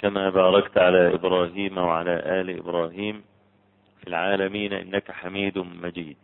كما 0.00 0.30
باركت 0.30 0.78
على 0.78 1.14
إبراهيم 1.14 1.78
وعلى 1.78 2.14
آل 2.40 2.58
إبراهيم 2.58 3.22
في 4.00 4.08
العالمين 4.08 4.72
إنك 4.72 5.10
حميد 5.10 5.58
مجيد. 5.82 6.16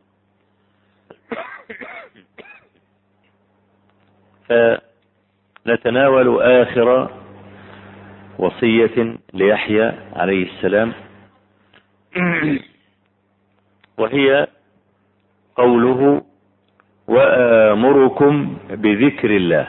فنتناول 5.65 6.43
آخر 6.43 7.11
وصية 8.39 9.17
ليحيى 9.35 9.93
عليه 10.13 10.47
السلام 10.53 10.93
وهي 13.99 14.47
قوله 15.57 16.23
وآمركم 17.09 18.59
بذكر 18.71 19.37
الله 19.37 19.69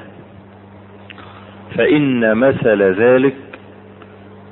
فإن 1.75 2.37
مثل 2.37 2.81
ذلك 2.83 3.35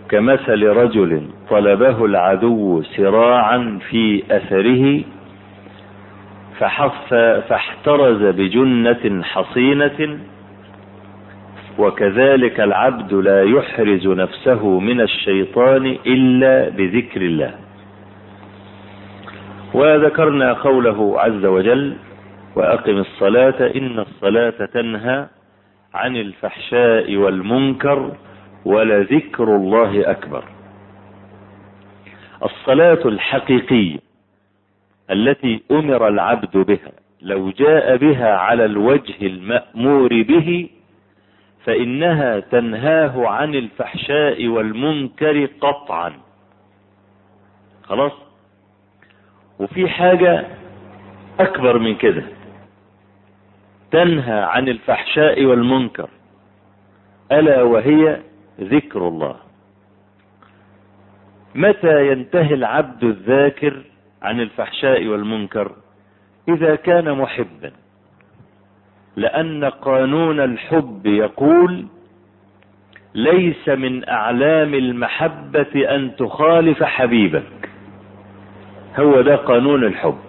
كمثل 0.09 0.67
رجل 0.67 1.27
طلبه 1.49 2.05
العدو 2.05 2.81
سراعا 2.81 3.79
في 3.89 4.23
أثره 4.31 5.01
فحف 6.59 7.13
فاحترز 7.49 8.23
بجنة 8.23 9.23
حصينة 9.23 10.19
وكذلك 11.77 12.59
العبد 12.59 13.13
لا 13.13 13.43
يحرز 13.43 14.07
نفسه 14.07 14.79
من 14.79 15.01
الشيطان 15.01 15.97
إلا 16.05 16.69
بذكر 16.69 17.21
الله. 17.21 17.51
وذكرنا 19.73 20.53
قوله 20.53 21.21
عز 21.21 21.45
وجل 21.45 21.95
وأقم 22.55 22.97
الصلاة 22.97 23.71
إن 23.75 23.99
الصلاة 23.99 24.65
تنهى 24.73 25.25
عن 25.93 26.15
الفحشاء 26.15 27.15
والمنكر 27.15 28.11
ولذكر 28.65 29.55
الله 29.55 30.11
أكبر. 30.11 30.43
الصلاة 32.43 33.07
الحقيقية 33.07 33.99
التي 35.11 35.63
أمر 35.71 36.07
العبد 36.07 36.57
بها 36.57 36.91
لو 37.21 37.49
جاء 37.49 37.97
بها 37.97 38.35
على 38.37 38.65
الوجه 38.65 39.25
المأمور 39.25 40.23
به 40.23 40.69
فإنها 41.65 42.39
تنهاه 42.39 43.27
عن 43.27 43.55
الفحشاء 43.55 44.47
والمنكر 44.47 45.45
قطعا. 45.61 46.13
خلاص؟ 47.83 48.11
وفي 49.59 49.89
حاجة 49.89 50.47
أكبر 51.39 51.79
من 51.79 51.95
كده. 51.95 52.23
تنهى 53.91 54.43
عن 54.43 54.67
الفحشاء 54.67 55.45
والمنكر. 55.45 56.09
ألا 57.31 57.63
وهي 57.63 58.19
ذكر 58.61 59.07
الله. 59.07 59.35
متى 61.55 62.11
ينتهي 62.11 62.53
العبد 62.53 63.03
الذاكر 63.03 63.81
عن 64.21 64.39
الفحشاء 64.39 65.07
والمنكر؟ 65.07 65.71
إذا 66.49 66.75
كان 66.75 67.17
محبا. 67.17 67.71
لأن 69.15 69.63
قانون 69.65 70.39
الحب 70.39 71.05
يقول 71.05 71.85
ليس 73.15 73.69
من 73.69 74.09
أعلام 74.09 74.73
المحبة 74.73 75.95
أن 75.95 76.15
تخالف 76.15 76.83
حبيبك. 76.83 77.69
هو 78.99 79.21
ده 79.21 79.35
قانون 79.35 79.83
الحب. 79.83 80.19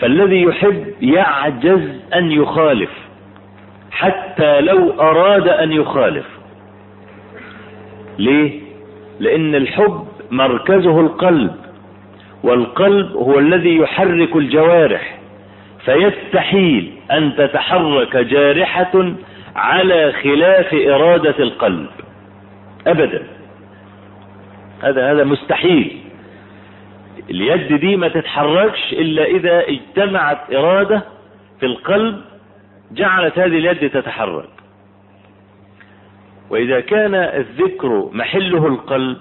فالذي 0.00 0.42
يحب 0.42 0.94
يعجز 1.02 2.00
أن 2.14 2.32
يخالف 2.32 2.90
حتى 3.90 4.60
لو 4.60 5.00
أراد 5.00 5.48
أن 5.48 5.72
يخالف. 5.72 6.37
ليه؟ 8.18 8.60
لأن 9.20 9.54
الحب 9.54 10.06
مركزه 10.30 11.00
القلب 11.00 11.54
والقلب 12.42 13.12
هو 13.16 13.38
الذي 13.38 13.76
يحرك 13.76 14.36
الجوارح 14.36 15.18
فيستحيل 15.84 16.92
أن 17.12 17.36
تتحرك 17.36 18.16
جارحة 18.16 19.12
على 19.56 20.12
خلاف 20.12 20.74
إرادة 20.74 21.34
القلب 21.38 21.86
أبدا. 22.86 23.22
هذا 24.82 25.12
هذا 25.12 25.24
مستحيل. 25.24 25.98
اليد 27.30 27.80
دي 27.80 27.96
ما 27.96 28.08
تتحركش 28.08 28.92
إلا 28.92 29.24
إذا 29.24 29.64
اجتمعت 29.68 30.54
إرادة 30.54 31.02
في 31.60 31.66
القلب 31.66 32.20
جعلت 32.92 33.38
هذه 33.38 33.46
اليد 33.58 33.90
تتحرك. 33.90 34.48
وإذا 36.50 36.80
كان 36.80 37.14
الذكر 37.14 38.10
محله 38.12 38.66
القلب 38.66 39.16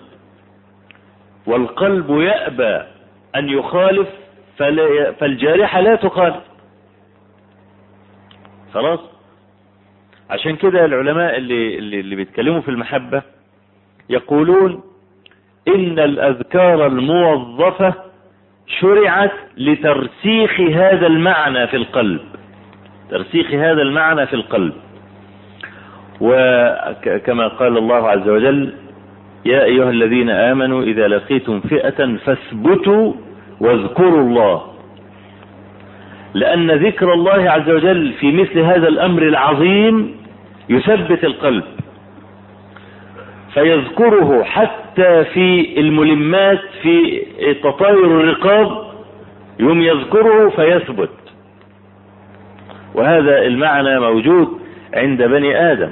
والقلب 1.47 2.09
يأبى 2.09 2.83
أن 3.35 3.49
يخالف 3.49 4.07
فالجارحة 5.19 5.81
لا 5.81 5.95
تخالف. 5.95 6.43
خلاص؟ 8.73 8.99
عشان 10.29 10.55
كده 10.55 10.85
العلماء 10.85 11.37
اللي, 11.37 11.77
اللي, 11.77 12.15
بيتكلموا 12.15 12.61
في 12.61 12.71
المحبة 12.71 13.21
يقولون 14.09 14.83
إن 15.67 15.99
الأذكار 15.99 16.87
الموظفة 16.87 17.93
شرعت 18.79 19.33
لترسيخ 19.57 20.59
هذا 20.59 21.07
المعنى 21.07 21.67
في 21.67 21.77
القلب. 21.77 22.21
ترسيخ 23.09 23.51
هذا 23.51 23.81
المعنى 23.81 24.27
في 24.27 24.33
القلب. 24.33 24.73
وكما 26.21 27.47
قال 27.47 27.77
الله 27.77 28.09
عز 28.09 28.29
وجل 28.29 28.73
يا 29.45 29.63
أيها 29.63 29.89
الذين 29.89 30.29
آمنوا 30.29 30.83
إذا 30.83 31.07
لقيتم 31.07 31.59
فئة 31.59 32.15
فاثبتوا 32.15 33.13
واذكروا 33.59 34.21
الله. 34.21 34.61
لأن 36.33 36.71
ذكر 36.71 37.13
الله 37.13 37.51
عز 37.51 37.69
وجل 37.69 38.13
في 38.19 38.31
مثل 38.31 38.59
هذا 38.59 38.87
الأمر 38.87 39.21
العظيم 39.21 40.15
يثبت 40.69 41.23
القلب 41.23 41.63
فيذكره 43.53 44.43
حتى 44.43 45.23
في 45.23 45.79
الملمات 45.79 46.59
في 46.81 47.21
تطاير 47.63 48.05
الرقاب 48.05 48.87
يوم 49.59 49.81
يذكره 49.81 50.49
فيثبت. 50.49 51.09
وهذا 52.95 53.41
المعنى 53.45 53.99
موجود 53.99 54.47
عند 54.93 55.23
بني 55.23 55.71
آدم. 55.71 55.91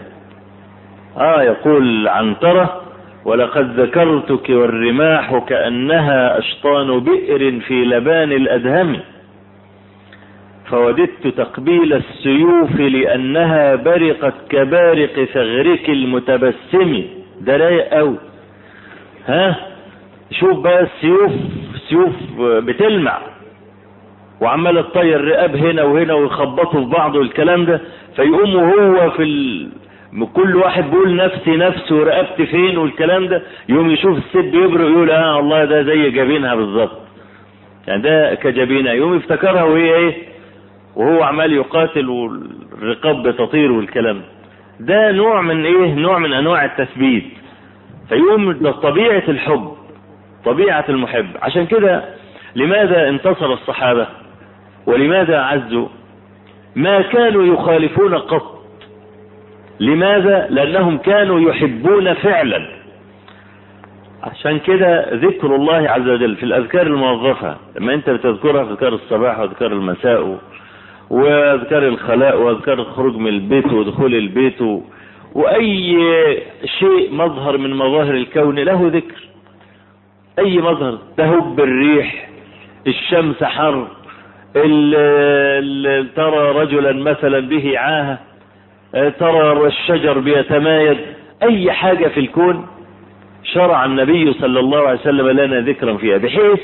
آه 1.17 1.41
يقول 1.43 2.07
عنترة 2.07 2.81
ولقد 3.25 3.79
ذكرتك 3.79 4.49
والرماح 4.49 5.37
كأنها 5.37 6.39
أشطان 6.39 6.99
بئر 6.99 7.59
في 7.67 7.73
لبان 7.85 8.31
الأدهم 8.31 8.99
فوددت 10.69 11.27
تقبيل 11.27 11.93
السيوف 11.93 12.79
لأنها 12.79 13.75
برقت 13.75 14.33
كبارق 14.49 15.23
ثغرك 15.23 15.89
المتبسم. 15.89 17.03
ده 17.41 17.57
رايق 17.57 17.89
قوي 17.93 18.15
ها؟ 19.27 19.55
شوف 20.31 20.59
بقى 20.59 20.83
السيوف 20.83 21.31
سيوف 21.89 22.11
بتلمع 22.41 23.17
وعمال 24.41 24.91
تطير 24.91 25.25
رقاب 25.25 25.55
هنا 25.55 25.83
وهنا 25.83 26.13
ويخبطوا 26.13 26.83
في 26.83 26.89
بعض 26.89 27.15
والكلام 27.15 27.65
ده 27.65 27.81
فيقوم 28.15 28.55
هو 28.55 29.09
في 29.09 29.23
كل 30.23 30.55
واحد 30.55 30.83
بيقول 30.91 31.15
نفسي 31.15 31.51
نفسي 31.57 31.93
ورقبتي 31.93 32.45
فين 32.45 32.77
والكلام 32.77 33.27
ده 33.27 33.41
يوم 33.69 33.89
يشوف 33.91 34.17
الست 34.17 34.37
بيبرق 34.37 34.89
يقول 34.89 35.11
آه 35.11 35.35
والله 35.37 35.65
ده 35.65 35.83
زي 35.83 36.09
جبينها 36.11 36.55
بالظبط. 36.55 36.97
يعني 37.87 38.01
ده 38.01 38.35
كجبينها 38.35 38.93
يوم 38.93 39.15
يفتكرها 39.15 39.63
وهي 39.63 39.95
إيه؟ 39.95 40.13
وهو 40.95 41.23
عمال 41.23 41.53
يقاتل 41.53 42.09
والرقاب 42.09 43.27
بتطير 43.27 43.71
والكلام 43.71 44.21
ده. 44.79 45.11
نوع 45.11 45.41
من 45.41 45.65
إيه؟ 45.65 45.93
نوع 45.93 46.17
من 46.17 46.33
أنواع 46.33 46.65
التثبيت. 46.65 47.23
فيقوم 48.09 48.71
طبيعة 48.71 49.23
الحب 49.27 49.71
طبيعة 50.45 50.85
المحب. 50.89 51.27
عشان 51.41 51.65
كده 51.65 52.03
لماذا 52.55 53.09
انتصر 53.09 53.53
الصحابة؟ 53.53 54.07
ولماذا 54.85 55.39
عزوا؟ 55.39 55.87
ما 56.75 57.01
كانوا 57.01 57.43
يخالفون 57.53 58.15
قط. 58.15 58.54
لماذا؟ 59.79 60.47
لأنهم 60.49 60.97
كانوا 60.97 61.49
يحبون 61.49 62.13
فعلا. 62.13 62.67
عشان 64.23 64.59
كده 64.59 65.13
ذكر 65.13 65.55
الله 65.55 65.89
عز 65.89 66.09
وجل 66.09 66.35
في 66.35 66.43
الأذكار 66.43 66.87
الموظفة. 66.87 67.57
لما 67.79 67.93
أنت 67.93 68.09
بتذكرها 68.09 68.65
في 68.65 68.71
أذكار 68.71 68.93
الصباح 68.93 69.39
وأذكار 69.39 69.71
المساء 69.71 70.39
وأذكار 71.09 71.87
الخلاء 71.87 72.41
وأذكار 72.41 72.79
الخروج 72.79 73.15
من 73.15 73.27
البيت 73.27 73.73
ودخول 73.73 74.15
البيت 74.15 74.61
وأي 75.33 75.97
شيء 76.79 77.11
مظهر 77.11 77.57
من 77.57 77.73
مظاهر 77.73 78.13
الكون 78.13 78.59
له 78.59 78.91
ذكر. 78.93 79.27
أي 80.39 80.57
مظهر؟ 80.57 80.97
تهب 81.17 81.59
الريح 81.59 82.29
الشمس 82.87 83.43
حر 83.43 83.87
ترى 86.15 86.51
رجلا 86.61 86.93
مثلا 86.93 87.39
به 87.39 87.79
عاهة. 87.79 88.19
ترى 88.95 89.67
الشجر 89.67 90.19
بيتمايز 90.19 90.97
أي 91.43 91.71
حاجة 91.71 92.07
في 92.07 92.19
الكون؟ 92.19 92.67
شرع 93.43 93.85
النبي 93.85 94.33
صلى 94.33 94.59
الله 94.59 94.87
عليه 94.87 94.99
وسلم 94.99 95.29
لنا 95.29 95.59
ذكرا 95.59 95.97
فيها 95.97 96.17
بحيث 96.17 96.59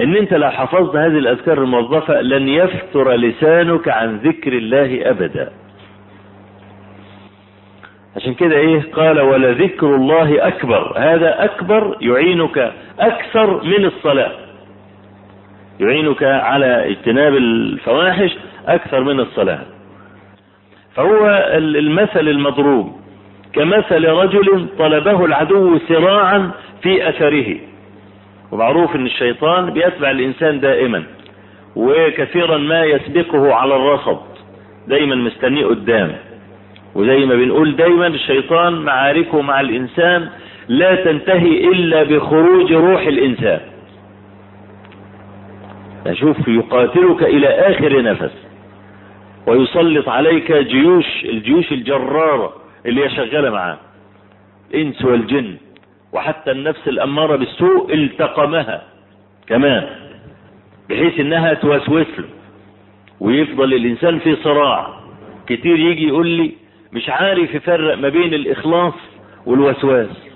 إن 0.00 0.16
أنت 0.16 0.34
لو 0.34 0.50
حفظت 0.50 0.96
هذه 0.96 1.18
الأذكار 1.18 1.58
الموظفة 1.58 2.20
لن 2.20 2.48
يفتر 2.48 3.12
لسانك 3.12 3.88
عن 3.88 4.16
ذكر 4.16 4.52
الله 4.52 5.10
أبدا. 5.10 5.52
عشان 8.16 8.34
كده 8.34 8.56
إيه؟ 8.56 8.82
قال 8.92 9.20
ولذكر 9.20 9.94
الله 9.94 10.48
أكبر. 10.48 10.92
هذا 10.96 11.44
أكبر 11.44 11.96
يعينك 12.00 12.72
أكثر 13.00 13.64
من 13.64 13.84
الصلاة. 13.84 14.32
يعينك 15.80 16.22
على 16.22 16.90
اجتناب 16.90 17.34
الفواحش 17.36 18.36
أكثر 18.66 19.04
من 19.04 19.20
الصلاة. 19.20 19.60
فهو 20.94 21.26
المثل 21.56 22.28
المضروب. 22.28 23.00
كمثل 23.52 24.04
رجل 24.04 24.66
طلبه 24.78 25.24
العدو 25.24 25.78
سراعا 25.88 26.50
في 26.82 27.08
أثره. 27.08 27.56
ومعروف 28.52 28.96
إن 28.96 29.06
الشيطان 29.06 29.70
بيتبع 29.70 30.10
الإنسان 30.10 30.60
دائما 30.60 31.02
وكثيرا 31.76 32.58
ما 32.58 32.84
يسبقه 32.84 33.54
على 33.54 33.76
الرصد 33.76 34.20
دايما 34.88 35.14
مستنيه 35.14 35.66
قدام. 35.66 36.12
وزي 36.94 37.26
ما 37.26 37.34
بنقول 37.34 37.76
دايما 37.76 38.06
الشيطان 38.06 38.72
معاركه 38.72 39.40
مع 39.42 39.60
الإنسان 39.60 40.28
لا 40.68 40.94
تنتهي 40.94 41.68
إلا 41.68 42.02
بخروج 42.02 42.72
روح 42.72 43.06
الإنسان. 43.06 43.60
شوف 46.12 46.48
يقاتلك 46.48 47.22
إلى 47.22 47.48
آخر 47.48 48.02
نفس. 48.02 48.49
ويسلط 49.50 50.08
عليك 50.08 50.52
جيوش 50.52 51.24
الجيوش 51.24 51.72
الجرارة 51.72 52.52
اللي 52.86 53.04
هي 53.04 53.10
شغالة 53.10 53.50
معاه. 53.50 53.78
الإنس 54.74 55.04
والجن 55.04 55.56
وحتى 56.12 56.50
النفس 56.50 56.88
الأمارة 56.88 57.36
بالسوء 57.36 57.94
التقمها 57.94 58.82
كمان 59.46 59.86
بحيث 60.90 61.20
إنها 61.20 61.54
توسوس 61.54 62.06
له 62.18 62.24
ويفضل 63.20 63.74
الإنسان 63.74 64.18
في 64.18 64.36
صراع. 64.36 65.00
كتير 65.46 65.78
يجي 65.78 66.08
يقول 66.08 66.26
لي 66.26 66.52
مش 66.92 67.08
عارف 67.08 67.54
يفرق 67.54 67.98
ما 67.98 68.08
بين 68.08 68.34
الإخلاص 68.34 68.94
والوسواس. 69.46 70.26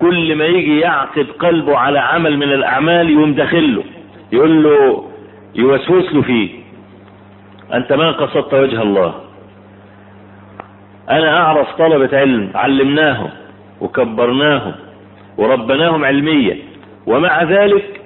كل 0.00 0.34
ما 0.36 0.44
يجي 0.44 0.80
يعقد 0.80 1.26
قلبه 1.26 1.76
على 1.78 1.98
عمل 1.98 2.36
من 2.36 2.52
الأعمال 2.52 3.10
يقوم 3.10 3.34
داخله 3.34 3.84
يقول 4.32 4.62
له 4.62 5.10
يوسوس 5.54 6.12
له 6.12 6.22
فيه 6.22 6.63
أنت 7.74 7.92
ما 7.92 8.10
قصدت 8.10 8.54
وجه 8.54 8.82
الله. 8.82 9.14
أنا 11.10 11.40
أعرف 11.42 11.68
طلبة 11.78 12.18
علم 12.18 12.50
علمناهم 12.54 13.30
وكبرناهم 13.80 14.74
وربناهم 15.38 16.04
علميا 16.04 16.56
ومع 17.06 17.42
ذلك 17.42 18.00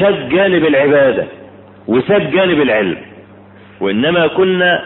خد 0.00 0.28
جانب 0.28 0.64
العبادة 0.64 1.26
وساب 1.88 2.30
جانب 2.30 2.60
العلم. 2.60 2.96
وإنما 3.80 4.26
كنا 4.26 4.82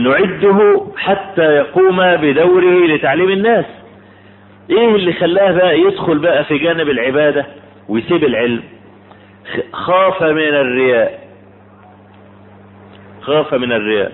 نعده 0.00 0.86
حتى 0.96 1.42
يقوم 1.42 1.96
بدوره 2.16 2.86
لتعليم 2.86 3.30
الناس. 3.30 3.64
إيه 4.70 4.94
اللي 4.94 5.12
خلاه 5.12 5.52
بقى 5.52 5.80
يدخل 5.80 6.18
بقى 6.18 6.44
في 6.44 6.58
جانب 6.58 6.88
العبادة 6.88 7.46
ويسيب 7.88 8.24
العلم؟ 8.24 8.62
خاف 9.72 10.22
من 10.22 10.38
الرياء. 10.54 11.23
خاف 13.24 13.54
من 13.54 13.72
الرياء. 13.72 14.12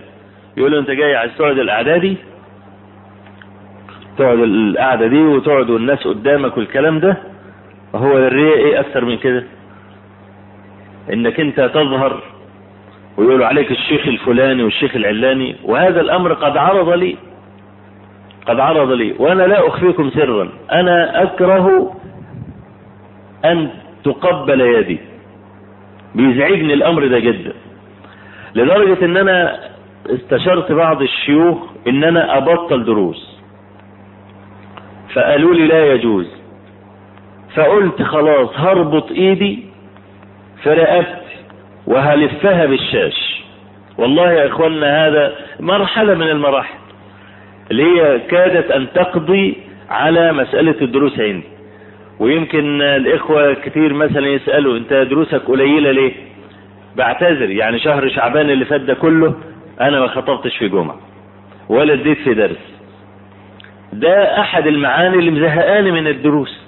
يقول 0.56 0.72
له 0.72 0.78
انت 0.78 0.90
جاي 0.90 1.16
عايز 1.16 1.32
تقعد 1.38 1.58
القعدة 1.58 1.96
دي؟ 1.96 2.16
تقعد 4.18 4.38
القعدة 4.38 5.06
دي 5.06 5.18
وتقعد 5.20 5.70
الناس 5.70 6.06
قدامك 6.06 6.56
والكلام 6.56 7.00
ده؟ 7.00 7.16
هو 7.94 8.18
الرياء 8.18 8.56
إيه 8.56 8.80
أكتر 8.80 9.04
من 9.04 9.16
كده؟ 9.18 9.44
انك 11.12 11.40
انت 11.40 11.60
تظهر 11.60 12.22
ويقولوا 13.16 13.46
عليك 13.46 13.70
الشيخ 13.70 14.06
الفلاني 14.06 14.62
والشيخ 14.62 14.96
العلاني 14.96 15.56
وهذا 15.64 16.00
الامر 16.00 16.32
قد 16.32 16.56
عرض 16.56 16.88
لي. 16.88 17.16
قد 18.46 18.60
عرض 18.60 18.90
لي. 18.92 19.14
وأنا 19.18 19.42
لا 19.42 19.68
اخفيكم 19.68 20.10
سرا. 20.10 20.48
أنا 20.72 21.22
اكره 21.22 21.96
ان 23.44 23.68
تقبل 24.04 24.60
يدي. 24.60 24.98
بيزعجني 26.14 26.74
الامر 26.74 27.06
ده 27.06 27.18
جدا. 27.18 27.52
لدرجة 28.54 29.04
إن 29.04 29.16
أنا 29.16 29.58
استشرت 30.06 30.72
بعض 30.72 31.02
الشيوخ 31.02 31.58
إن 31.88 32.04
أنا 32.04 32.36
أبطل 32.36 32.84
دروس. 32.84 33.40
فقالوا 35.14 35.54
لي 35.54 35.66
لا 35.66 35.92
يجوز. 35.92 36.26
فقلت 37.54 38.02
خلاص 38.02 38.48
هربط 38.54 39.10
إيدي 39.10 39.64
في 40.62 40.70
رقبتي 40.70 41.36
وهلفها 41.86 42.66
بالشاش. 42.66 43.42
والله 43.98 44.32
يا 44.32 44.46
اخوانا 44.46 45.06
هذا 45.06 45.34
مرحلة 45.60 46.14
من 46.14 46.28
المراحل. 46.28 46.78
اللي 47.70 47.82
هي 47.82 48.18
كادت 48.18 48.70
أن 48.70 48.86
تقضي 48.94 49.56
على 49.90 50.32
مسألة 50.32 50.74
الدروس 50.82 51.20
عندي. 51.20 51.46
ويمكن 52.18 52.82
الإخوة 52.82 53.54
كتير 53.54 53.92
مثلا 53.92 54.26
يسألوا 54.26 54.76
أنت 54.76 54.92
دروسك 54.92 55.42
قليلة 55.42 55.90
ليه؟ 55.90 56.12
بعتذر 56.96 57.50
يعني 57.50 57.78
شهر 57.78 58.08
شعبان 58.08 58.50
اللي 58.50 58.64
فات 58.64 58.80
ده 58.80 58.94
كله 58.94 59.34
أنا 59.80 60.00
ما 60.00 60.06
خطبتش 60.08 60.56
في 60.56 60.68
جمعة 60.68 60.96
ولا 61.68 61.92
اديت 61.92 62.18
في 62.18 62.34
درس. 62.34 62.74
ده 63.92 64.40
أحد 64.40 64.66
المعاني 64.66 65.14
اللي 65.18 65.30
مزهقاني 65.30 65.90
من 65.90 66.06
الدروس 66.06 66.60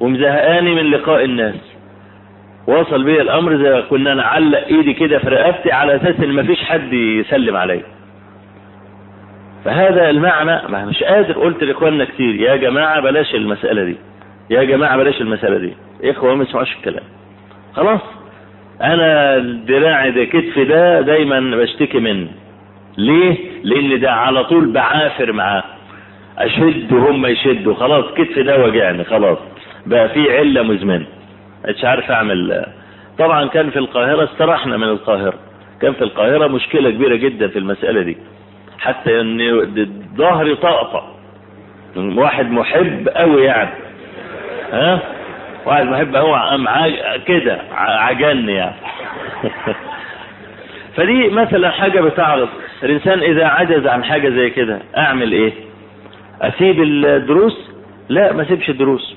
ومزهقاني 0.00 0.74
من 0.74 0.90
لقاء 0.90 1.24
الناس. 1.24 1.54
وصل 2.66 3.04
بي 3.04 3.20
الأمر 3.22 3.56
زي 3.56 3.82
كنا 3.90 4.14
نعلق 4.14 4.66
إيدي 4.66 4.92
كده 4.94 5.18
في 5.18 5.28
رقبتي 5.28 5.72
على 5.72 5.96
أساس 5.96 6.20
إن 6.20 6.32
مفيش 6.34 6.64
حد 6.64 6.92
يسلم 6.92 7.56
عليا. 7.56 7.82
فهذا 9.64 10.10
المعنى 10.10 10.68
ما 10.68 10.84
مش 10.84 11.02
قادر 11.02 11.32
قلت 11.32 11.64
لإخواننا 11.64 12.04
كتير 12.04 12.34
يا 12.34 12.56
جماعة 12.56 13.00
بلاش 13.00 13.34
المسألة 13.34 13.84
دي 13.84 13.96
يا 14.50 14.64
جماعة 14.64 14.96
بلاش 14.96 15.20
المسألة 15.20 15.58
دي. 15.58 15.74
إخوة 16.10 16.34
ما 16.34 16.42
يسمعوش 16.44 16.76
الكلام. 16.76 17.04
خلاص. 17.74 18.00
أنا 18.82 19.38
دراعي 19.38 20.10
ده 20.10 20.24
كتفي 20.24 20.64
ده 20.64 21.00
دايما 21.00 21.56
بشتكي 21.56 21.98
منه. 21.98 22.28
ليه؟ 22.98 23.36
لأن 23.62 24.00
ده 24.00 24.12
على 24.12 24.44
طول 24.44 24.72
بعافر 24.72 25.32
معاه. 25.32 25.64
أشد 26.38 26.92
وهم 26.92 27.26
يشدوا. 27.26 27.74
خلاص 27.74 28.04
كتفي 28.14 28.42
ده 28.42 28.64
وجعني 28.64 29.04
خلاص. 29.04 29.38
بقى 29.86 30.08
في 30.08 30.38
علة 30.38 30.62
مزمنة. 30.62 31.06
مش 31.68 31.84
عارف 31.84 32.10
أعمل. 32.10 32.66
طبعا 33.18 33.48
كان 33.48 33.70
في 33.70 33.78
القاهرة 33.78 34.24
استرحنا 34.24 34.76
من 34.76 34.84
القاهرة. 34.88 35.34
كان 35.82 35.92
في 35.92 36.02
القاهرة 36.04 36.46
مشكلة 36.46 36.90
كبيرة 36.90 37.16
جدا 37.16 37.48
في 37.48 37.58
المسألة 37.58 38.02
دي. 38.02 38.16
حتى 38.78 39.20
إن 39.20 39.38
ظهري 40.16 40.54
طقطق. 40.54 41.16
واحد 41.96 42.50
محب 42.50 43.08
قوي 43.08 43.44
يعني. 43.44 43.70
ها؟ 44.72 45.00
واحد 45.66 46.16
قوي 46.16 46.58
معاه 46.58 47.16
كده 47.26 47.60
عجني 47.76 48.52
يعني. 48.52 48.74
فدي 50.96 51.28
مثلا 51.28 51.70
حاجة 51.70 52.00
بتعرض. 52.00 52.48
الإنسان 52.82 53.20
إذا 53.20 53.46
عجز 53.46 53.86
عن 53.86 54.04
حاجة 54.04 54.28
زي 54.28 54.50
كده 54.50 54.78
أعمل 54.96 55.32
إيه؟ 55.32 55.52
أسيب 56.42 56.82
الدروس؟ 56.82 57.70
لا 58.08 58.32
ما 58.32 58.44
سيبش 58.44 58.70
الدروس. 58.70 59.16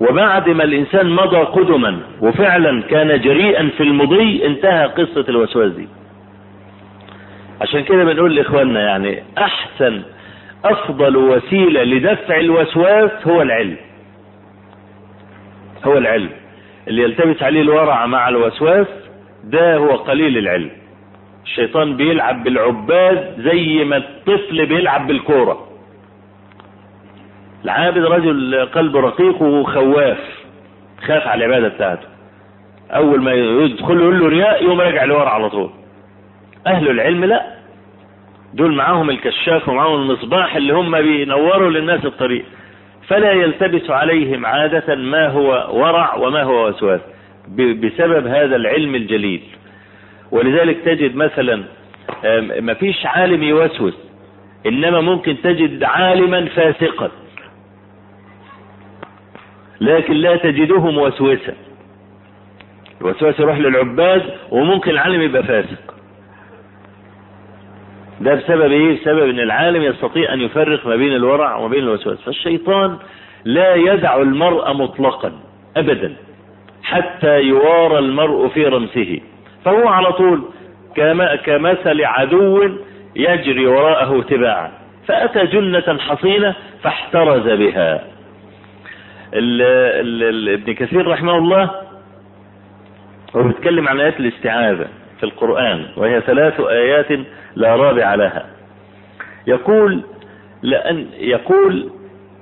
وبعد 0.00 0.48
ما 0.48 0.64
الإنسان 0.64 1.10
مضى 1.10 1.36
قدما 1.36 1.98
وفعلا 2.20 2.82
كان 2.82 3.20
جريئا 3.20 3.68
في 3.76 3.82
المضي 3.82 4.46
انتهى 4.46 4.86
قصة 4.86 5.24
الوسواس 5.28 5.72
دي. 5.72 5.88
عشان 7.60 7.84
كده 7.84 8.04
بنقول 8.04 8.36
لإخواننا 8.36 8.80
يعني 8.80 9.22
أحسن 9.38 10.02
أفضل 10.64 11.16
وسيلة 11.16 11.82
لدفع 11.82 12.36
الوسواس 12.36 13.10
هو 13.26 13.42
العلم. 13.42 13.76
هو 15.84 15.98
العلم. 15.98 16.30
اللي 16.88 17.02
يلتبس 17.02 17.42
عليه 17.42 17.60
الورع 17.60 18.06
مع 18.06 18.28
الوسواس 18.28 18.86
ده 19.44 19.76
هو 19.76 19.96
قليل 19.96 20.38
العلم. 20.38 20.70
الشيطان 21.44 21.96
بيلعب 21.96 22.44
بالعباد 22.44 23.34
زي 23.38 23.84
ما 23.84 23.96
الطفل 23.96 24.66
بيلعب 24.66 25.06
بالكورة. 25.06 25.68
العابد 27.64 28.04
رجل 28.04 28.66
قلبه 28.66 29.00
رقيق 29.00 29.42
وخواف 29.42 30.18
خاف 31.06 31.26
على 31.26 31.44
العبادة 31.44 31.68
بتاعته. 31.68 32.06
أول 32.90 33.22
ما 33.22 33.32
يدخل 33.32 34.00
يقول 34.00 34.20
له 34.20 34.28
رياء 34.28 34.64
يقوم 34.64 34.80
راجع 34.80 35.04
لورا 35.04 35.28
على 35.28 35.50
طول. 35.50 35.70
أهل 36.66 36.90
العلم 36.90 37.24
لا. 37.24 37.56
دول 38.54 38.74
معاهم 38.74 39.10
الكشاف 39.10 39.68
ومعاهم 39.68 39.94
المصباح 39.94 40.56
اللي 40.56 40.72
هم 40.72 41.00
بينوروا 41.02 41.70
للناس 41.70 42.04
الطريق. 42.04 42.44
فلا 43.08 43.32
يلتبس 43.32 43.90
عليهم 43.90 44.46
عادة 44.46 44.94
ما 44.94 45.28
هو 45.28 45.78
ورع 45.80 46.14
وما 46.14 46.42
هو 46.42 46.68
وسواس 46.68 47.00
بسبب 47.48 48.26
هذا 48.26 48.56
العلم 48.56 48.94
الجليل. 48.94 49.42
ولذلك 50.30 50.76
تجد 50.84 51.16
مثلا 51.16 51.64
ما 52.60 52.74
فيش 52.74 53.06
عالم 53.06 53.42
يوسوس 53.42 53.94
إنما 54.66 55.00
ممكن 55.00 55.36
تجد 55.42 55.84
عالما 55.84 56.44
فاسقا. 56.46 57.10
لكن 59.80 60.14
لا 60.14 60.36
تجده 60.36 60.90
موسوسا 60.90 61.54
الوسواس 63.00 63.40
يروح 63.40 63.58
للعباد 63.58 64.22
وممكن 64.50 64.90
العالم 64.90 65.22
يبقى 65.22 65.42
فاسق. 65.42 65.95
ده 68.20 68.34
بسبب 68.34 68.72
إيه؟ 68.72 69.00
بسبب 69.00 69.28
إن 69.28 69.40
العالم 69.40 69.82
يستطيع 69.82 70.32
أن 70.32 70.40
يفرق 70.40 70.86
ما 70.86 70.96
بين 70.96 71.12
الورع 71.12 71.56
وما 71.56 71.68
بين 71.68 71.82
الوسواس. 71.82 72.18
فالشيطان 72.22 72.96
لا 73.44 73.74
يدع 73.74 74.16
المرء 74.16 74.72
مطلقا 74.72 75.32
ابدا 75.76 76.16
حتى 76.82 77.40
يوارى 77.40 77.98
المرء 77.98 78.48
في 78.48 78.64
رمسه. 78.66 79.20
فهو 79.64 79.88
على 79.88 80.12
طول 80.12 80.42
كما 80.96 81.36
كمثل 81.36 82.04
عدو 82.04 82.68
يجري 83.16 83.66
وراءه 83.66 84.22
تباعا. 84.22 84.72
فأتى 85.06 85.46
جنة 85.46 85.98
حصينة 85.98 86.54
فاحترز 86.82 87.48
بها. 87.48 88.04
ال 89.34 89.62
ال 89.62 90.22
ال 90.22 90.48
ابن 90.48 90.74
كثير 90.74 91.06
رحمه 91.08 91.36
الله 91.38 91.70
هو 93.36 93.42
بيتكلم 93.42 93.88
عن 93.88 94.00
آيات 94.00 94.20
الاستعاذة 94.20 94.86
في 95.18 95.24
القرآن 95.24 95.86
وهي 95.96 96.20
ثلاث 96.20 96.60
آيات 96.60 97.06
لا 97.56 97.76
رابع 97.76 98.14
لها. 98.14 98.46
يقول 99.46 100.02
لأن 100.62 101.06
يقول 101.18 101.90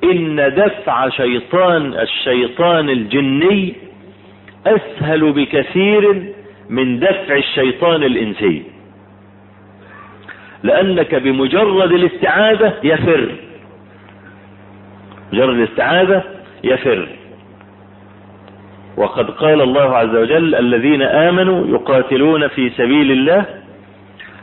إن 0.05 0.53
دفع 0.57 1.09
شيطان 1.09 1.95
الشيطان 1.95 2.91
الجني 2.91 3.75
أسهل 4.67 5.33
بكثير 5.33 6.33
من 6.71 7.01
دفع 7.01 7.37
الشيطان 7.37 8.03
الإنسي. 8.03 8.63
لأنك 10.63 11.15
بمجرد 11.15 11.93
الاستعاذة 11.93 12.75
يفر. 12.83 13.31
مجرد 15.33 15.57
الاستعاذة 15.59 16.23
يفر. 16.65 17.09
وقد 18.97 19.31
قال 19.31 19.61
الله 19.61 19.97
عز 19.97 20.15
وجل 20.15 20.55
الذين 20.55 21.03
آمنوا 21.03 21.67
يقاتلون 21.67 22.49
في 22.49 22.71
سبيل 22.71 23.11
الله 23.11 23.64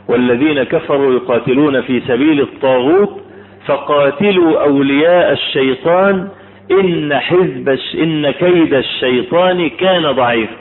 والذين 0.08 0.62
كفروا 0.62 1.14
يقاتلون 1.14 1.80
في 1.80 2.00
سبيل 2.00 2.40
الطاغوت 2.40 3.20
فقاتلوا 3.66 4.62
أولياء 4.62 5.32
الشيطان 5.32 6.28
إن 6.70 7.14
حزب 7.14 7.78
إن 7.94 8.30
كيد 8.30 8.74
الشيطان 8.74 9.70
كان 9.70 10.12
ضعيفا. 10.12 10.56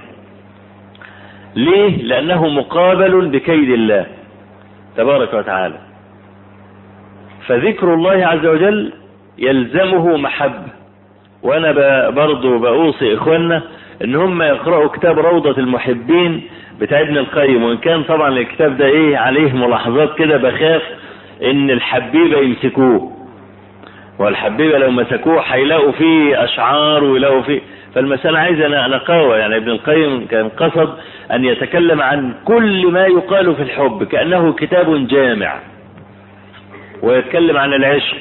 ليه؟ 1.55 2.03
لأنه 2.03 2.47
مقابل 2.47 3.29
بكيد 3.29 3.69
الله 3.69 4.05
تبارك 4.97 5.33
وتعالى. 5.33 5.79
فذكر 7.47 7.93
الله 7.93 8.25
عز 8.25 8.45
وجل 8.45 8.93
يلزمه 9.37 10.17
محبة. 10.17 10.71
وأنا 11.43 12.09
برضو 12.09 12.59
بأوصي 12.59 13.13
إخواننا 13.13 13.61
إن 14.03 14.15
هم 14.15 14.41
يقرأوا 14.41 14.87
كتاب 14.87 15.19
روضة 15.19 15.57
المحبين 15.57 16.41
بتاع 16.79 17.01
ابن 17.01 17.17
القيم 17.17 17.63
وإن 17.63 17.77
كان 17.77 18.03
طبعا 18.03 18.29
الكتاب 18.29 18.77
ده 18.77 18.85
إيه 18.85 19.17
عليه 19.17 19.53
ملاحظات 19.53 20.17
كده 20.17 20.37
بخاف 20.37 20.81
إن 21.43 21.69
الحبيبة 21.71 22.37
يمسكوه. 22.39 23.11
والحبيبة 24.19 24.77
لو 24.77 24.91
مسكوه 24.91 25.41
هيلاقوا 25.41 25.91
فيه 25.91 26.43
أشعار 26.43 27.03
ويلاقوا 27.03 27.41
فيه. 27.41 27.61
فالمسألة 27.95 28.39
عايزة 28.39 28.87
نقاوة 28.87 29.37
يعني 29.37 29.57
ابن 29.57 29.69
القيم 29.69 30.27
كان 30.27 30.49
قصد 30.49 30.93
أن 31.31 31.45
يتكلم 31.45 32.01
عن 32.01 32.33
كل 32.45 32.87
ما 32.87 33.05
يقال 33.05 33.55
في 33.55 33.61
الحب 33.61 34.03
كأنه 34.03 34.53
كتاب 34.53 35.07
جامع. 35.07 35.59
ويتكلم 37.03 37.57
عن 37.57 37.73
العشق. 37.73 38.17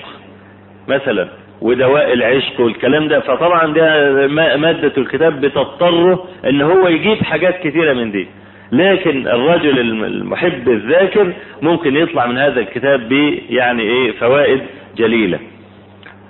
مثلا 0.89 1.29
ودواء 1.61 2.13
العشق 2.13 2.61
والكلام 2.61 3.09
ده. 3.09 3.21
فطبعا 3.21 3.73
ده 3.73 4.27
مادة 4.57 4.93
الكتاب 4.99 5.41
بتضطره 5.41 6.25
إن 6.49 6.63
هو 6.63 6.89
يجيب 6.89 7.23
حاجات 7.23 7.61
كثيرة 7.63 7.93
من 7.93 8.11
دي. 8.11 8.29
لكن 8.73 9.29
الرجل 9.29 9.79
المحب 10.05 10.69
الذاكر 10.69 11.33
ممكن 11.63 11.97
يطلع 11.97 12.27
من 12.27 12.39
هذا 12.39 12.61
الكتاب 12.61 13.09
ب 13.09 13.13
يعني 13.51 13.83
إيه 13.83 14.13
فوائد 14.13 14.61
جليلة. 14.97 15.39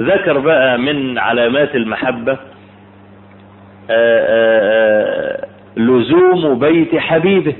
ذكر 0.03 0.39
بقى 0.39 0.79
من 0.79 1.19
علامات 1.19 1.75
المحبة 1.75 2.33
آآ 3.91 4.27
آآ 4.29 5.47
لزوم 5.77 6.59
بيت 6.59 6.97
حبيبه. 6.97 7.55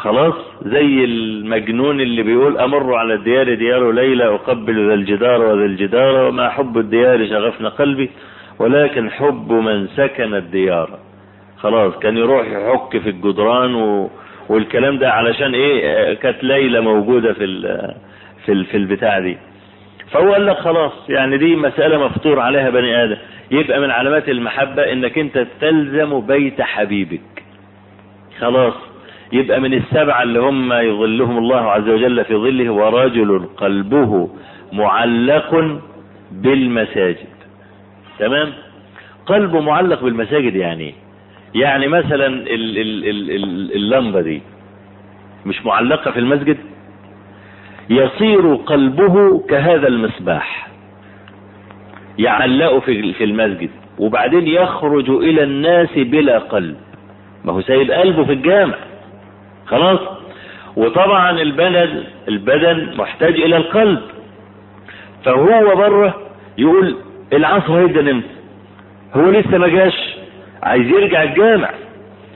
خلاص 0.00 0.34
زي 0.62 1.04
المجنون 1.04 2.00
اللي 2.00 2.22
بيقول 2.22 2.58
أمر 2.58 2.94
على 2.94 3.14
الديار 3.14 3.54
ديار 3.54 3.90
ليلى 3.92 4.24
أقبل 4.34 4.88
ذا 4.88 4.94
الجدار 4.94 5.40
وذا 5.42 5.64
الجدار 5.64 6.28
وما 6.28 6.48
حب 6.48 6.78
الديار 6.78 7.26
شغفنا 7.28 7.68
قلبي 7.68 8.10
ولكن 8.58 9.10
حب 9.10 9.52
من 9.52 9.86
سكن 9.88 10.34
الديار. 10.34 10.98
خلاص 11.58 11.98
كان 11.98 12.16
يروح 12.16 12.46
يحك 12.46 12.98
في 13.02 13.10
الجدران 13.10 13.74
و... 13.74 14.10
والكلام 14.48 14.98
ده 14.98 15.10
علشان 15.12 15.54
إيه؟ 15.54 16.14
كانت 16.14 16.44
ليلى 16.44 16.80
موجودة 16.80 17.32
في 17.32 17.44
ال... 17.44 17.94
في 18.46 18.52
ال... 18.52 18.64
في 18.64 18.76
البتاع 18.76 19.18
دي. 19.18 19.38
فهو 20.10 20.32
قال 20.32 20.46
لك 20.46 20.56
خلاص 20.56 20.92
يعني 21.08 21.38
دي 21.38 21.56
مسألة 21.56 22.04
مفطور 22.06 22.40
عليها 22.40 22.70
بني 22.70 23.04
آدم. 23.04 23.16
يبقى 23.50 23.80
من 23.80 23.90
علامات 23.90 24.28
المحبة 24.28 24.92
إنك 24.92 25.18
أنت 25.18 25.46
تلزم 25.60 26.20
بيت 26.20 26.60
حبيبك. 26.62 27.42
خلاص. 28.40 28.89
يبقى 29.32 29.60
من 29.60 29.74
السبعة 29.74 30.22
اللي 30.22 30.38
هم 30.40 30.72
يظلهم 30.72 31.38
الله 31.38 31.60
عز 31.60 31.88
وجل 31.88 32.24
في 32.24 32.34
ظله 32.34 32.70
ورجل 32.70 33.46
قلبه 33.56 34.28
معلق 34.72 35.78
بالمساجد. 36.32 37.26
تمام؟ 38.18 38.52
قلبه 39.26 39.60
معلق 39.60 40.02
بالمساجد 40.04 40.54
يعني 40.56 40.94
يعني 41.54 41.88
مثلا 41.88 42.26
ال 42.26 42.78
ال 42.78 43.08
ال 43.08 43.30
ال 43.30 43.72
اللمبة 43.76 44.20
دي 44.20 44.42
مش 45.46 45.66
معلقة 45.66 46.10
في 46.10 46.18
المسجد؟ 46.20 46.56
يصير 47.90 48.54
قلبه 48.54 49.38
كهذا 49.48 49.86
المصباح. 49.88 50.68
يعلقه 52.18 52.80
في 52.80 53.24
المسجد 53.24 53.70
وبعدين 53.98 54.46
يخرج 54.46 55.10
إلى 55.10 55.42
الناس 55.42 55.88
بلا 55.98 56.38
قلب. 56.38 56.76
ما 57.44 57.52
هو 57.52 57.60
سايب 57.60 57.90
قلبه 57.90 58.24
في 58.24 58.32
الجامع. 58.32 58.74
خلاص؟ 59.70 60.00
وطبعا 60.76 61.30
البدن 61.30 62.04
البدن 62.28 62.96
محتاج 62.96 63.34
إلى 63.34 63.56
القلب. 63.56 64.00
فهو 65.24 65.76
بره 65.76 66.14
يقول 66.58 66.96
العصر 67.32 67.72
هيدا 67.72 68.02
نمت 68.02 68.24
هو 69.14 69.30
لسه 69.30 69.58
ما 69.58 69.68
جاش 69.68 70.16
عايز 70.62 70.86
يرجع 70.86 71.22
الجامع. 71.22 71.70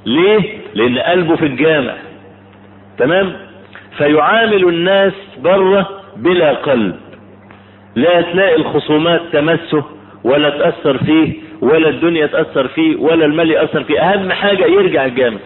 ليه؟ 0.07 0.59
لأن 0.75 0.99
قلبه 0.99 1.37
في 1.37 1.47
الجامع. 1.47 1.95
تمام؟ 2.99 3.33
فيعامل 3.99 4.69
الناس 4.69 5.13
بره 5.39 5.89
بلا 6.17 6.53
قلب. 6.53 6.97
لا 7.97 8.21
تلاقي 8.21 8.57
الخصومات 8.57 9.21
تمسه 9.33 9.85
ولا 10.25 10.51
تأثر 10.51 10.99
فيه 10.99 11.33
ولا 11.61 11.89
الدنيا 11.89 12.27
تأثر 12.27 12.69
فيه 12.69 12.97
ولا 12.97 13.25
المال 13.25 13.51
يأثر 13.51 13.85
فيه. 13.85 14.01
أهم 14.01 14.33
حاجة 14.33 14.65
يرجع 14.65 15.05
الجامع. 15.05 15.39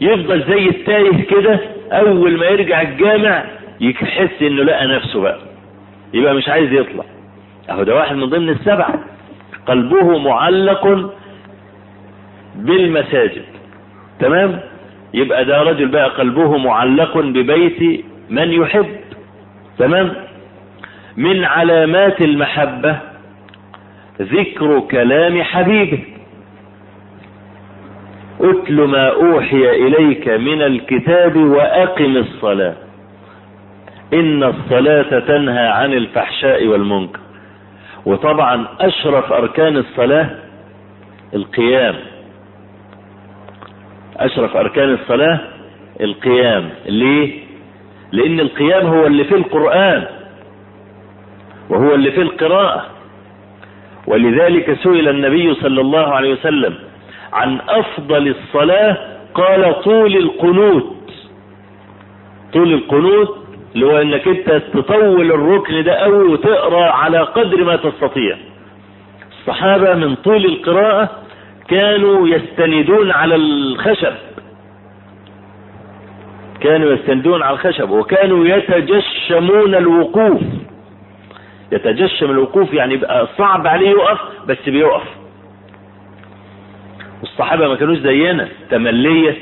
يفضل 0.00 0.44
زي 0.48 0.68
التايه 0.68 1.24
كده 1.24 1.60
أول 1.92 2.38
ما 2.38 2.46
يرجع 2.46 2.82
الجامع 2.82 3.44
يحس 3.80 4.42
إنه 4.42 4.62
لقى 4.62 4.86
نفسه 4.86 5.20
بقى. 5.20 5.38
يبقى 6.14 6.34
مش 6.34 6.48
عايز 6.48 6.72
يطلع. 6.72 7.04
أهو 7.70 7.82
ده 7.82 7.94
واحد 7.94 8.16
من 8.16 8.24
ضمن 8.24 8.48
السبعة. 8.48 9.04
قلبه 9.66 10.18
معلق 10.18 11.12
بالمساجد. 12.54 13.42
تمام؟ 14.20 14.60
يبقى 15.14 15.44
ده 15.44 15.62
رجل 15.62 15.88
بقى 15.88 16.08
قلبه 16.08 16.56
معلق 16.58 17.18
ببيت 17.18 18.04
من 18.30 18.52
يحب. 18.52 18.96
تمام؟ 19.78 20.12
من 21.16 21.44
علامات 21.44 22.20
المحبة 22.20 22.98
ذكر 24.20 24.80
كلام 24.80 25.42
حبيبه. 25.42 25.98
أتل 28.40 28.80
ما 28.80 29.08
أوحي 29.08 29.70
إليك 29.70 30.28
من 30.28 30.62
الكتاب 30.62 31.36
وأقم 31.36 32.16
الصلاة. 32.16 32.74
إن 34.14 34.42
الصلاة 34.42 35.18
تنهى 35.18 35.66
عن 35.68 35.92
الفحشاء 35.92 36.66
والمنكر. 36.66 37.20
وطبعا 38.06 38.66
أشرف 38.80 39.32
أركان 39.32 39.76
الصلاة 39.76 40.30
القيام. 41.34 41.94
أشرف 44.16 44.56
أركان 44.56 44.92
الصلاة 44.92 45.40
القيام. 46.00 46.70
ليه؟ 46.86 47.40
لأن 48.12 48.40
القيام 48.40 48.86
هو 48.86 49.06
اللي 49.06 49.24
في 49.24 49.34
القرآن. 49.34 50.04
وهو 51.70 51.94
اللي 51.94 52.10
في 52.10 52.22
القراءة. 52.22 52.86
ولذلك 54.06 54.78
سئل 54.82 55.08
النبي 55.08 55.54
صلى 55.54 55.80
الله 55.80 56.06
عليه 56.06 56.32
وسلم 56.32 56.74
عن 57.36 57.60
أفضل 57.68 58.28
الصلاة 58.28 58.96
قال 59.34 59.82
طول 59.82 60.16
القنوت. 60.16 60.96
طول 62.52 62.72
القنوت 62.74 63.36
اللي 63.74 63.86
هو 63.86 63.98
إنك 64.00 64.28
أنت 64.28 64.62
تطول 64.74 65.30
الركن 65.32 65.84
ده 65.84 65.92
قوي 65.92 66.24
وتقرا 66.32 66.90
على 66.90 67.18
قدر 67.18 67.64
ما 67.64 67.76
تستطيع. 67.76 68.36
الصحابة 69.40 69.94
من 69.94 70.14
طول 70.14 70.44
القراءة 70.44 71.10
كانوا 71.68 72.28
يستندون 72.28 73.10
على 73.10 73.34
الخشب. 73.34 74.14
كانوا 76.60 76.92
يستندون 76.92 77.42
على 77.42 77.54
الخشب 77.54 77.90
وكانوا 77.90 78.46
يتجشمون 78.46 79.74
الوقوف. 79.74 80.40
يتجشم 81.72 82.30
الوقوف 82.30 82.72
يعني 82.74 83.00
صعب 83.38 83.66
عليه 83.66 83.90
يقف 83.90 84.20
بس 84.48 84.68
بيقف. 84.68 85.25
والصحابة 87.38 87.68
ما 87.68 87.74
كانوش 87.74 87.98
زينا. 87.98 88.48
تملية. 88.70 89.36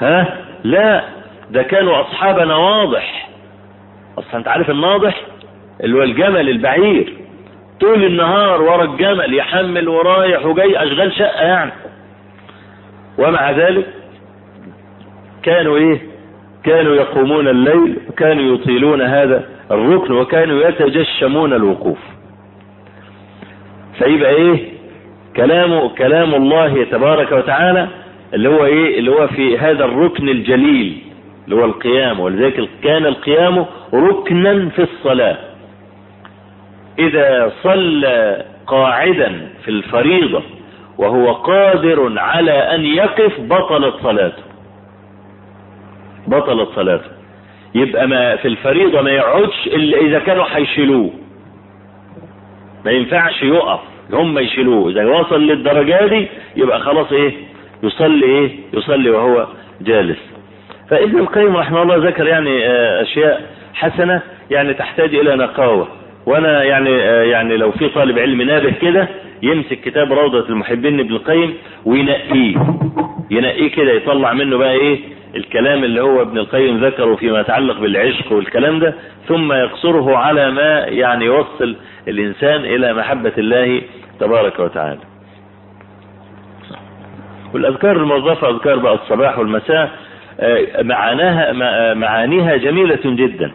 ها؟ 0.00 0.38
لا. 0.64 1.04
ده 1.50 1.62
كانوا 1.62 2.00
اصحاب 2.00 2.38
نواضح 2.40 3.28
أصلا 4.18 4.36
أنت 4.36 4.48
عارف 4.48 4.70
الناضح؟ 4.70 5.20
اللي 5.84 5.96
هو 5.98 6.02
الجمل 6.02 6.48
البعير. 6.48 7.12
طول 7.80 8.04
النهار 8.04 8.62
ورا 8.62 8.84
الجمل 8.84 9.34
يحمل 9.34 9.88
ورايح 9.88 10.46
وجاي 10.46 10.82
أشغال 10.82 11.12
شقة 11.12 11.42
يعني. 11.42 11.72
ومع 13.18 13.50
ذلك 13.50 13.86
كانوا 15.42 15.76
إيه؟ 15.76 16.00
كانوا 16.64 16.94
يقومون 16.94 17.48
الليل 17.48 17.98
وكانوا 18.08 18.54
يطيلون 18.54 19.02
هذا 19.02 19.44
الركن 19.70 20.12
وكانوا 20.12 20.68
يتجشمون 20.68 21.52
الوقوف. 21.52 21.98
فيبقى 23.98 24.30
إيه؟ 24.30 24.73
كلام 25.36 25.88
كلام 25.88 26.34
الله 26.34 26.84
تبارك 26.84 27.32
وتعالى 27.32 27.88
اللي 28.34 28.48
هو 28.48 28.64
إيه؟ 28.64 28.98
اللي 28.98 29.10
هو 29.10 29.28
في 29.28 29.58
هذا 29.58 29.84
الركن 29.84 30.28
الجليل 30.28 30.98
اللي 31.44 31.56
هو 31.56 31.64
القيام. 31.64 32.20
ولذلك 32.20 32.68
كان 32.82 33.06
القيام 33.06 33.66
ركنا 33.94 34.68
في 34.68 34.82
الصلاة. 34.82 35.36
إذا 36.98 37.52
صلى 37.62 38.44
قاعدا 38.66 39.48
في 39.64 39.70
الفريضة 39.70 40.42
وهو 40.98 41.32
قادر 41.32 42.18
على 42.18 42.52
أن 42.52 42.84
يقف 42.84 43.40
بطلت 43.40 43.94
صلاته. 44.02 44.42
بطلت 46.26 46.68
صلاته. 46.76 47.10
يبقى 47.74 48.06
ما 48.08 48.36
في 48.36 48.48
الفريضة 48.48 49.02
ما 49.02 49.10
يقعدش 49.10 49.66
إلا 49.66 49.98
إذا 49.98 50.18
كانوا 50.18 50.44
هيشيلوه 50.52 51.10
ما 52.84 52.90
ينفعش 52.90 53.42
يقف. 53.42 53.80
هم 54.12 54.38
يشيلوه. 54.38 54.90
إذا 54.90 55.04
وصل 55.06 55.46
للدرجة 55.46 56.06
دي 56.06 56.26
يبقى 56.56 56.80
خلاص 56.80 57.12
إيه؟ 57.12 57.32
يصلي 57.82 58.24
إيه؟ 58.26 58.50
يصلي 58.72 59.10
وهو 59.10 59.46
جالس. 59.80 60.18
فإبن 60.90 61.18
القيم 61.18 61.56
رحمه 61.56 61.82
الله 61.82 61.96
ذكر 61.96 62.26
يعني 62.26 62.66
أشياء 63.02 63.42
حسنة 63.74 64.22
يعني 64.50 64.74
تحتاج 64.74 65.14
إلى 65.14 65.36
نقاوة. 65.36 65.88
وأنا 66.26 66.64
يعني 66.64 66.90
يعني 67.30 67.56
لو 67.56 67.70
في 67.72 67.88
طالب 67.88 68.18
علم 68.18 68.42
نابه 68.42 68.70
كده 68.82 69.08
يمسك 69.42 69.80
كتاب 69.80 70.12
روضة 70.12 70.48
المحبين 70.48 71.00
ابن 71.00 71.10
القيم 71.14 71.54
وينقيه. 71.84 72.56
ينقيه 73.30 73.70
كده 73.70 73.92
يطلع 73.92 74.32
منه 74.32 74.56
بقى 74.58 74.72
إيه؟ 74.72 74.98
الكلام 75.36 75.84
اللي 75.84 76.00
هو 76.02 76.22
ابن 76.22 76.38
القيم 76.38 76.84
ذكره 76.84 77.14
فيما 77.16 77.40
يتعلق 77.40 77.80
بالعشق 77.80 78.32
والكلام 78.32 78.78
ده 78.78 78.94
ثم 79.28 79.52
يقصره 79.52 80.16
على 80.16 80.50
ما 80.50 80.78
يعني 80.88 81.24
يوصل 81.24 81.76
الإنسان 82.08 82.60
إلى 82.64 82.94
محبة 82.94 83.32
الله 83.38 83.82
تبارك 84.20 84.58
وتعالى. 84.60 85.00
والأذكار 87.54 87.96
الموظفة 87.96 88.50
أذكار 88.50 88.78
بقى 88.78 88.94
الصباح 88.94 89.38
والمساء 89.38 89.90
معاناها 90.82 91.52
معانيها 91.94 92.56
جميلة 92.56 93.00
جدا. 93.04 93.52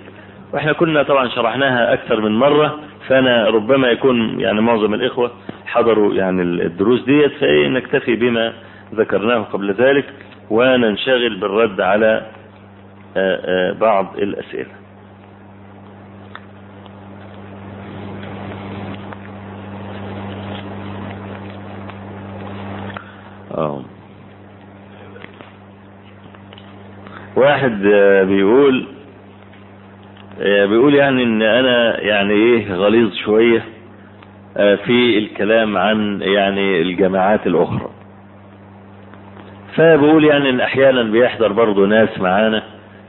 وإحنا 0.54 0.74
كنا 0.74 1.04
طبعا 1.04 1.28
شرحناها 1.28 1.94
أكثر 1.94 2.22
من 2.22 2.32
مرة 2.32 2.80
فأنا 3.08 3.50
ربما 3.50 3.88
يكون 3.88 4.40
يعني 4.40 4.62
معظم 4.62 4.94
الإخوة 4.94 5.32
حضروا 5.66 6.14
يعني 6.14 6.42
الدروس 6.42 7.04
ديت 7.06 7.32
فايه 7.32 7.68
نكتفي 7.68 8.16
بما 8.16 8.54
ذكرناه 8.96 9.40
قبل 9.40 9.74
ذلك 9.74 10.06
وننشغل 10.50 11.40
بالرد 11.40 11.82
على 11.82 12.26
بعض 13.82 14.16
الأسئلة. 14.18 14.79
آه. 23.58 23.82
واحد 27.36 27.82
بيقول 28.28 28.88
بيقول 30.42 30.96
يعني 30.96 31.24
إن 31.24 31.42
أنا 31.42 32.00
يعني 32.00 32.34
إيه 32.34 32.74
غليظ 32.74 33.14
شوية 33.14 33.64
في 34.56 35.18
الكلام 35.18 35.78
عن 35.78 36.22
يعني 36.22 36.82
الجماعات 36.82 37.48
الأخرى. 37.48 37.90
فبقول 39.76 40.26
يعني 40.26 40.50
إن 40.50 40.62
أحيانا 40.62 41.04
بيحضر 41.04 41.52
برضه 41.52 41.86
ناس 41.88 42.20
معانا 42.20 42.64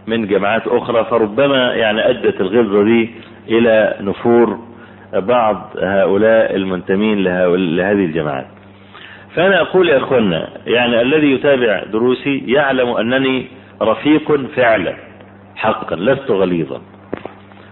من 0.07 0.27
جماعات 0.27 0.67
أخرى 0.67 1.05
فربما 1.05 1.75
يعني 1.75 2.11
أدت 2.11 2.41
الغلظة 2.41 2.85
دي 2.85 3.11
إلى 3.49 3.97
نفور 4.01 4.59
بعض 5.13 5.71
هؤلاء 5.83 6.57
المنتمين 6.57 7.23
لهذه 7.77 8.05
الجماعات 8.05 8.47
فأنا 9.35 9.61
أقول 9.61 9.89
يا 9.89 9.97
اخوانا 9.97 10.49
يعني 10.67 11.01
الذي 11.01 11.33
يتابع 11.33 11.83
دروسي 11.93 12.43
يعلم 12.47 12.89
أنني 12.89 13.47
رفيق 13.83 14.47
فعلا 14.57 14.95
حقا 15.57 15.97
لست 15.97 16.31
غليظا. 16.31 16.81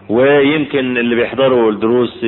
ويمكن 0.08 0.96
اللي 0.98 1.14
بيحضروا 1.14 1.70
الدروس 1.70 2.24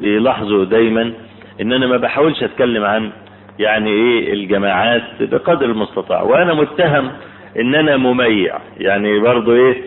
بيلاحظوا 0.00 0.64
دايما 0.64 1.12
ان 1.60 1.72
أنا 1.72 1.86
ما 1.86 1.96
بحاولش 1.96 2.42
أتكلم 2.42 2.84
عن 2.84 3.10
يعني 3.58 3.90
إيه 3.90 4.32
الجماعات 4.32 5.02
بقدر 5.20 5.66
المستطاع 5.66 6.22
وأنا 6.22 6.54
متهم 6.54 7.10
ان 7.58 7.74
أنا 7.74 7.96
مميع. 7.96 8.58
يعني 8.78 9.18
برضو 9.18 9.54
إيه 9.54 9.82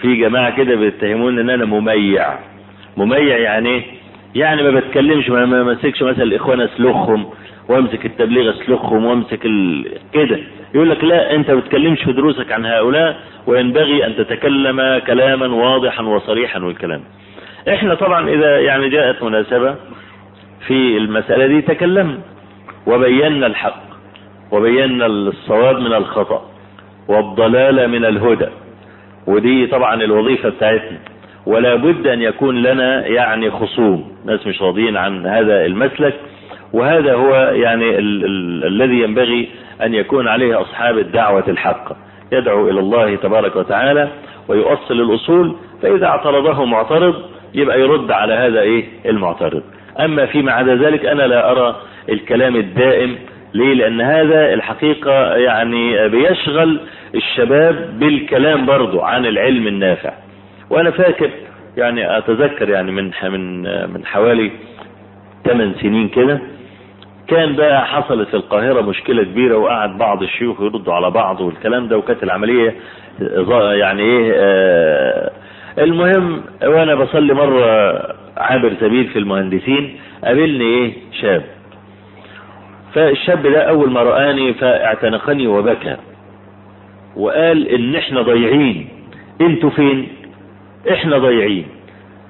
في 0.00 0.16
جماعة 0.16 0.56
كده 0.56 0.74
بيتهمون 0.74 1.38
ان 1.38 1.50
أنا 1.50 1.64
مميع. 1.64 2.26
مميع 2.96 3.38
يعني 3.38 3.68
إيه 3.68 3.82
يعني 4.34 4.62
ما 4.62 4.70
بتكلمش 4.80 5.30
ما 5.30 5.44
ماسكش 5.62 6.02
مثلا 6.02 6.22
الإخوان 6.22 6.60
اسلخهم 6.60 7.26
وامسك 7.68 8.06
التبليغ 8.06 8.50
اسلخهم 8.50 9.04
وامسك 9.04 9.46
ال... 9.46 9.84
كده. 10.12 10.38
يقول 10.74 10.90
لك 10.90 11.04
لا 11.04 11.34
أنت 11.34 11.50
ما 11.50 11.60
بتكلمش 11.60 12.02
في 12.02 12.12
دروسك 12.12 12.52
عن 12.52 12.66
هؤلاء 12.66 13.20
وينبغي 13.46 14.06
أن 14.06 14.16
تتكلم 14.16 14.98
كلاما 15.06 15.46
واضحا 15.46 16.02
وصريحا 16.02 16.60
والكلام. 16.60 17.00
إحنا 17.68 17.94
طبعا 17.94 18.28
إذا 18.28 18.60
يعني 18.60 18.88
جاءت 18.88 19.22
مناسبة 19.22 19.74
في 20.66 20.96
المسألة 20.96 21.46
دي 21.46 21.62
تكلمنا 21.62 22.18
وبينا 22.86 23.46
الحق 23.46 23.82
وبينا 24.50 25.06
الصواب 25.06 25.78
من 25.78 25.92
الخطأ 25.92 26.50
والضلال 27.08 27.88
من 27.88 28.04
الهدى. 28.04 28.48
ودي 29.26 29.66
طبعا 29.66 29.94
الوظيفة 29.94 30.48
بتاعتنا. 30.48 30.98
ولا 31.50 31.74
بد 31.74 32.06
أن 32.06 32.22
يكون 32.22 32.62
لنا 32.62 33.06
يعني 33.06 33.50
خصوم. 33.50 34.12
ناس 34.26 34.46
مش 34.46 34.62
راضيين 34.62 34.96
عن 34.96 35.26
هذا 35.26 35.66
المسلك 35.66 36.14
وهذا 36.72 37.14
هو 37.14 37.34
يعني 37.52 37.98
ال 37.98 38.24
ال 38.24 38.64
الذي 38.66 39.00
ينبغي 39.02 39.48
أن 39.82 39.94
يكون 39.94 40.28
عليه 40.28 40.60
أصحاب 40.60 40.98
الدعوة 40.98 41.44
الحقة 41.48 41.96
يدعو 42.32 42.68
إلى 42.68 42.80
الله 42.80 43.16
تبارك 43.16 43.56
وتعالى 43.56 44.08
ويؤصل 44.48 44.94
الأصول 45.00 45.56
فإذا 45.82 46.06
اعترضه 46.06 46.64
معترض 46.64 47.14
يبقى 47.54 47.80
يرد 47.80 48.10
على 48.10 48.34
هذا 48.34 48.60
إيه؟ 48.60 48.84
المعترض. 49.06 49.62
أما 50.00 50.26
فيما 50.26 50.52
عدا 50.52 50.74
ذلك 50.74 51.04
أنا 51.04 51.22
لا 51.22 51.50
أرى 51.50 51.76
الكلام 52.08 52.56
الدائم. 52.56 53.16
ليه؟ 53.54 53.74
لأن 53.74 54.00
هذا 54.00 54.54
الحقيقة 54.54 55.34
يعني 55.36 56.08
بيشغل 56.08 56.80
الشباب 57.14 57.98
بالكلام 57.98 58.66
برضو 58.66 59.00
عن 59.00 59.26
العلم 59.26 59.66
النافع. 59.66 60.12
وأنا 60.70 60.90
فاكر 60.90 61.30
يعني 61.76 62.18
أتذكر 62.18 62.68
يعني 62.68 62.92
من 62.92 63.10
من 63.22 63.62
من 63.92 64.06
حوالي 64.06 64.50
8 65.44 65.74
سنين 65.82 66.08
كده 66.08 66.40
كان 67.28 67.56
بقى 67.56 67.86
حصلت 67.86 68.28
في 68.28 68.34
القاهرة 68.34 68.80
مشكلة 68.80 69.22
كبيرة 69.24 69.56
وقعد 69.56 69.98
بعض 69.98 70.22
الشيوخ 70.22 70.60
يردوا 70.60 70.94
على 70.94 71.10
بعض 71.10 71.40
والكلام 71.40 71.88
ده 71.88 71.98
وكانت 71.98 72.22
العملية 72.22 72.74
يعني 73.72 74.02
إيه 74.02 74.32
آه 74.36 75.30
المهم 75.78 76.42
وأنا 76.62 76.94
بصلي 76.94 77.34
مرة 77.34 77.92
عابر 78.36 78.72
سبيل 78.80 79.04
في 79.08 79.18
المهندسين 79.18 79.96
قابلني 80.24 80.64
إيه 80.64 80.92
شاب. 81.20 81.42
فالشاب 82.94 83.42
ده 83.46 83.62
أول 83.62 83.90
ما 83.90 84.02
رآني 84.02 84.54
فاعتنقني 84.54 85.46
وبكى 85.46 85.96
وقال 87.16 87.68
إن 87.68 87.94
إحنا 87.96 88.22
ضايعين 88.22 88.88
أنتوا 89.40 89.70
فين؟ 89.70 90.08
إحنا 90.92 91.18
ضايعين 91.18 91.66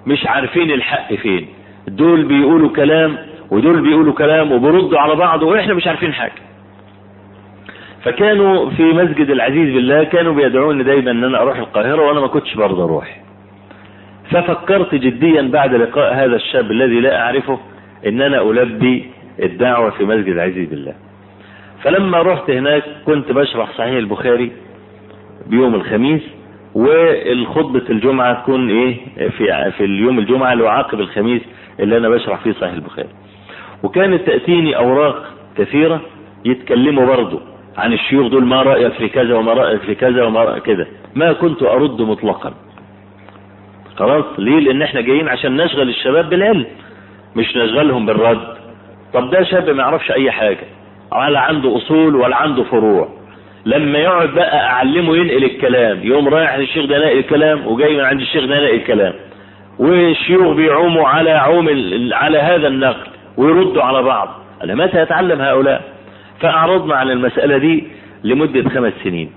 مش 0.06 0.26
عارفين 0.26 0.70
الحق 0.70 1.14
فين. 1.14 1.46
دول 1.88 2.24
بيقولوا 2.24 2.68
كلام 2.68 3.16
ودول 3.50 3.80
بيقولوا 3.80 4.12
كلام 4.12 4.52
وبيردوا 4.52 4.98
على 4.98 5.14
بعض 5.14 5.42
وإحنا 5.42 5.74
مش 5.74 5.86
عارفين 5.86 6.12
حاجة. 6.12 6.32
فكانوا 8.04 8.70
في 8.70 8.82
مسجد 8.82 9.30
العزيز 9.30 9.74
بالله 9.74 10.04
كانوا 10.04 10.34
بيدعوني 10.34 10.82
دايما 10.82 11.10
إن 11.10 11.24
أنا 11.24 11.42
أروح 11.42 11.58
القاهرة 11.58 12.06
وأنا 12.08 12.20
ما 12.20 12.26
كنتش 12.26 12.54
برضه 12.54 12.84
أروح. 12.84 13.20
ففكرت 14.30 14.94
جديا 14.94 15.42
بعد 15.42 15.74
لقاء 15.74 16.14
هذا 16.14 16.36
الشاب 16.36 16.70
الذي 16.70 17.00
لا 17.00 17.20
أعرفه 17.22 17.58
إن 18.06 18.20
أنا 18.22 18.42
ألبي 18.42 19.10
الدعوة 19.42 19.90
في 19.90 20.04
مسجد 20.04 20.28
العزيز 20.28 20.68
بالله. 20.68 20.94
فلما 21.82 22.22
رحت 22.22 22.50
هناك 22.50 22.82
كنت 23.06 23.32
بشرح 23.32 23.70
صحيح 23.78 23.96
البخاري 23.96 24.52
بيوم 25.46 25.74
الخميس 25.74 26.22
والخطبة 26.74 27.82
الجمعة 27.90 28.42
تكون 28.42 28.70
إيه؟ 28.70 28.96
في 29.30 29.70
في 29.76 29.84
اليوم 29.84 30.18
الجمعة 30.18 30.52
اللي 30.52 30.68
عقب 30.68 31.00
الخميس 31.00 31.42
اللي 31.80 31.96
أنا 31.96 32.08
بشرح 32.08 32.40
فيه 32.40 32.52
صحيح 32.52 32.72
البخاري. 32.72 33.08
وكانت 33.82 34.26
تأتيني 34.26 34.76
أوراق 34.76 35.24
كثيرة 35.58 36.00
يتكلموا 36.44 37.06
برضه 37.06 37.40
عن 37.78 37.92
الشيوخ 37.92 38.28
دول 38.28 38.44
ما 38.44 38.62
رأيك 38.62 38.92
في 38.92 39.08
كذا 39.08 39.34
وما 39.34 39.52
رأيك 39.52 39.80
في 39.80 39.94
كذا 39.94 40.24
وما 40.24 40.44
رأيك 40.44 40.62
كذا. 40.62 40.86
ما 41.14 41.32
كنت 41.32 41.62
أرد 41.62 42.02
مطلقا. 42.02 42.54
خلاص؟ 43.96 44.24
ليه؟ 44.38 44.60
لأن 44.60 44.82
إحنا 44.82 45.00
جايين 45.00 45.28
عشان 45.28 45.56
نشغل 45.56 45.88
الشباب 45.88 46.30
بالعلم 46.30 46.66
مش 47.36 47.56
نشغلهم 47.56 48.06
بالرد. 48.06 48.56
طب 49.14 49.30
ده 49.30 49.42
شاب 49.42 49.70
ما 49.70 49.82
يعرفش 49.82 50.10
أي 50.12 50.30
حاجة 50.30 50.64
ولا 51.12 51.40
عنده 51.40 51.76
أصول 51.76 52.16
ولا 52.16 52.36
عنده 52.36 52.62
فروع. 52.62 53.08
لما 53.66 53.98
يقعد 53.98 54.28
بقى 54.34 54.66
أعلمه 54.66 55.16
ينقل 55.16 55.44
الكلام 55.44 55.98
يوم 56.02 56.28
رايح 56.28 56.56
للشيخ 56.58 56.86
ده 56.86 56.98
ناقل 56.98 57.18
الكلام 57.18 57.66
وجاي 57.66 57.94
من 57.94 58.00
عند 58.00 58.20
الشيخ 58.20 58.44
ده 58.44 58.60
ناقل 58.60 58.74
الكلام. 58.74 59.12
والشيوخ 59.78 60.56
بيعوموا 60.56 61.08
على 61.08 61.30
عوم 61.30 61.68
على 62.12 62.38
هذا 62.38 62.68
النقل 62.68 63.06
ويردوا 63.36 63.82
على 63.82 64.02
بعض. 64.02 64.28
أنا 64.64 64.74
متى 64.74 65.02
يتعلم 65.02 65.40
هؤلاء؟ 65.40 65.82
فأعرضنا 66.40 66.94
عن 66.94 67.10
المسألة 67.10 67.58
دي 67.58 67.84
لمدة 68.24 68.68
خمس 68.68 68.92
سنين. 69.04 69.30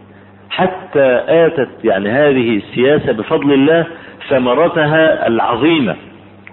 حتى 0.50 1.24
آتت 1.28 1.70
يعني 1.84 2.10
هذه 2.10 2.58
السياسة 2.58 3.12
بفضل 3.12 3.54
الله 3.54 3.86
ثمرتها 4.30 5.28
العظيمة. 5.28 5.96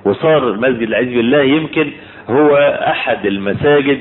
وصار 0.05 0.53
مسجد 0.53 0.83
العزيز 0.83 1.15
بالله 1.17 1.43
يمكن 1.43 1.91
هو 2.31 2.57
أحد 2.87 3.27
المساجد 3.27 3.99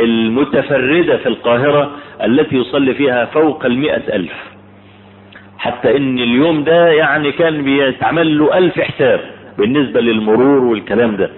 المتفردة 0.00 1.16
في 1.16 1.26
القاهرة 1.26 1.90
التي 2.24 2.56
يصلي 2.56 2.94
فيها 2.94 3.24
فوق 3.24 3.64
المئة 3.66 4.16
ألف. 4.16 4.32
حتى 5.58 5.96
إن 5.96 6.18
اليوم 6.18 6.64
ده 6.64 6.88
يعني 6.88 7.32
كان 7.32 7.62
بيتعمل 7.62 8.38
له 8.38 8.58
ألف 8.58 8.80
حساب 8.80 9.20
بالنسبة 9.58 10.00
للمرور 10.00 10.64
والكلام 10.64 11.16
ده. 11.16 11.30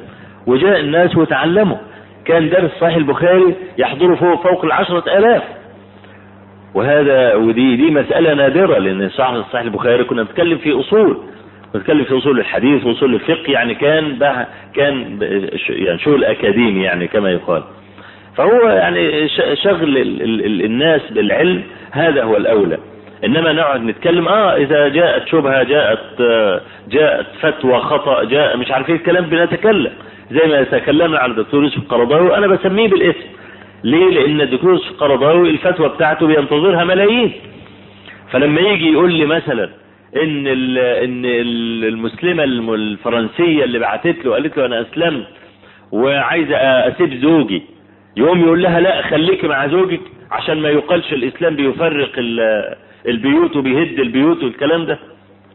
وجاء 0.47 0.81
الناس 0.81 1.17
وتعلموا. 1.17 1.77
كان 2.25 2.51
درس 2.51 2.71
صحيح 2.81 2.97
البخاري 2.97 3.55
يحضره 3.79 4.15
فوق, 4.15 4.43
فوق 4.49 4.65
العشرة 4.65 5.19
آلاف. 5.19 5.43
وهذا 6.75 7.35
ودي 7.35 7.77
دي 7.77 7.91
مسألة 7.91 8.35
نادرة 8.35 8.79
لأن 8.79 9.09
صحيح 9.09 9.61
البخاري 9.63 10.05
كنا 10.05 10.23
نتكلم 10.23 10.59
في 10.59 10.81
أصول. 10.81 11.19
نتكلم 11.77 12.05
في 12.05 12.19
أصول 12.19 12.39
الحديث 12.39 12.85
وأصول 12.87 13.15
الفقه 13.15 13.53
يعني 13.53 13.75
كان 13.75 14.19
كان 14.75 15.19
يعني 15.69 15.99
شغل 15.99 16.25
أكاديمي 16.25 16.83
يعني 16.83 17.07
كما 17.07 17.31
يقال. 17.31 17.63
فهو 18.37 18.69
يعني 18.69 19.29
شغل 19.55 19.99
الناس 20.65 21.01
بالعلم 21.11 21.63
هذا 21.91 22.23
هو 22.23 22.37
الأولى. 22.37 22.79
إنما 23.25 23.53
نقعد 23.53 23.85
نتكلم 23.85 24.29
آه 24.29 24.57
إذا 24.57 24.89
جاءت 24.89 25.29
شبهة 25.29 25.63
جاءت 25.63 26.23
جاءت 26.89 27.27
فتوى 27.41 27.81
خطأ 27.81 28.25
جاء 28.25 28.57
مش 28.57 28.71
عارف 28.71 28.89
إيه 28.89 28.97
الكلام 28.97 29.25
بنتكلم. 29.25 29.93
زي 30.31 30.47
ما 30.49 30.63
تكلمنا 30.63 31.19
على 31.19 31.33
الدكتور 31.33 31.63
يوسف 31.65 31.79
القرضاوي 31.79 32.37
أنا 32.37 32.47
بسميه 32.47 32.89
بالاسم. 32.89 33.29
ليه؟ 33.85 34.11
لأن 34.11 34.41
الدكتور 34.41 34.71
يوسف 34.71 34.91
القرضاوي 34.91 35.51
الفتوى 35.51 35.89
بتاعته 35.89 36.27
بينتظرها 36.27 36.85
ملايين. 36.85 37.33
فلما 38.31 38.61
يجي 38.61 38.93
يقول 38.93 39.13
لي 39.13 39.27
مثلا 39.27 39.69
إن 40.17 40.47
إن 40.77 41.23
المسلمة 41.85 42.45
الفرنسية 42.45 43.65
اللي 43.65 43.79
بعتت 43.79 44.25
له 44.25 44.33
قالت 44.33 44.59
له 44.59 44.67
أنا 44.67 44.81
أسلمت 44.81 45.27
وعايزة 45.93 46.57
أسيب 46.57 47.15
زوجي. 47.15 47.63
يقوم 48.17 48.41
يقول 48.41 48.63
لها 48.63 48.81
لا 48.81 49.03
خليكي 49.03 49.47
مع 49.49 49.67
زوجك 49.67 50.01
عشان 50.31 50.61
ما 50.63 50.69
يقالش 50.69 51.13
الإسلام 51.13 51.57
بيفرق 51.57 52.11
البيوت 53.09 53.57
وبيهد 53.57 53.99
البيوت 54.01 54.43
والكلام 54.45 54.85
ده. 54.87 54.99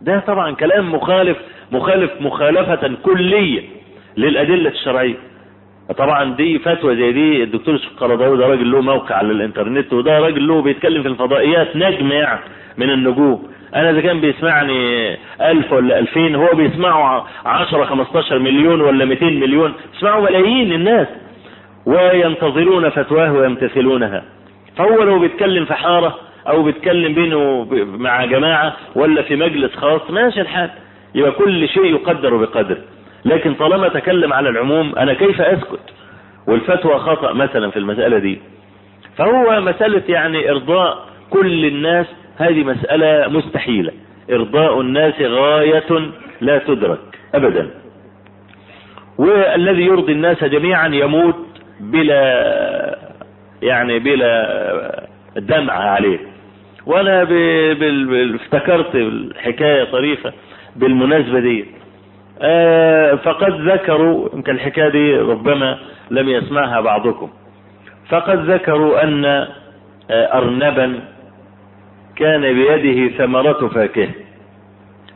ده 0.02 0.20
طبعا 0.20 0.52
كلام 0.56 0.96
مخالف 0.96 1.38
مخالف 1.72 2.12
مخالفة 2.22 2.92
كلية 3.04 3.62
للأدلة 4.18 4.70
الشرعية. 4.70 5.16
طبعا 5.98 6.36
دي 6.36 6.60
فتوى 6.60 6.96
زي 6.96 7.12
دي 7.12 7.44
الدكتور 7.44 7.74
يوسف 7.74 7.92
القرضاوي 7.92 8.38
ده 8.38 8.48
راجل 8.48 8.72
له 8.72 8.82
موقع 8.82 9.16
على 9.16 9.32
الإنترنت 9.32 9.94
وده 9.94 10.20
راجل 10.20 10.48
له 10.48 10.62
بيتكلم 10.62 11.02
في 11.02 11.08
الفضائيات 11.08 11.76
نجم 11.76 12.12
يعني 12.12 12.40
من 12.78 12.90
النجوم. 12.90 13.48
أنا 13.76 13.90
إذا 13.90 14.02
كان 14.02 14.22
بيسمعني 14.22 15.14
ألف 15.42 15.74
ولا 15.74 16.00
ألفين 16.00 16.36
هو 16.36 16.48
بيسمعوا 16.56 17.22
عشرة 17.46 17.86
خمستاشر 17.86 18.40
مليون 18.40 18.82
ولا 18.82 19.06
ميتين 19.06 19.40
مليون 19.40 19.74
بيسمعوا 19.94 20.24
ملايين 20.30 20.74
الناس. 20.74 21.08
وينتظرون 21.88 22.90
فتواه 22.90 23.34
ويمتثلونها. 23.34 24.24
فهو 24.78 25.04
لو 25.04 25.20
بيتكلم 25.20 25.66
في 25.66 25.74
حارة 25.74 26.16
أو 26.48 26.64
بيتكلم 26.64 27.14
بينه 27.14 27.68
مع 27.86 28.26
جماعة 28.26 28.74
ولا 28.96 29.22
في 29.22 29.36
مجلس 29.36 29.76
خاص 29.76 30.12
ماشي 30.12 30.42
الحال. 30.42 30.70
يبقى 31.16 31.32
كل 31.32 31.68
شيء 31.70 31.86
يقدر 31.86 32.38
بقدر. 32.38 32.78
لكن 33.26 33.54
طالما 33.54 33.88
تكلم 33.88 34.34
على 34.34 34.50
العموم 34.50 34.96
أنا 34.96 35.14
كيف 35.14 35.42
أسكت؟ 35.42 35.80
والفتوى 36.48 37.00
خطأ 37.00 37.34
مثلا 37.34 37.72
في 37.72 37.80
المسألة 37.80 38.18
دي. 38.18 38.40
فهو 39.18 39.62
مسألة 39.62 40.04
يعني 40.10 40.52
إرضاء 40.52 41.06
كل 41.30 41.66
الناس 41.66 42.06
هذه 42.38 42.64
مسألة 42.64 43.28
مستحيلة. 43.28 43.92
إرضاء 44.32 44.82
الناس 44.82 45.22
غاية 45.22 46.12
لا 46.42 46.58
تدرك 46.58 47.00
ابدا. 47.36 47.70
والذي 49.18 49.86
يرضي 49.86 50.12
الناس 50.12 50.44
جميعا 50.44 50.88
يموت 50.88 51.36
بلا 51.80 52.98
يعني 53.62 54.00
بلا 54.00 55.08
دمع 55.36 55.74
عليه. 55.74 56.20
وأنا 56.86 57.24
افتكرت 58.36 58.96
الحكاية 58.96 59.84
طريفة 59.84 60.34
بالمناسبة 60.76 61.40
دي. 61.40 61.66
آه 62.42 63.16
فقد 63.16 63.62
ذكروا 63.62 64.30
يمكن 64.34 64.52
الحكاية 64.52 64.90
دي 64.90 65.18
ربما 65.18 65.80
لم 66.12 66.30
يسمعها 66.30 66.82
بعضكم. 66.82 67.30
فقد 68.10 68.50
ذكروا 68.52 69.04
أن 69.04 69.26
آه 69.26 69.48
أرنبا 70.12 71.00
كان 72.16 72.42
بيده 72.42 73.18
ثمرة 73.18 73.68
فاكهة 73.68 74.10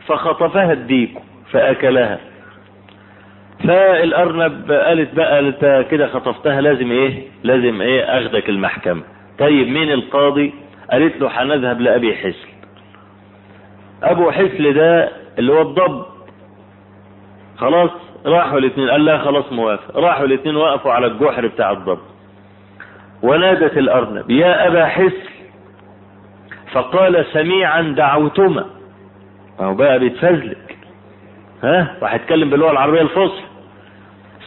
فخطفها 0.08 0.74
الديك 0.74 1.12
فأكلها. 1.52 2.20
فالارنب 3.68 4.72
قالت 4.72 5.16
بقى 5.16 5.40
أنت 5.40 5.86
كده 5.92 6.08
خطفتها 6.08 6.62
لازم 6.62 6.92
إيه؟ 6.92 7.24
لازم 7.44 7.82
إيه؟ 7.82 8.04
أخدك 8.04 8.50
المحكمة. 8.50 9.02
طيب 9.40 9.68
مين 9.68 9.92
القاضي؟ 9.92 10.54
قالت 10.92 11.22
له 11.22 11.42
هنذهب 11.42 11.82
لأبي 11.82 12.16
حسل 12.16 12.48
أبو 14.04 14.32
حسل 14.32 14.74
ده 14.74 15.10
اللي 15.40 15.54
هو 15.54 15.62
الضب. 15.62 16.06
خلاص 17.58 17.90
راحوا 18.26 18.58
الاثنين 18.60 18.90
قال 18.90 19.06
لا 19.06 19.18
خلاص 19.18 19.52
موافق. 19.52 19.98
راحوا 19.98 20.26
الاثنين 20.26 20.56
وقفوا 20.56 20.92
على 20.92 21.06
الجحر 21.08 21.48
بتاع 21.48 21.72
الضب. 21.72 22.00
ونادت 23.24 23.78
الأرنب 23.78 24.32
يا 24.32 24.68
أبا 24.68 24.86
حسل 24.86 25.32
فقال 26.72 27.26
سميعا 27.34 27.82
دعوتما. 27.82 28.66
هو 29.60 29.74
بقى 29.74 30.00
بيتفزلك. 30.00 30.78
ها؟ 31.64 31.98
راح 32.02 32.14
يتكلم 32.14 32.50
باللغة 32.50 32.72
العربية 32.72 33.02
الفصحى. 33.02 33.51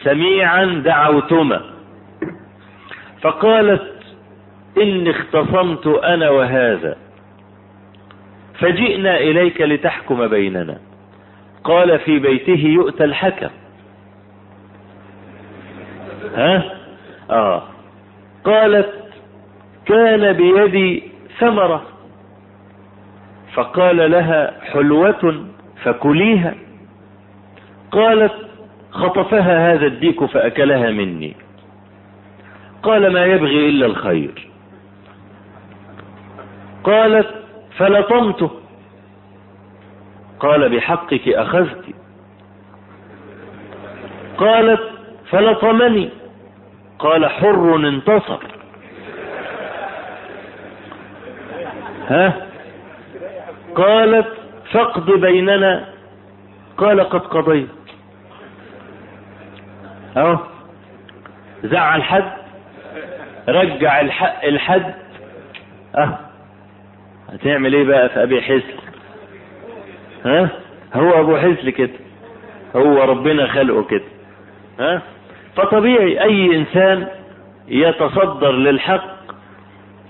سميعا 0.04 0.64
دعوتما. 0.64 1.60
فقالت 3.22 3.94
إني 4.82 5.10
اختصمت 5.10 5.86
أنا 5.86 6.30
وهذا. 6.30 6.96
فجئنا 8.58 9.16
إليك 9.16 9.60
لتحكم 9.60 10.26
بيننا. 10.26 10.78
قال 11.64 11.98
في 11.98 12.18
بيته 12.18 12.66
يؤتى 12.66 13.04
الحكم. 13.04 13.50
ها؟ 16.34 16.62
آه. 17.30 17.62
قالت 18.44 18.92
كان 19.86 20.32
بيدي 20.32 21.02
ثمرة. 21.38 21.82
فقال 23.54 24.10
لها 24.10 24.60
حلوة 24.60 25.46
فكليها. 25.82 26.54
قالت 27.90 28.34
خطفها 28.94 29.72
هذا 29.72 29.86
الديك 29.86 30.24
فأكلها 30.24 30.90
مني. 30.90 31.36
قال 32.82 33.12
ما 33.12 33.24
يبغي 33.24 33.68
إلا 33.68 33.86
الخير. 33.86 34.50
قالت 36.84 37.34
فلطمته 37.76 38.50
قال 40.40 40.76
بحقك 40.76 41.28
أخذت. 41.28 41.84
قالت 44.38 44.90
فلطمني. 45.30 46.10
قال 46.98 47.26
حر 47.26 47.76
انتصر. 47.76 48.38
ها؟ 52.08 52.46
قالت 53.74 54.28
فاقض 54.72 55.10
بيننا. 55.10 55.84
قال 56.76 57.00
قد 57.00 57.20
قضيت. 57.20 57.83
أهو. 60.16 60.38
زعل 61.64 62.02
حد 62.02 62.32
رجع 63.48 64.00
الحق 64.00 64.44
الحد. 64.44 64.94
آه 65.96 66.18
هتعمل 67.32 67.74
إيه 67.74 67.84
بقى 67.84 68.08
في 68.08 68.22
أبي 68.22 68.42
حسل 68.42 68.74
ها؟ 70.24 70.48
هو 70.94 71.20
أبو 71.20 71.36
حسل 71.36 71.70
كده. 71.70 71.90
هو 72.76 73.02
ربنا 73.02 73.46
خلقه 73.46 73.84
كده. 73.84 74.04
ها؟ 74.80 75.02
فطبيعي 75.56 76.22
أي 76.22 76.56
إنسان 76.56 77.06
يتصدر 77.68 78.52
للحق 78.52 79.14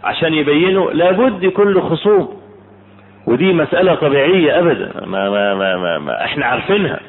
عشان 0.04 0.34
يبينه 0.34 0.90
لابد 0.92 1.42
يكون 1.42 1.72
له 1.72 1.80
خصوم. 1.80 2.40
ودي 3.26 3.52
مسألة 3.52 3.94
طبيعية 3.94 4.58
ابدا. 4.58 5.06
ما 5.06 5.30
ما 5.30 5.54
ما 5.54 5.76
ما, 5.76 5.98
ما 5.98 6.24
إحنا 6.24 6.46
عارفينها. 6.46 7.00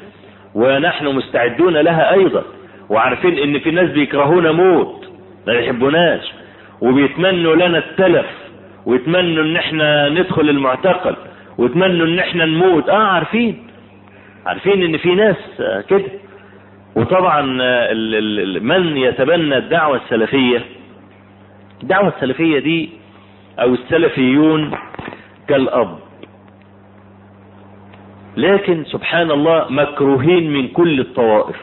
ونحن 0.54 1.06
مستعدون 1.06 1.76
لها 1.76 2.12
أيضا. 2.12 2.42
وعارفين 2.90 3.38
إن 3.38 3.58
في 3.58 3.70
ناس 3.70 3.90
بيكرهونا 3.90 4.52
موت 4.52 5.08
ما 5.46 5.52
يحبوناش 5.52 6.32
وبيتمنوا 6.80 7.54
لنا 7.54 7.78
التلف 7.78 8.26
ويتمنوا 8.86 9.44
إن 9.44 9.56
إحنا 9.56 10.08
ندخل 10.08 10.50
المعتقل 10.50 11.16
ويتمنوا 11.58 12.06
إن 12.06 12.18
إحنا 12.18 12.44
نموت. 12.44 12.88
آه 12.88 13.04
عارفين 13.06 13.66
عارفين 14.46 14.82
إن 14.82 14.96
في 14.96 15.14
ناس 15.14 15.36
كده. 15.88 16.04
وطبعا 16.96 17.42
من 18.60 18.96
يتبنى 18.96 19.56
الدعوة 19.56 19.96
السلفية؟ 19.96 20.62
الدعوة 21.82 22.08
السلفية 22.08 22.58
دي 22.58 22.90
أو 23.58 23.74
السلفيون 23.74 24.70
كالأب. 25.48 25.98
لكن 28.36 28.84
سبحان 28.84 29.30
الله 29.30 29.66
مكروهين 29.70 30.52
من 30.52 30.68
كل 30.68 31.00
الطوائف. 31.00 31.56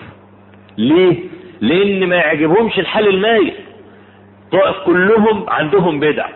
ليه؟ 0.78 1.16
لأن 1.62 2.08
ما 2.10 2.16
يعجبهمش 2.16 2.80
الحال 2.80 3.08
المايل. 3.08 3.54
طائف 4.52 4.76
كلهم 4.86 5.50
عندهم 5.50 6.00
بدع. 6.00 6.28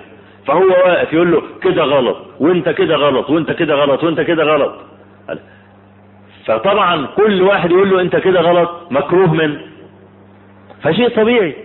فهو 0.48 0.68
واقف 0.68 1.14
يقول 1.14 1.32
له 1.32 1.42
كده 1.62 1.84
غلط 1.84 2.18
وانت 2.40 2.70
كده 2.70 2.96
غلط 2.96 3.30
وانت 3.30 3.52
كده 3.52 3.76
غلط 3.76 4.04
وانت 4.04 4.22
كده 4.22 4.44
غلط. 4.44 4.76
فطبعا 6.46 7.06
كل 7.06 7.42
واحد 7.42 7.72
يقول 7.72 7.90
له 7.90 8.02
انت 8.02 8.16
كده 8.16 8.42
غلط 8.42 8.88
مكروه 8.92 9.34
منه 9.34 9.62
فشيء 10.84 11.10
طبيعي. 11.10 11.56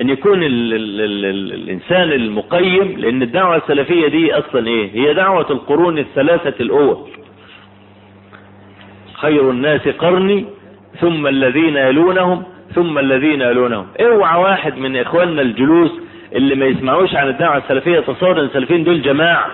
إن 0.00 0.08
يكون 0.10 0.42
ال 0.42 0.74
ال 0.74 1.00
ال 1.00 1.24
ال 1.24 1.52
الإنسان 1.54 2.12
المقيم 2.12 2.98
لأن 2.98 3.22
الدعوة 3.22 3.56
السلفية 3.56 4.08
دي 4.08 4.34
أصلا 4.34 4.66
إيه؟ 4.66 4.90
هي 4.94 5.14
دعوة 5.14 5.46
القرون 5.50 5.98
الثلاثة 5.98 6.54
الأول. 6.60 6.96
خير 9.14 9.50
الناس 9.50 9.88
قرني 9.88 10.44
ثم 11.00 11.26
الذين 11.26 11.76
يلونهم 11.76 12.42
ثم 12.74 12.98
الذين 12.98 13.40
يلونهم. 13.40 13.86
اوعى 14.00 14.40
واحد 14.40 14.78
من 14.78 14.96
إخواننا 14.96 15.42
الجلوس 15.42 15.90
اللي 16.32 16.54
ما 16.54 16.66
يسمعوش 16.66 17.14
عن 17.14 17.28
الدعوة 17.28 17.56
السلفية 17.56 18.00
تصور 18.00 18.40
إن 18.40 18.44
السلفيين 18.44 18.84
دول 18.84 19.02
جماعة 19.02 19.50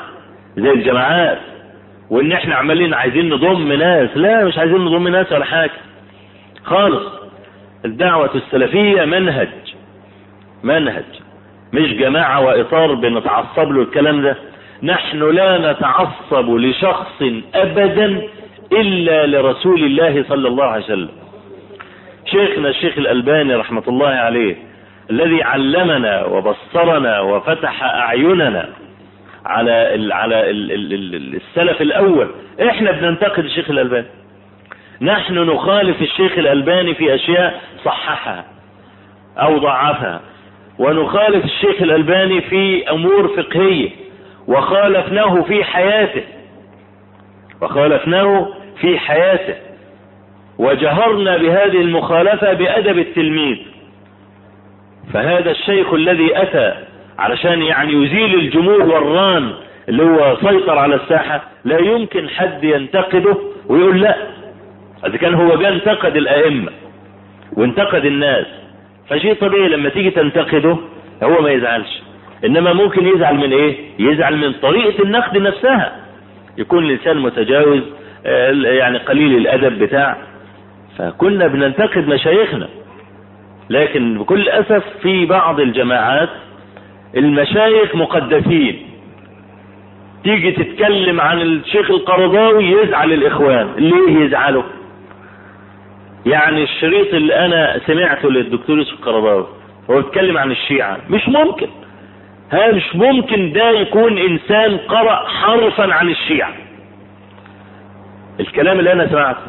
زي 0.57 0.70
الجماعات 0.70 1.38
وإن 2.11 2.33
إحنا 2.33 2.55
عمالين 2.55 2.94
عايزين 2.94 3.29
نضم 3.29 3.73
ناس. 3.73 4.16
لا 4.16 4.44
مش 4.44 4.59
عايزين 4.59 4.81
نضم 4.85 5.09
ناس 5.09 5.33
ولا 5.33 5.44
حاجة. 5.44 5.70
خالص. 6.64 7.03
الدعوة 7.85 8.31
السلفية 8.35 9.05
منهج. 9.05 9.49
منهج. 10.62 11.05
مش 11.73 11.92
جماعة 11.92 12.40
وإطار 12.44 12.94
بنتعصب 12.94 13.73
له 13.73 13.83
الكلام 13.83 14.23
ده. 14.23 14.37
نحن 14.83 15.31
لا 15.31 15.73
نتعصب 15.73 16.51
لشخص 16.51 17.23
ابدا 17.55 18.23
إلا 18.73 19.27
لرسول 19.27 19.85
الله 19.85 20.25
صلى 20.29 20.49
الله 20.49 20.64
عليه 20.64 20.85
وسلم. 20.85 21.24
شيخنا 22.25 22.69
الشيخ 22.69 22.99
الألباني 22.99 23.55
رحمة 23.55 23.83
الله 23.89 24.09
عليه 24.09 24.57
الذي 25.11 25.43
علمنا 25.43 26.25
وبصرنا 26.25 27.21
وفتح 27.21 27.83
أعيننا 27.85 28.69
على 29.47 29.95
ال 29.95 30.13
على 30.13 30.51
ال 30.51 30.73
ال 30.73 31.35
السلف 31.35 31.81
الأول. 31.83 32.31
إحنا 32.69 32.91
بننتقد 32.91 33.45
الشيخ 33.45 33.71
الألباني. 33.71 34.07
نحن 35.01 35.35
نخالف 35.39 36.03
الشيخ 36.03 36.39
الألباني 36.39 36.95
في 36.95 37.15
أشياء 37.15 37.61
صححها 37.85 38.45
أو 39.39 39.59
ضعفها 39.59 40.21
ونخالف 40.79 41.45
الشيخ 41.45 41.83
الألباني 41.83 42.41
في 42.41 42.91
أمور 42.91 43.29
فقهية 43.29 43.91
وخالفناه 44.49 45.43
في 45.43 45.65
حياته 45.65 46.23
وخالفناه 47.63 48.49
في 48.81 48.99
حياته. 48.99 49.55
وجهرنا 50.59 51.37
بهذه 51.37 51.81
المخالفة 51.81 52.53
بأدب 52.53 52.99
التلميذ. 52.99 53.57
فهذا 55.12 55.51
الشيخ 55.51 55.95
الذي 55.95 56.43
أتى 56.43 56.75
علشان 57.19 57.62
يعني 57.62 57.93
يزيل 57.93 58.35
الجمود 58.35 58.81
والران 58.81 59.53
اللي 59.88 60.03
هو 60.03 60.37
سيطر 60.40 60.79
على 60.79 60.95
الساحة 60.95 61.43
لا 61.64 61.79
يمكن 61.79 62.29
حد 62.29 62.64
ينتقده 62.64 63.37
ويقول 63.69 64.01
لا. 64.01 64.17
إذا 65.07 65.17
كان 65.17 65.35
هو 65.35 65.57
جاء 65.57 65.73
انتقد 65.73 66.17
الأئمة 66.17 66.73
وانتقد 67.53 68.05
الناس 68.05 68.47
فشيء 69.09 69.35
طبيعي 69.35 69.69
لما 69.69 69.88
تيجي 69.88 70.11
تنتقده 70.11 70.77
هو 71.23 71.43
ما 71.43 71.51
يزعلش. 71.51 72.03
إنما 72.45 72.73
ممكن 72.73 73.07
يزعل 73.07 73.35
من 73.35 73.53
إيه؟ 73.53 73.77
يزعل 73.99 74.37
من 74.37 74.53
طريقة 74.53 75.03
النقد 75.03 75.38
نفسها. 75.38 75.97
يكون 76.59 76.85
الإنسان 76.85 77.19
متجاوز 77.19 77.81
يعني 78.64 78.99
قليل 78.99 79.37
الأدب 79.37 79.79
بتاع 79.79 80.17
فكنا 80.99 81.47
بننتقد 81.47 82.09
مشايخنا. 82.09 82.69
لكن 83.71 84.19
بكل 84.19 84.49
أسف 84.49 84.85
في 85.03 85.27
بعض 85.27 85.61
الجماعات 85.61 86.29
المشايخ 87.17 87.95
مقدسين. 87.97 88.83
تيجي 90.25 90.53
تتكلم 90.53 91.21
عن 91.21 91.43
الشيخ 91.43 91.91
القرضاوي 91.91 92.65
يزعل 92.65 93.13
الإخوان. 93.13 93.69
ليه 93.79 94.25
يزعلوا؟ 94.25 94.63
يعني 96.27 96.63
الشريط 96.63 97.15
اللي 97.15 97.35
أنا 97.47 97.81
سمعته 97.87 98.31
للدكتور 98.31 98.79
يوسف 98.79 98.93
القرضاوي 98.93 99.47
هو 99.91 99.97
بيتكلم 99.97 100.39
عن 100.39 100.51
الشيعة. 100.51 100.99
مش 101.11 101.29
ممكن. 101.29 101.67
ها 102.53 102.73
مش 102.73 102.97
ممكن 102.97 103.53
ده 103.53 103.71
يكون 103.71 104.19
إنسان 104.19 104.77
قرأ 104.77 105.29
حرفا 105.29 105.95
عن 105.95 106.09
الشيعة. 106.09 106.53
الكلام 108.41 108.79
اللي 108.79 108.93
أنا 108.93 109.09
سمعته 109.09 109.41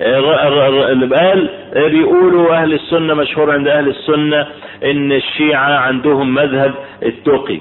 قال 0.00 1.48
بيقولوا 1.90 2.54
أهل 2.56 2.72
السنة 2.72 3.14
مشهور 3.14 3.52
عند 3.52 3.68
أهل 3.68 3.88
السنة 3.88 4.46
إن 4.84 5.12
الشيعة 5.12 5.78
عندهم 5.78 6.34
مذهب 6.34 6.74
التقي 7.02 7.60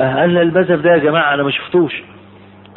أنا 0.00 0.42
المذهب 0.42 0.82
ده 0.82 0.92
يا 0.92 0.98
جماعة 0.98 1.34
أنا 1.34 1.42
ما 1.42 1.50
شفتوش. 1.50 2.02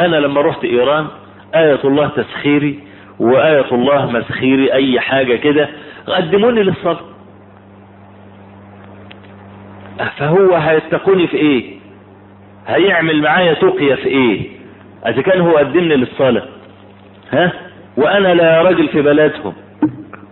أنا 0.02 0.16
لما 0.16 0.42
رحت 0.42 0.64
إيران 0.64 1.08
آية 1.56 1.80
الله 1.84 2.08
تسخيري 2.08 2.80
وآية 3.20 3.66
الله 3.72 4.12
مسخيري 4.12 4.74
أي 4.74 5.00
حاجة 5.00 5.36
كده 5.36 5.70
قدموني 6.08 6.64
للصلاة 6.64 7.00
فهو 10.18 10.56
هيتقوني 10.56 11.28
في 11.28 11.38
إيه؟ 11.38 11.74
هيعمل 12.68 13.22
معايا 13.22 13.54
تقية 13.54 13.96
في 13.96 14.08
إيه؟ 14.08 14.50
إذا 15.08 15.22
كان 15.22 15.42
هو 15.42 15.58
قدمني 15.58 15.96
للصلاة. 15.96 16.44
ها؟ 17.32 17.52
وأنا 17.98 18.34
لا 18.34 18.62
راجل 18.62 18.88
في 18.88 19.02
بلدهم 19.02 19.54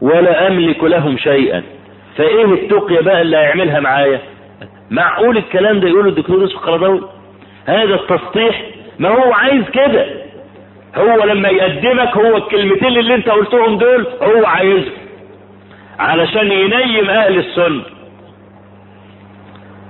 ولا 0.02 0.48
أملك 0.48 0.84
لهم 0.84 1.18
شيئا. 1.18 1.64
فايه 2.18 2.46
التقية 2.46 3.02
بقى 3.02 3.22
اللي 3.22 3.38
هيعملها 3.38 3.80
معايا. 3.80 4.20
معقول 4.92 5.38
الكلام 5.38 5.80
ده 5.80 5.88
يقوله 5.88 6.10
الدكتور 6.10 6.42
يوسف 6.42 6.56
القرضاوي 6.56 7.02
هذا 7.66 7.96
التسطيح 7.96 8.62
ما 9.00 9.10
هو 9.10 9.34
عايز 9.34 9.64
كده. 9.70 10.06
هو 10.96 11.24
لما 11.24 11.50
يقدمك 11.50 12.18
هو 12.18 12.38
الكلمتين 12.38 12.98
اللي 12.98 13.16
أنت 13.16 13.30
قلتهم 13.30 13.78
دول 13.78 14.08
هو 14.22 14.46
عايزهم. 14.46 14.94
علشان 16.00 16.52
ينيم 16.52 17.10
أهل 17.10 17.38
السنة. 17.40 17.82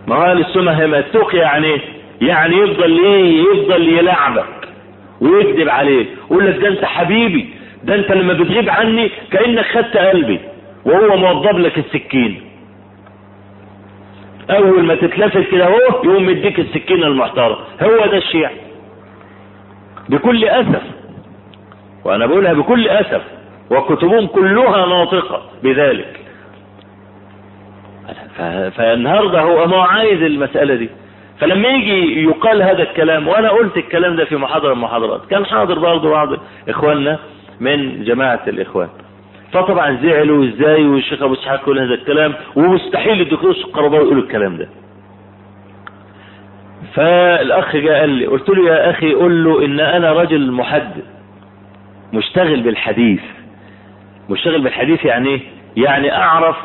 ما 0.08 0.16
هو 0.16 0.22
أهل 0.24 0.40
السنة 0.40 0.72
هي 0.72 1.00
التقية 1.00 1.42
يعني 1.42 1.68
إيه؟ 1.68 1.80
يعني 2.22 2.56
يفضل 2.58 3.00
إيه؟ 3.00 3.42
يفضل 3.42 3.90
يلعبك 3.90 4.46
ويكذب 5.22 5.70
عليك. 5.70 6.08
يقول 6.32 6.48
لك 6.48 6.58
ده 6.58 6.68
أنت 6.68 6.86
حبيبي. 6.86 7.51
ده 7.84 7.96
انت 7.96 8.12
لما 8.12 8.34
بتغيب 8.34 8.70
عني 8.70 9.12
كانك 9.32 9.66
خدت 9.66 9.98
قلبي 9.98 10.40
وهو 10.86 11.18
موضب 11.18 11.60
لك 11.60 11.78
السكين. 11.78 12.42
أول 14.50 14.84
ما 14.84 14.96
تتلفت 14.96 15.52
كده 15.52 15.66
أهو 15.66 15.78
يقوم 15.78 16.26
مديك 16.26 16.60
السكينة 16.60 17.08
المحترمة. 17.08 17.58
هو 17.82 18.06
ده 18.06 18.18
الشيعة 18.18 18.52
بكل 20.10 20.46
أسف 20.46 20.82
وأنا 22.06 22.26
بقولها 22.26 22.54
بكل 22.54 22.88
أسف 22.88 23.22
وكتبهم 23.72 24.28
كلها 24.28 24.86
ناطقة 24.86 25.42
بذلك. 25.64 26.20
فالنهاردة 28.76 29.42
هو 29.42 29.68
ما 29.68 29.78
عايز 29.84 30.22
المسألة 30.22 30.76
دي. 30.76 30.90
فلما 31.40 31.68
يجي 31.70 32.24
يقال 32.24 32.62
هذا 32.62 32.84
الكلام 32.84 33.28
وأنا 33.28 33.50
قلت 33.50 33.78
الكلام 33.78 34.16
ده 34.16 34.26
في 34.26 34.36
محاضرة 34.36 34.68
من 34.74 34.78
المحاضرات 34.78 35.26
كان 35.30 35.46
حاضر 35.46 35.80
برضه 35.80 36.10
بعض 36.10 36.30
إخواننا 36.70 37.20
من 37.62 38.04
جماعة 38.04 38.42
الإخوان. 38.48 38.90
فطبعا 39.52 39.98
زعلوا 40.04 40.46
إزاي 40.46 40.86
والشيخ 40.88 41.24
أبو 41.24 41.34
إسحاق 41.34 41.62
يقول 41.62 41.80
هذا 41.80 41.94
الكلام 41.94 42.34
ومستحيل 42.56 43.22
الدكتور 43.22 43.52
القرضاوي 43.52 44.04
يقول 44.04 44.20
الكلام 44.20 44.58
ده. 44.58 44.70
فالأخ 46.94 47.76
جاء 47.76 48.00
قال 48.00 48.10
لي 48.10 48.26
قلت 48.26 48.50
له 48.50 48.70
يا 48.70 48.90
أخي 48.90 49.14
قول 49.14 49.44
له 49.44 49.66
إن 49.66 49.80
أنا 49.80 50.14
رجل 50.14 50.52
محدث 50.52 51.04
مشتغل 52.14 52.62
بالحديث. 52.62 53.22
مشتغل 54.30 54.62
بالحديث 54.62 55.06
يعني 55.06 55.30
إيه؟ 55.30 55.42
يعني 55.78 56.16
أعرف 56.16 56.58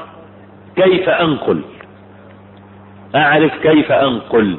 كيف 0.76 1.08
أنقل. 1.08 1.60
أعرف 3.14 3.52
كيف 3.62 3.92
أنقل. 3.92 4.56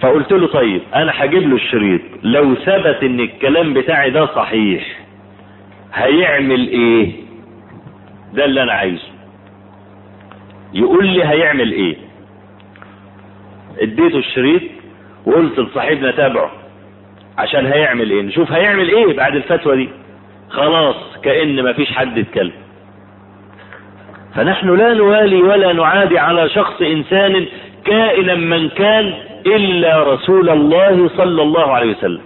فقلت 0.00 0.32
له 0.32 0.46
طيب 0.46 0.80
أنا 0.94 1.12
هجيب 1.14 1.42
له 1.48 1.56
الشريط. 1.56 2.00
لو 2.22 2.54
ثبت 2.54 2.98
إن 3.02 3.20
الكلام 3.20 3.74
بتاعي 3.74 4.10
ده 4.10 4.26
صحيح 4.26 4.98
هيعمل 5.94 6.68
إيه؟ 6.68 7.12
ده 8.32 8.44
اللي 8.44 8.62
أنا 8.62 8.72
عايزه. 8.72 9.08
يقول 10.74 11.06
لي 11.06 11.24
هيعمل 11.24 11.72
إيه؟ 11.72 11.96
اديته 13.78 14.18
الشريط 14.18 14.62
وقلت 15.26 15.58
لصاحبنا 15.58 16.10
تابعه 16.10 16.50
عشان 17.38 17.66
هيعمل 17.66 18.10
إيه؟ 18.10 18.22
نشوف 18.22 18.52
هيعمل 18.52 18.88
إيه 18.88 19.16
بعد 19.16 19.36
الفتوى 19.36 19.76
دي. 19.76 19.88
خلاص 20.50 20.96
كأن 21.22 21.64
مفيش 21.70 21.92
حد 21.92 22.18
اتكلم 22.18 22.52
فنحن 24.34 24.76
لا 24.76 24.94
نوالي 24.94 25.36
ولا 25.42 25.72
نعادي 25.72 26.18
على 26.18 26.48
شخص 26.48 26.82
إنسان 26.82 27.46
كائنا 27.84 28.34
من 28.34 28.68
كان 28.68 29.14
إلا 29.46 30.14
رسول 30.14 30.50
الله 30.50 31.08
صلى 31.16 31.42
الله 31.42 31.72
عليه 31.72 31.90
وسلم. 31.96 32.20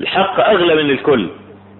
الحق 0.00 0.40
أغلى 0.40 0.82
من 0.82 0.90
الكل 0.90 1.26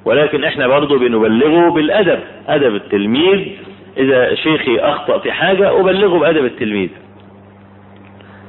ولكن 0.05 0.45
إحنا 0.45 0.67
برضه 0.67 0.99
بنبلغه 0.99 1.71
بالأدب 1.71 2.19
أدب 2.49 2.75
التلميذ. 2.75 3.49
إذا 3.97 4.35
شيخي 4.35 4.79
اخطأ 4.79 5.19
في 5.19 5.33
حاجة 5.33 5.81
أبلغه 5.81 6.19
بأدب 6.19 6.45
التلميذ. 6.45 6.89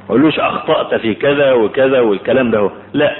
قولوش 0.09 0.39
أخطأت 0.39 1.01
في 1.01 1.13
كذا 1.13 1.53
وكذا 1.53 1.99
والكلام 1.99 2.51
ده 2.51 2.71
لا. 2.93 3.15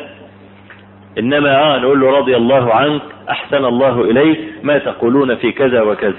إنما 1.19 1.75
آه 1.75 1.77
نقول 1.77 1.99
له 2.01 2.17
رضي 2.17 2.35
الله 2.35 2.73
عنك 2.73 3.01
أحسن 3.29 3.65
الله 3.65 4.01
إليك 4.01 4.39
ما 4.63 4.77
تقولون 4.77 5.35
في 5.35 5.51
كذا 5.51 5.81
وكذا. 5.81 6.13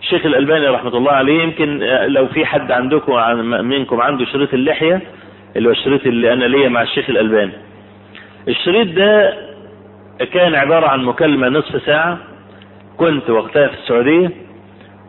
الشيخ 0.00 0.26
الألباني 0.26 0.66
رحمة 0.66 0.96
الله 0.96 1.12
عليه 1.12 1.42
يمكن 1.42 1.78
لو 2.06 2.26
في 2.26 2.46
حد 2.46 2.72
عندكم 2.72 3.12
منكم 3.64 4.00
عنده 4.00 4.24
شريط 4.24 4.54
اللحية 4.54 5.00
اللي 5.56 5.68
هو 5.68 5.72
الشريط 5.72 6.06
اللي 6.06 6.32
أنا 6.32 6.44
ليا 6.44 6.68
مع 6.68 6.82
الشيخ 6.82 7.10
الألباني. 7.10 7.52
الشريط 8.48 8.96
ده 8.96 9.34
كان 10.32 10.54
عبارة 10.54 10.86
عن 10.86 11.04
مكالمة 11.04 11.48
نصف 11.48 11.82
ساعة. 11.86 12.18
كنت 12.96 13.30
وقتها 13.30 13.66
في 13.68 13.74
السعودية 13.74 14.30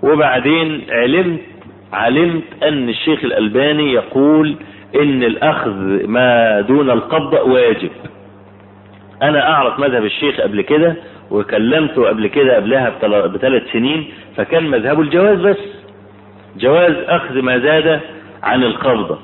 وبعدين 0.03 0.81
علمت 0.89 1.39
علمت 1.93 2.43
أن 2.63 2.89
الشيخ 2.89 3.23
الألباني 3.23 3.93
يقول 3.93 4.55
إن 4.95 5.23
الأخذ 5.23 6.07
ما 6.07 6.61
دون 6.61 6.89
القبض 6.89 7.33
واجب. 7.33 7.89
أنا 9.21 9.51
أعرف 9.51 9.79
مذهب 9.79 10.05
الشيخ 10.05 10.41
قبل 10.41 10.61
كده 10.61 10.95
وكلمته 11.31 12.07
قبل 12.07 12.27
كده 12.27 12.55
قبلها 12.55 12.89
بثلاث 13.27 13.71
سنين 13.71 14.07
فكان 14.37 14.67
مذهبه 14.67 15.01
الجواز 15.01 15.37
بس. 15.39 15.57
جواز 16.57 16.93
أخذ 17.07 17.41
ما 17.41 17.59
زاد 17.59 17.99
عن 18.43 18.63
القبضة 18.63 19.19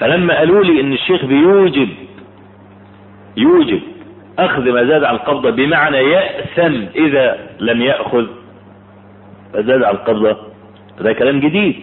فلما 0.00 0.38
قالوا 0.38 0.64
لي 0.64 0.80
إن 0.80 0.92
الشيخ 0.92 1.24
بيوجب 1.24 1.88
يوجب 3.36 3.80
أخذ 4.38 4.70
ما 4.72 4.84
زاد 4.84 5.04
عن 5.04 5.14
القبضة 5.14 5.50
بمعنى 5.50 5.96
يأثم 5.96 6.74
إذا 6.96 7.38
لم 7.60 7.82
يأخذ 7.82 8.26
ما 9.54 9.62
زاد 9.62 9.82
عن 9.82 9.94
القبضة 9.94 10.36
ده 11.00 11.12
كلام 11.12 11.40
جديد. 11.40 11.74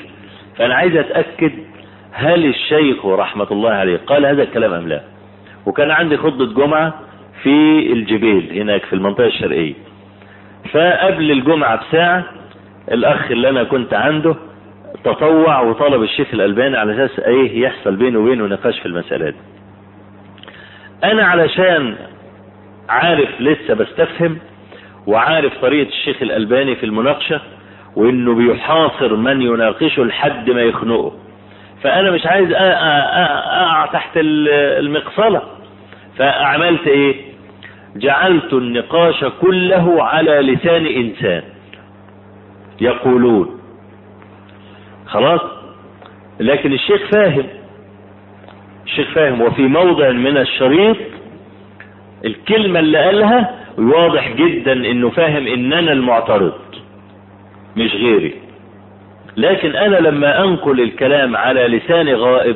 فأنا 0.58 0.76
عايز 0.76 0.96
أتأكد 0.96 1.52
هل 2.12 2.46
الشيخ 2.46 3.06
رحمة 3.06 3.48
الله 3.52 3.70
عليه 3.72 3.98
قال 3.98 4.26
هذا 4.26 4.44
الكلام 4.44 4.74
أم 4.74 4.88
لا؟ 4.88 5.02
وكان 5.66 5.92
عندي 5.92 6.18
خطبة 6.18 6.46
جمعة 6.46 6.94
في 7.44 7.80
الجبيل 7.94 8.60
هناك 8.62 8.86
في 8.86 8.94
المنطقة 8.94 9.28
الشرقية. 9.28 9.74
فقبل 10.72 11.32
الجمعة 11.32 11.88
بساعة 11.90 12.24
الأخ 12.92 13.32
اللي 13.32 13.50
أنا 13.50 13.64
كنت 13.64 13.94
عنده 13.94 14.36
تطوع 15.14 15.62
وطلب 15.62 16.04
الشيخ 16.04 16.28
الألباني 16.34 16.78
على 16.78 17.06
أساس 17.06 17.20
إيه 17.20 17.62
يحصل 17.62 17.96
بينه 17.96 18.20
وبينه 18.20 18.46
نقاش 18.46 18.80
في 18.80 18.86
المسألة 18.86 19.30
دي. 19.30 19.38
أنا 21.04 21.26
علشان 21.26 21.96
عارف 22.90 23.42
لسه 23.42 23.74
بستفهم 23.74 24.38
وعارف 25.08 25.58
طريقة 25.62 25.90
الشيخ 25.90 26.22
الألباني 26.22 26.76
في 26.76 26.86
المناقشة 26.86 27.42
وإنه 27.96 28.36
بيحاصر 28.36 29.16
من 29.16 29.42
يناقشه 29.42 30.04
لحد 30.04 30.50
ما 30.50 30.62
يخنقه. 30.62 31.12
فأنا 31.84 32.12
مش 32.12 32.26
عايز 32.26 32.52
أقع 32.52 33.86
تحت 33.86 34.12
المقصلة. 34.18 35.42
فعملت 36.18 36.88
إيه؟ 36.88 37.16
جعلت 37.96 38.54
النقاش 38.54 39.26
كله 39.42 40.04
على 40.04 40.32
لسان 40.32 40.86
إنسان. 40.86 41.44
يقولون 42.82 43.57
خلاص؟ 45.08 45.42
لكن 46.40 46.74
الشيخ 46.74 47.02
فاهم. 47.12 47.44
الشيخ 48.86 49.08
فاهم. 49.16 49.42
وفي 49.42 49.62
موضع 49.62 50.12
من 50.12 50.38
الشريط 50.38 50.98
الكلمة 52.26 52.80
اللي 52.80 52.98
قالها 52.98 53.56
واضح 53.78 54.32
جدا 54.32 54.74
إنه 54.74 55.10
فاهم 55.10 55.48
ان 55.48 55.74
أنا 55.74 55.92
المعترض 55.92 56.54
مش 57.78 57.96
غيري. 57.96 58.36
لكن 59.38 59.76
أنا 59.76 59.96
لما 59.96 60.44
أنقل 60.44 60.82
الكلام 60.82 61.36
على 61.38 61.68
لسان 61.68 62.10
غائب 62.10 62.56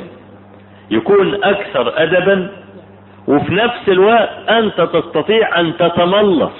يكون 0.91 1.43
أكثر 1.43 1.93
ادبا 2.03 2.51
وفي 3.27 3.53
نفس 3.53 3.89
الوقت 3.89 4.29
أنت 4.49 4.81
تستطيع 4.81 5.59
أن 5.59 5.77
تتملص. 5.77 6.51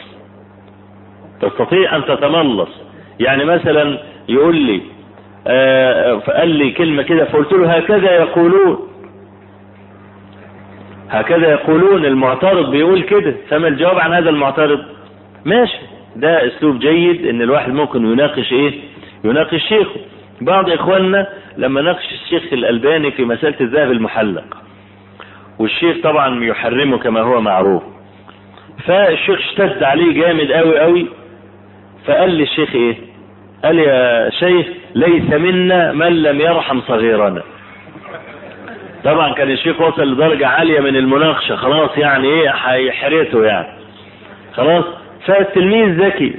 تستطيع 1.42 1.96
أن 1.96 2.06
تتملص. 2.06 2.70
يعني 3.20 3.46
مثلا 3.46 3.98
يقول 4.30 4.56
لي 4.56 4.82
فقال 6.26 6.50
لي 6.50 6.72
كلمة 6.72 7.04
كده 7.04 7.26
فقلت 7.26 7.54
له 7.54 7.72
هكذا 7.74 8.12
يقولون. 8.12 8.88
هكذا 11.10 11.52
يقولون 11.52 12.06
المعترض 12.06 12.72
بيقول 12.72 13.02
كده. 13.04 13.36
فما 13.50 13.68
الجواب 13.68 14.00
عن 14.00 14.14
هذا 14.14 14.30
المعترض؟ 14.30 14.80
ماشي. 15.46 15.78
ده 16.16 16.48
أسلوب 16.48 16.80
جيد 16.80 17.28
إن 17.28 17.42
الواحد 17.42 17.74
ممكن 17.74 18.06
يناقش 18.12 18.52
إيه؟ 18.54 18.74
يناقش 19.24 19.62
شيخه. 19.70 20.00
بعض 20.42 20.70
إخواننا 20.70 21.28
لما 21.58 21.82
ناقش 21.82 22.12
الشيخ 22.12 22.54
الألباني 22.54 23.12
في 23.12 23.26
مسألة 23.26 23.56
الذهب 23.62 23.92
المحلق 23.92 24.58
والشيخ 25.60 25.98
طبعا 26.04 26.44
يحرمه 26.44 26.98
كما 26.98 27.22
هو 27.22 27.42
معروف. 27.42 27.84
فالشيخ 28.86 29.40
اشتد 29.40 29.84
عليه 29.84 30.14
جامد 30.22 30.52
قوي 30.52 30.80
قوي 30.80 31.06
فقال 32.06 32.30
لي 32.32 32.44
الشيخ 32.44 32.76
إيه؟ 32.76 32.96
قال 33.64 33.80
يا 33.80 34.30
شيخ 34.30 34.66
ليس 34.96 35.34
منا 35.34 35.92
من 35.92 36.24
لم 36.24 36.42
يرحم 36.42 36.82
صغيرنا 36.82 37.42
طبعا 39.04 39.34
كان 39.34 39.52
الشيخ 39.52 39.82
وصل 39.82 40.12
لدرجة 40.14 40.48
عالية 40.48 40.80
من 40.80 40.96
المناقشة. 40.96 41.56
خلاص 41.56 41.98
يعني 41.98 42.28
إيه 42.28 42.50
هيحرته 42.50 43.46
يعني. 43.46 43.68
خلاص؟ 44.54 44.84
فالتلميذ 45.26 46.06
ذكي 46.06 46.34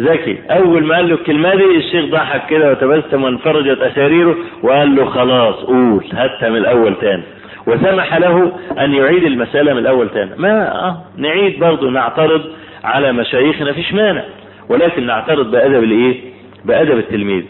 ذكي. 0.00 0.38
أول 0.50 0.84
ما 0.84 0.96
قال 0.96 1.08
له 1.08 1.14
الكلمة 1.14 1.54
دي 1.54 1.76
الشيخ 1.76 2.04
ضحك 2.04 2.46
كده 2.50 2.70
وتبسم 2.70 3.24
وانفرجت 3.24 3.78
أساريره 3.80 4.36
وقال 4.62 4.96
له 4.96 5.04
خلاص 5.04 5.54
قول 5.54 6.04
هاتها 6.12 6.48
من 6.48 6.56
الأول 6.56 6.94
تاني. 7.00 7.22
وسمح 7.66 8.16
له 8.16 8.52
أن 8.78 8.94
يعيد 8.94 9.24
المسألة 9.24 9.72
من 9.72 9.78
الأول 9.78 10.08
تاني. 10.08 10.30
ما 10.36 10.74
آه 10.74 11.02
نعيد 11.16 11.60
برضه 11.60 11.90
نعترض 11.90 12.42
على 12.84 13.12
مشايخنا 13.12 13.72
فيش 13.72 13.92
مانع 13.92 14.22
ولكن 14.68 15.06
نعترض 15.06 15.50
بأدب 15.50 15.82
الإيه؟ 15.82 16.20
بأدب 16.64 16.98
التلميذ. 16.98 17.44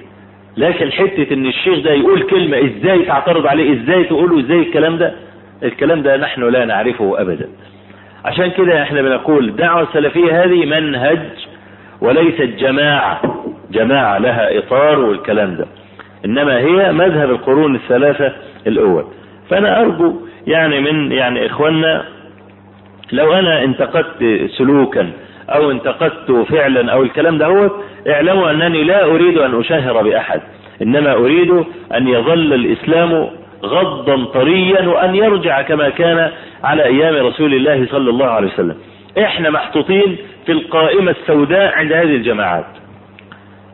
لكن 0.56 0.92
حتة 0.92 1.34
إن 1.34 1.46
الشيخ 1.46 1.78
ده 1.84 1.92
يقول 1.92 2.22
كلمة 2.22 2.58
إزاي 2.58 3.02
تعترض 3.02 3.46
عليه 3.46 3.82
إزاي 3.82 4.04
تقوله 4.04 4.40
إزاي 4.40 4.58
الكلام 4.58 4.96
ده 4.98 5.12
الكلام 5.62 6.02
ده 6.02 6.16
نحن 6.16 6.42
لا 6.42 6.64
نعرفه 6.64 7.20
ابدا. 7.20 7.48
عشان 8.24 8.50
كده 8.50 8.82
إحنا 8.82 9.02
بنقول 9.02 9.48
الدعوة 9.48 9.82
السلفية 9.82 10.44
هذه 10.44 10.66
منهج 10.66 11.18
وليست 12.00 12.42
جماعة. 12.58 13.44
جماعة 13.70 14.18
لها 14.18 14.58
إطار 14.58 14.98
والكلام 15.00 15.56
ده. 15.56 15.66
إنما 16.24 16.58
هي 16.58 16.92
مذهب 16.92 17.30
القرون 17.30 17.74
الثلاثة 17.74 18.32
الأول. 18.66 19.04
فأنا 19.50 19.80
أرجو 19.80 20.14
يعني 20.46 20.80
من 20.80 21.12
يعني 21.12 21.46
إخواننا 21.46 22.04
لو 23.12 23.32
أنا 23.32 23.64
انتقدت 23.64 24.50
سلوكا 24.58 25.10
أو 25.48 25.70
انتقدت 25.70 26.30
فعلا 26.50 26.92
أو 26.92 27.02
الكلام 27.02 27.38
ده 27.38 27.46
هو 27.46 27.70
اعلموا 28.08 28.50
أنني 28.50 28.84
لا 28.84 29.04
أريد 29.04 29.38
أن 29.38 29.60
أشهر 29.60 30.02
بأحد. 30.02 30.40
إنما 30.82 31.12
أريد 31.12 31.64
أن 31.94 32.08
يظل 32.08 32.54
الإسلام 32.54 33.28
غضا 33.64 34.24
طريا 34.24 34.88
وأن 34.88 35.14
يرجع 35.14 35.62
كما 35.62 35.88
كان 35.88 36.30
على 36.64 36.84
أيام 36.84 37.26
رسول 37.26 37.54
الله 37.54 37.86
صلى 37.90 38.10
الله 38.10 38.26
عليه 38.26 38.48
وسلم. 38.48 38.76
إحنا 39.18 39.50
محطوطين 39.50 40.16
في 40.46 40.52
القائمة 40.52 41.10
السوداء 41.10 41.72
عند 41.74 41.92
هذه 41.92 42.16
الجماعات. 42.16 42.66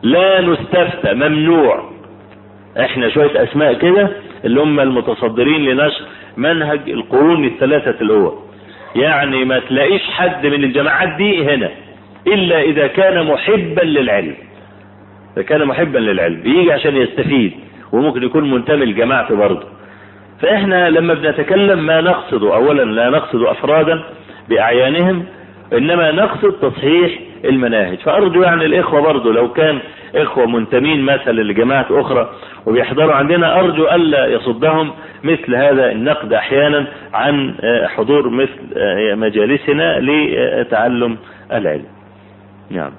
لا 0.03 0.41
نستفتى 0.41 1.13
ممنوع. 1.13 1.89
إحنا 2.79 3.09
شوية 3.09 3.43
أسماء 3.43 3.73
كده 3.73 4.09
اللي 4.45 4.61
هم 4.61 4.79
المتصدرين 4.79 5.65
لنشر 5.65 6.01
منهج 6.37 6.89
القرون 6.89 7.45
الثلاثة 7.45 8.01
الأول. 8.01 8.33
يعني 8.95 9.45
ما 9.45 9.59
تلاقيش 9.59 10.01
حد 10.11 10.45
من 10.45 10.63
الجماعات 10.63 11.09
دي 11.17 11.43
هنا 11.45 11.71
إلا 12.27 12.61
إذا 12.61 12.87
كان 12.87 13.25
محبا 13.27 13.81
للعلم. 13.81 14.35
إذا 15.37 15.43
كان 15.45 15.65
محبا 15.65 15.97
للعلم 15.97 16.41
يجي 16.45 16.71
عشان 16.71 16.95
يستفيد 16.97 17.51
وممكن 17.91 18.23
يكون 18.23 18.51
منتمي 18.51 18.85
لجماعته 18.85 19.35
برضه. 19.35 19.67
فإحنا 20.41 20.89
لما 20.89 21.13
بنتكلم 21.13 21.85
ما 21.85 22.01
نقصد 22.01 22.43
اولا 22.43 22.83
لا 22.83 23.09
نقصد 23.09 23.41
افرادا 23.41 24.03
بأعيانهم 24.49 25.25
إنما 25.73 26.11
نقصد 26.11 26.51
تصحيح 26.51 27.11
المناهج. 27.45 27.97
فأرجو 27.97 28.41
يعني 28.41 28.65
الإخوة 28.65 29.01
برضه 29.01 29.33
لو 29.33 29.53
كان 29.53 29.79
إخوة 30.15 30.45
منتمين 30.45 31.01
مثلا 31.01 31.41
لجماعات 31.41 31.91
أخرى 31.91 32.29
وبيحضروا 32.65 33.13
عندنا 33.13 33.59
أرجو 33.59 33.87
ألا 33.87 34.27
يصدهم 34.27 34.91
مثل 35.23 35.55
هذا 35.55 35.91
النقد 35.91 36.33
أحيانا 36.33 36.87
عن 37.13 37.55
حضور 37.95 38.29
مثل 38.29 38.51
مجالسنا 39.15 39.99
لتعلم 39.99 41.17
العلم. 41.51 41.85
نعم. 42.71 42.91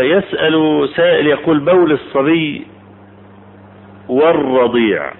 يسأل 0.00 0.88
سائل 0.96 1.26
يقول 1.26 1.58
بول 1.58 1.92
الصبي 1.92 2.66
والرضيع 4.08 5.12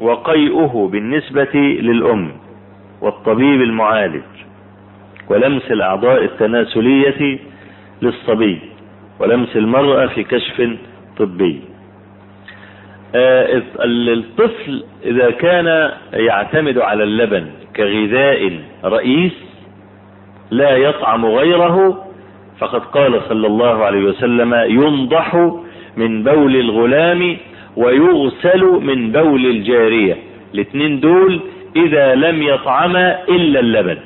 وقيئه 0.00 0.88
بالنسبة 0.92 1.54
للأم 1.80 2.32
والطبيب 3.00 3.62
المعالج 3.62 4.22
ولمس 5.28 5.70
الأعضاء 5.70 6.24
التناسلية 6.24 7.38
للصبي 8.02 8.58
ولمس 9.20 9.56
المرأة 9.56 10.06
في 10.06 10.24
كشف 10.24 10.70
طبي. 11.18 11.60
الطفل 13.84 14.84
إذا 15.04 15.30
كان 15.30 15.92
يعتمد 16.12 16.78
على 16.78 17.04
اللبن 17.04 17.46
كغذاء 17.76 18.60
رئيس 18.84 19.32
لا 20.50 20.76
يطعم 20.76 21.26
غيره 21.26 22.06
فقد 22.58 22.80
قال 22.80 23.20
صلى 23.28 23.46
الله 23.46 23.84
عليه 23.84 24.04
وسلم 24.04 24.54
ينضح 24.54 25.52
من 25.96 26.22
بول 26.24 26.56
الغلام 26.56 27.36
ويغسل 27.76 28.64
من 28.64 29.12
بول 29.12 29.46
الجارية. 29.46 30.16
الاثنين 30.54 31.00
دول 31.00 31.40
إذا 31.76 32.14
لم 32.14 32.42
يطعما 32.42 33.18
إلا 33.28 33.60
اللبن. 33.60 33.96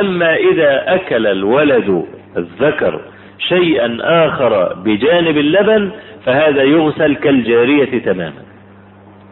أما 0.00 0.34
إذا 0.36 0.94
أكل 0.94 1.26
الولد 1.26 2.04
الذكر 2.36 3.00
شيئا 3.38 3.98
آخر 4.00 4.74
بجانب 4.74 5.38
اللبن 5.38 5.90
فهذا 6.24 6.62
يغسل 6.62 7.14
كالجارية 7.14 7.98
تماما. 7.98 8.42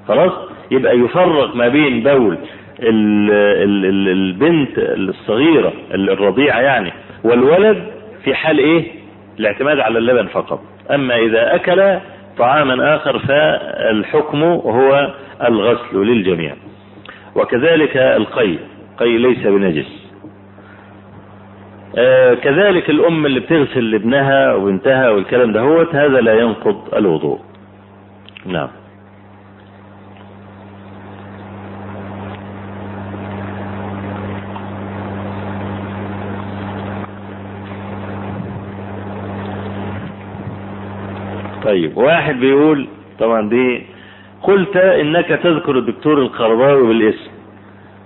خلاص؟ 0.08 0.32
يبقى 0.70 0.98
يفرق 0.98 1.56
ما 1.56 1.68
بين 1.68 2.02
بول 2.02 2.38
ال 2.82 3.30
ال 3.62 3.84
ال 3.84 4.08
البنت 4.08 4.78
الصغيرة 4.78 5.72
الرضيعة 5.94 6.60
يعني 6.60 6.92
والولد 7.24 7.84
في 8.24 8.34
حال 8.34 8.58
إيه؟ 8.58 8.84
الاعتماد 9.38 9.78
على 9.78 9.98
اللبن 9.98 10.26
فقط. 10.26 10.60
أما 10.90 11.16
إذا 11.16 11.54
أكل 11.54 11.98
طعاما 12.38 12.96
آخر 12.96 13.18
فالحكم 13.18 14.42
هو 14.42 15.14
الغسل 15.48 15.96
للجميع. 15.96 16.54
وكذلك 17.36 17.96
القي 17.96 18.58
قي 18.98 19.18
ليس 19.18 19.46
بنجس. 19.46 20.02
آه 21.98 22.34
كذلك 22.34 22.90
الأم 22.90 23.26
اللي 23.26 23.40
بتغسل 23.40 23.90
لابنها 23.90 24.54
وبنتها 24.54 25.10
والكلام 25.10 25.52
ده 25.52 25.60
هو 25.60 25.80
هذا 25.80 26.20
لا 26.20 26.40
ينقض 26.40 26.94
الوضوء. 26.94 27.40
نعم. 28.46 28.68
طيب 41.72 41.96
واحد 41.96 42.40
بيقول 42.40 42.88
طبعا 43.18 43.48
دي 43.48 43.82
قلت 44.42 44.76
إنك 44.76 45.26
تذكر 45.26 45.78
الدكتور 45.78 46.18
القرضاوي 46.18 46.88
بالاسم 46.88 47.30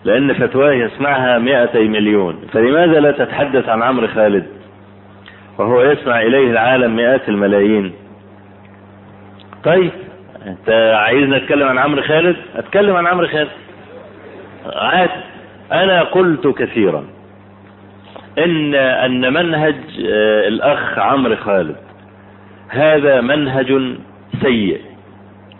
لأن 0.04 0.32
فتواه 0.32 0.72
يسمعها 0.72 1.38
مئتي 1.38 1.88
مليون 1.88 2.36
فلماذا 2.52 3.00
لا 3.00 3.10
تتحدث 3.10 3.68
عن 3.68 3.82
عمرو 3.82 4.06
خالد؟ 4.06 4.46
وهو 5.58 5.82
يسمع 5.82 6.22
إليه 6.22 6.50
العالم 6.50 6.96
مئات 6.96 7.28
الملايين. 7.28 7.92
طيب 9.64 9.90
أنت 10.46 10.70
عايزني 10.94 11.36
أتكلم 11.36 11.68
عن 11.68 11.78
عمرو 11.78 12.02
خالد؟ 12.02 12.36
أتكلم 12.56 12.96
عن 12.96 13.06
عمرو 13.06 13.26
خالد. 13.26 13.50
عاد 14.66 15.10
أنا 15.72 16.02
قلت 16.02 16.46
كثيرا 16.46 17.04
إن 18.38 18.74
أن 18.74 19.32
منهج 19.32 19.76
الأخ 20.48 20.98
عمرو 20.98 21.36
خالد 21.36 21.76
هذا 22.68 23.20
منهج 23.20 23.96
سيء 24.42 24.80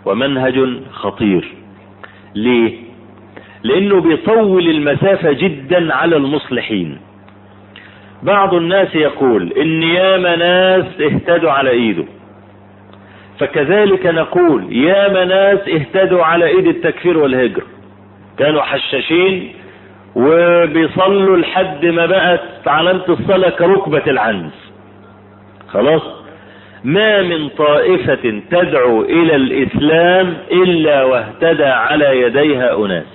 ومنهج 0.05 0.83
خطير. 0.91 1.47
ليه؟ 2.35 2.73
لأنه 3.63 4.01
بيطول 4.01 4.69
المسافة 4.69 5.31
جدا 5.31 5.93
على 5.93 6.15
المصلحين. 6.15 6.97
بعض 8.23 8.53
الناس 8.53 8.95
يقول 8.95 9.53
ان 9.53 9.83
ياما 9.83 10.35
ناس 10.35 11.01
اهتدوا 11.01 11.51
على 11.51 11.69
إيده. 11.69 12.05
فكذلك 13.39 14.05
نقول 14.05 14.73
ياما 14.73 15.25
ناس 15.25 15.59
اهتدوا 15.59 16.23
على 16.23 16.45
إيد 16.45 16.67
التكفير 16.67 17.17
والهجر. 17.17 17.63
كانوا 18.37 18.61
حشاشين 18.61 19.53
وبيصلوا 20.15 21.37
لحد 21.37 21.85
ما 21.85 22.05
بقت 22.05 22.67
علامة 22.67 23.03
الصلاة 23.09 23.49
كركبة 23.49 24.03
العنز. 24.07 24.51
خلاص؟ 25.67 26.16
ما 26.87 27.21
من 27.21 27.49
طائفة 27.49 28.41
تدعو 28.51 29.01
إلى 29.01 29.35
الإسلام 29.35 30.37
إلا 30.51 31.03
واهتدى 31.03 31.65
على 31.65 32.21
يديها 32.21 32.85
أناس. 32.85 33.05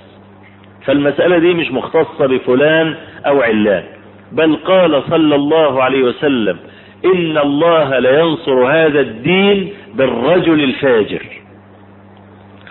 فالمسألة 0.85 1.37
دي 1.37 1.53
مش 1.53 1.71
مختصة 1.71 2.25
بفلان 2.25 2.95
أو 3.25 3.41
علان. 3.41 3.83
بل 4.31 4.55
قال 4.55 5.03
صلى 5.09 5.35
الله 5.35 5.83
عليه 5.83 6.03
وسلم 6.03 6.57
إن 7.05 7.37
الله 7.37 7.99
لينصر 7.99 8.65
هذا 8.65 8.99
الدين 8.99 9.73
بالرجل 9.93 10.63
الفاجر. 10.63 11.23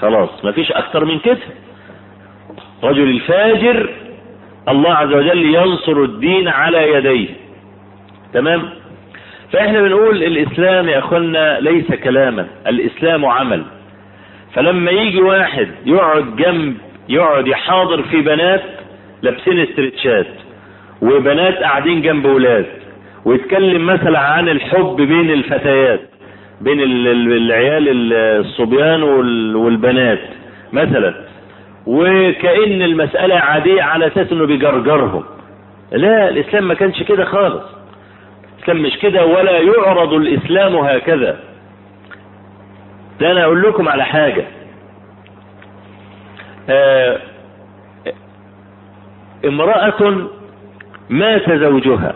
خلاص 0.00 0.44
مفيش 0.44 0.72
أكتر 0.72 1.04
من 1.04 1.18
كده. 1.18 1.38
رجل 2.82 3.10
الفاجر 3.10 3.90
الله 4.68 4.94
عز 4.94 5.12
وجل 5.12 5.54
ينصر 5.54 6.02
الدين 6.02 6.48
على 6.48 6.92
يديه. 6.92 7.28
تمام؟ 8.32 8.81
فإحنا 9.52 9.82
بنقول 9.82 10.22
الإسلام 10.22 10.88
يا 10.88 10.98
أخوانا 10.98 11.60
ليس 11.60 11.92
كلاما 11.92 12.46
الإسلام 12.66 13.24
عمل. 13.24 13.62
فلما 14.54 14.90
يجي 14.90 15.20
واحد 15.20 15.68
يقعد 15.86 16.36
جنب 16.36 16.76
يقعد 17.08 17.46
يحاضر 17.46 18.02
في 18.02 18.20
بنات 18.20 18.62
لابسين 19.22 19.60
استرتشات 19.60 20.26
وبنات 21.02 21.54
قاعدين 21.54 22.02
جنب 22.02 22.24
ولاد 22.24 22.66
ويتكلم 23.24 23.86
مثلا 23.86 24.18
عن 24.18 24.48
الحب 24.48 24.96
بين 24.96 25.30
الفتيات 25.30 26.00
بين 26.60 26.80
العيال 26.82 28.12
الصبيان 28.12 29.02
والبنات 29.54 30.20
مثلا 30.72 31.14
وكأن 31.86 32.82
المسألة 32.82 33.34
عادية 33.34 33.82
على 33.82 34.06
أساس 34.06 34.32
إنه 34.32 34.46
بيجرجرهم. 34.46 35.24
لا 35.92 36.28
الإسلام 36.28 36.68
ما 36.68 36.74
كانش 36.74 37.02
كده 37.02 37.24
خالص. 37.24 37.64
الإسلام 38.66 38.82
مش 38.82 38.96
كده 38.98 39.24
ولا 39.26 39.58
يعرض 39.58 40.12
الإسلام 40.12 40.76
هكذا. 40.76 41.40
ده 43.20 43.32
أنا 43.32 43.44
أقول 43.44 43.62
لكم 43.62 43.88
على 43.88 44.04
حاجة. 44.04 44.44
آه 46.70 47.18
امرأة 49.44 50.28
مات 51.10 51.50
زوجها 51.50 52.14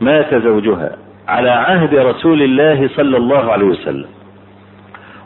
مات 0.00 0.34
زوجها 0.34 0.96
على 1.28 1.50
عهد 1.50 1.94
رسول 1.94 2.42
الله 2.42 2.88
صلى 2.96 3.16
الله 3.16 3.52
عليه 3.52 3.66
وسلم. 3.66 4.08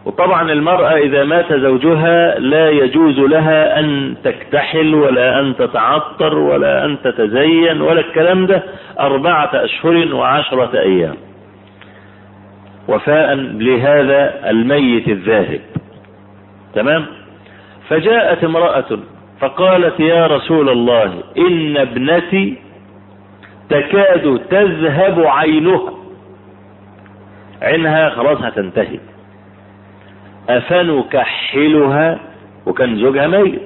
وطبعا 0.05 0.53
المرأة 0.53 0.97
إذا 0.97 1.25
مات 1.25 1.53
زوجها 1.53 2.39
لا 2.39 2.71
يجوز 2.71 3.19
لها 3.19 3.81
أن 3.81 4.15
تكتحل 4.25 4.95
ولا 4.95 5.41
أن 5.41 5.57
تتعطر 5.57 6.39
ولا 6.39 6.85
أن 6.85 6.97
تتزين 7.05 7.81
ولا 7.81 8.01
الكلام 8.01 8.47
ده 8.47 8.63
أربعة 9.01 9.51
أشهر 9.55 10.15
وعشرة 10.15 10.79
أيام. 10.81 11.17
وفاء 12.89 13.35
لهذا 13.35 14.51
الميت 14.51 15.09
الذاهب. 15.09 15.61
تمام؟ 16.75 17.07
فجاءت 17.89 18.45
امرأة 18.45 18.99
فقالت 19.41 20.01
يا 20.01 20.27
رسول 20.27 20.69
الله 20.69 21.23
إن 21.39 21.77
ابنتي 21.77 22.57
تكاد 23.71 24.41
تذهب 24.51 25.21
عينها. 25.27 25.95
عينها 27.63 28.11
خلاص 28.11 28.39
هتنتهي. 28.43 28.99
أفنكحلها 30.49 32.21
وكان 32.67 32.97
زوجها 32.97 33.27
ميت. 33.27 33.61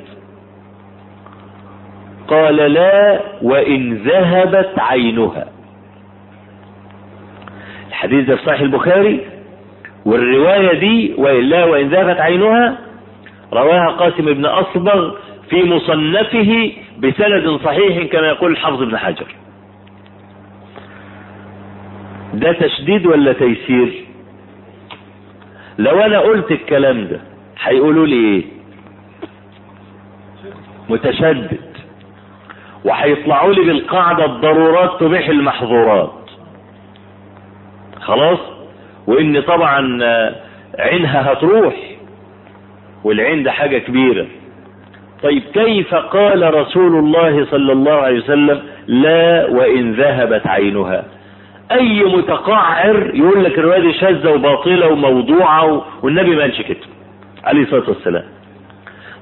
قال 2.29 2.57
لا 2.57 3.21
وإن 3.43 3.95
ذهبت 3.95 4.73
عينها. 4.79 5.47
الحديث 7.89 8.27
ده 8.29 8.37
في 8.37 8.45
صحيح 8.45 8.61
البخاري 8.61 9.21
والرواية 10.07 10.79
دي 10.79 11.15
وإلا 11.19 11.65
وإن 11.65 11.89
ذهبت 11.89 12.21
عينها 12.21 12.79
رواها 13.53 13.89
قاسم 13.89 14.25
بن 14.25 14.47
أصبغ 14.47 15.15
في 15.51 15.65
مصنفه 15.65 16.73
بسند 16.99 17.61
صحيح 17.65 18.07
كما 18.13 18.27
يقول 18.29 18.51
الحافظ 18.53 18.83
بن 18.83 18.97
حجر. 18.99 19.27
ده 22.35 22.53
تشديد 22.53 23.07
ولا 23.07 23.33
تيسير؟ 23.33 24.05
لو 25.79 26.01
أنا 26.01 26.19
قلت 26.19 26.51
الكلام 26.53 27.07
ده 27.07 27.21
هيقولوا 27.63 28.07
لي 28.07 28.15
إيه؟ 28.17 28.45
متشدد. 30.89 31.59
وهيطلعوا 32.85 33.53
لي 33.53 33.61
بالقاعدة 33.61 34.25
الضرورات 34.25 35.01
تبيح 35.01 35.29
المحظورات. 35.29 36.13
خلاص؟ 38.01 38.39
وإن 39.07 39.41
طبعا 39.43 39.99
عينها 40.79 41.33
هتروح 41.33 41.75
والعين 43.05 43.43
ده 43.43 43.51
حاجة 43.53 43.79
كبيرة. 43.79 44.27
طيب 45.23 45.43
كيف 45.55 45.95
قال 45.95 46.55
رسول 46.55 46.97
الله 46.99 47.47
صلى 47.51 47.73
الله 47.73 47.93
عليه 47.93 48.19
وسلم 48.19 48.63
لا 48.87 49.47
وإن 49.47 49.93
ذهبت 49.93 50.47
عينها؟ 50.47 51.05
أي 51.73 52.05
متقعر 52.05 53.11
يقول 53.15 53.45
لك 53.45 53.59
الرواية 53.59 53.81
دي 53.81 53.93
شاذة 53.93 54.31
وباطلة 54.31 54.89
وموضوعة 54.89 55.85
والنبي 56.03 56.37
ما 56.37 56.41
قالش 56.43 56.61
كده. 56.63 56.79
عليه 57.45 57.63
الصلاة 57.63 57.89
والسلام. 57.89 58.25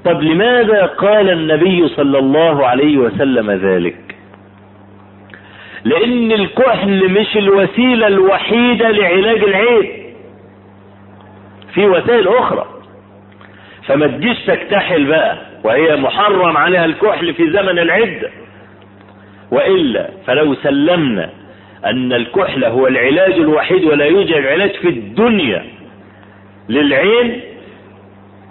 طب 0.05 0.23
لماذا 0.23 0.87
قال 0.87 1.31
النبي 1.31 1.89
صلى 1.89 2.19
الله 2.19 2.67
عليه 2.67 2.97
وسلم 2.99 3.51
ذلك؟ 3.51 4.17
لأن 5.85 6.33
الكحل 6.33 7.11
مش 7.21 7.37
الوسيلة 7.37 8.07
الوحيدة 8.07 8.91
لعلاج 8.91 9.43
العين. 9.45 10.15
في 11.75 11.87
وسائل 11.87 12.29
أخرى. 12.29 12.67
فما 13.87 14.07
تجيش 14.07 14.39
تكتحل 14.47 15.05
بقى 15.07 15.39
وهي 15.65 15.97
محرم 15.97 16.57
عليها 16.57 16.85
الكحل 16.85 17.35
في 17.35 17.51
زمن 17.51 17.79
العدة. 17.79 18.31
وإلا 19.51 20.11
فلو 20.27 20.55
سلمنا 20.55 21.31
أن 21.91 22.13
الكحل 22.13 22.65
هو 22.65 22.87
العلاج 22.87 23.33
الوحيد 23.33 23.85
ولا 23.85 24.05
يوجد 24.05 24.47
علاج 24.47 24.71
في 24.77 24.89
الدنيا 24.89 25.65
للعين 26.69 27.41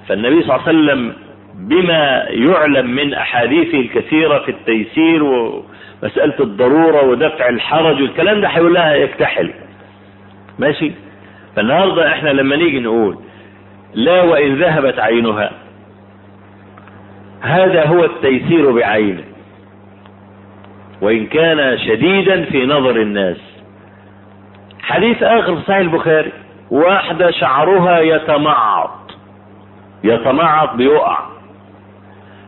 فالنبي 0.07 0.43
صلى 0.43 0.55
الله 0.55 0.67
عليه 0.67 0.79
وسلم 0.79 1.13
بما 1.55 2.25
يعلم 2.29 2.89
من 2.95 3.13
أحاديثه 3.13 3.77
الكثيرة 3.79 4.39
في 4.39 4.51
التيسير 4.51 5.23
ومسألة 5.23 6.33
الضرورة 6.39 7.03
ودفع 7.09 7.49
الحرج 7.49 8.01
والكلام 8.01 8.41
ده 8.41 8.47
هيقول 8.47 8.73
لها 8.73 8.93
يكتحل. 8.95 9.53
ماشي؟ 10.59 10.91
فالنهاردة 11.55 12.07
إحنا 12.13 12.29
لما 12.29 12.55
نيجي 12.55 12.79
نقول 12.79 13.17
لا 13.93 14.21
وإن 14.21 14.55
ذهبت 14.55 14.99
عينها 14.99 15.51
هذا 17.41 17.85
هو 17.85 18.05
التيسير 18.05 18.71
بعينه. 18.71 19.23
وإن 21.01 21.25
كان 21.25 21.77
شديدا 21.77 22.43
في 22.45 22.65
نظر 22.65 22.95
الناس. 22.95 23.37
حديث 24.81 25.23
آخر 25.23 25.55
في 25.55 25.61
صحيح 25.61 25.77
البخاري 25.77 26.31
واحدة 26.71 27.31
شعرها 27.31 27.99
يتمعط. 27.99 28.91
يتمعط 30.03 30.75
بيقع. 30.75 31.19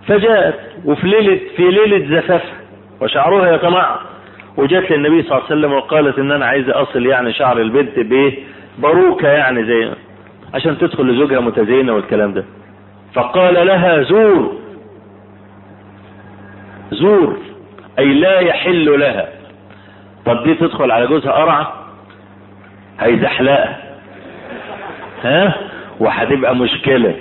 فجاءت 0.07 0.59
وفي 0.85 1.07
ليلة 1.07 1.39
في 1.55 1.71
ليلة 1.71 2.19
زفافها 2.21 2.57
وشعرها 3.01 3.55
يتمعط. 3.55 3.99
وجات 4.57 4.91
للنبي 4.91 5.23
صلى 5.23 5.31
الله 5.31 5.43
عليه 5.43 5.59
وسلم 5.59 5.73
وقالت 5.73 6.19
إن 6.19 6.31
أنا 6.31 6.45
عايزة 6.45 6.81
أصل 6.81 7.05
يعني 7.05 7.33
شعر 7.33 7.57
البنت 7.57 7.99
بإيه؟ 7.99 8.39
باروكة 8.77 9.27
يعني 9.27 9.65
زي 9.65 9.91
عشان 10.53 10.77
تدخل 10.77 11.03
لزوجها 11.07 11.39
متزينة 11.39 11.93
والكلام 11.93 12.33
ده. 12.33 12.45
فقال 13.13 13.67
لها 13.67 14.01
زور. 14.01 14.53
زور. 16.91 17.37
أي 17.99 18.05
لا 18.13 18.39
يحل 18.39 18.99
لها. 18.99 19.27
طب 20.25 20.43
دي 20.43 20.53
تدخل 20.53 20.91
على 20.91 21.07
جوزها 21.07 21.31
قرعة؟ 21.31 21.73
هيزحلقها 22.99 23.77
ها؟ 25.23 25.53
وهتبقى 25.99 26.55
مشكلة. 26.55 27.15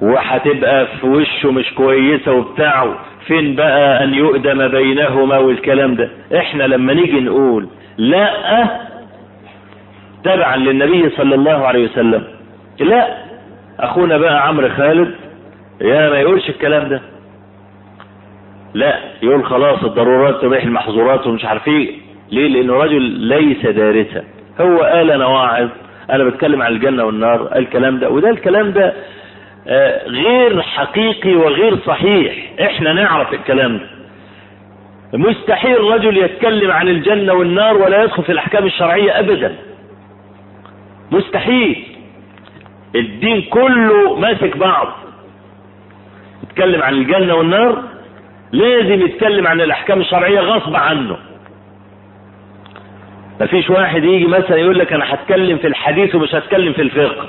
وهتبقى 0.00 0.86
في 0.86 1.06
وشه 1.06 1.52
مش 1.52 1.74
كويسة 1.74 2.32
وبتاعه 2.32 2.94
فين 3.26 3.54
بقى 3.56 4.04
أن 4.04 4.14
يؤدم 4.14 4.68
بينهما 4.68 5.38
والكلام 5.38 5.94
ده؟ 5.94 6.10
إحنا 6.38 6.62
لما 6.62 6.92
نيجي 6.94 7.20
نقول 7.20 7.68
لا 7.96 8.30
تبعا 10.24 10.56
للنبي 10.56 11.10
صلى 11.16 11.34
الله 11.34 11.66
عليه 11.66 11.84
وسلم. 11.84 12.24
لا. 12.80 13.16
أخونا 13.80 14.18
بقى 14.18 14.48
عمرو 14.48 14.68
خالد 14.68 15.14
يا 15.80 16.10
ما 16.10 16.18
يقولش 16.20 16.48
الكلام 16.48 16.88
ده. 16.88 17.00
لا 18.74 18.98
يقول 19.22 19.44
خلاص 19.44 19.84
الضرورات 19.84 20.42
تبيح 20.42 20.62
المحظورات 20.64 21.26
ومش 21.26 21.44
عارف 21.44 21.68
إيه 21.68 21.90
ليه؟ 22.32 22.48
لأنه 22.48 22.74
رجل 22.74 23.02
ليس 23.02 23.66
دارسا. 23.66 24.24
هو 24.60 24.78
قال 24.78 25.10
أنا 25.10 25.26
واعظ 25.26 25.68
أنا 26.10 26.24
بتكلم 26.24 26.62
عن 26.62 26.72
الجنة 26.72 27.04
والنار 27.04 27.56
الكلام 27.56 27.98
ده. 27.98 28.10
وده 28.10 28.30
الكلام 28.30 28.72
ده 28.72 28.94
آه 29.68 30.08
غير 30.08 30.62
حقيقي 30.62 31.34
وغير 31.34 31.76
صحيح. 31.86 32.52
إحنا 32.60 32.92
نعرف 32.92 33.34
الكلام 33.34 33.78
ده. 33.78 33.86
مستحيل 35.18 35.80
رجل 35.80 36.16
يتكلم 36.16 36.70
عن 36.70 36.88
الجنة 36.88 37.32
والنار 37.32 37.76
ولا 37.76 38.02
يدخل 38.04 38.22
في 38.22 38.32
الأحكام 38.32 38.66
الشرعية 38.66 39.18
ابدا. 39.18 39.54
مستحيل. 41.10 41.84
الدين 42.94 43.42
كله 43.42 44.16
ماسك 44.16 44.56
بعض. 44.56 44.88
يتكلم 46.42 46.82
عن 46.82 46.94
الجنة 46.94 47.34
والنار 47.34 47.82
لازم 48.52 49.06
يتكلم 49.06 49.46
عن 49.46 49.60
الأحكام 49.60 50.00
الشرعية 50.00 50.40
غصب 50.40 50.76
عنه. 50.76 51.16
مفيش 53.40 53.70
واحد 53.70 54.04
يجي 54.04 54.26
مثلا 54.26 54.56
يقول 54.56 54.78
لك 54.78 54.92
أنا 54.92 55.14
هتكلم 55.14 55.58
في 55.58 55.66
الحديث 55.66 56.14
ومش 56.14 56.34
هتكلم 56.34 56.72
في 56.72 56.82
الفقه. 56.82 57.28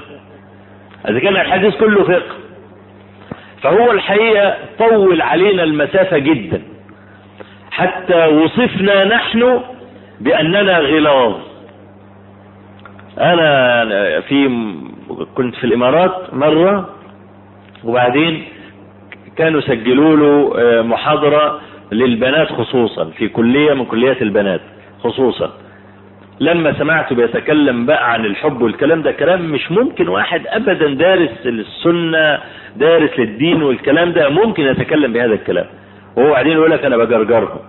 إذا 1.10 1.20
كان 1.20 1.36
الحديث 1.36 1.76
كله 1.76 2.04
فقه. 2.04 2.36
فهو 3.62 3.92
الحقيقة 3.92 4.56
طول 4.80 5.22
علينا 5.22 5.64
المسافة 5.64 6.18
جدا. 6.18 6.62
حتى 7.72 8.26
وصفنا 8.28 9.04
نحن 9.06 9.60
بأننا 10.20 10.80
غلاظ. 10.80 11.36
أنا 13.20 14.20
في 14.20 14.48
كنت 15.36 15.56
في 15.56 15.64
الإمارات 15.64 16.34
مرة 16.34 16.90
وبعدين 17.84 18.46
كانوا 19.42 19.62
سجلوا 19.62 20.16
له 20.16 20.54
محاضرة 20.84 21.60
للبنات 21.92 22.48
خصوصا 22.52 23.06
في 23.06 23.28
كلية 23.28 23.74
من 23.74 23.86
كليات 23.86 24.22
البنات 24.22 24.62
خصوصا. 25.04 25.50
لما 26.40 26.74
سمعته 26.80 27.16
بيتكلم 27.16 27.86
بقى 27.86 28.14
عن 28.14 28.26
الحب 28.26 28.62
والكلام 28.62 29.02
ده 29.02 29.12
كلام 29.12 29.42
مش 29.52 29.72
ممكن 29.72 30.08
واحد 30.08 30.42
ابدا 30.48 30.88
دارس 30.94 31.30
السنة 31.46 32.40
دارس 32.76 33.20
للدين 33.20 33.64
والكلام 33.64 34.12
ده 34.12 34.30
ممكن 34.30 34.64
يتكلم 34.64 35.14
بهذا 35.14 35.34
الكلام. 35.34 35.66
وهو 36.18 36.34
قاعدين 36.34 36.54
يقول 36.54 36.72
لك 36.72 36.86
أنا 36.86 36.98
بجرجرهم. 36.98 37.60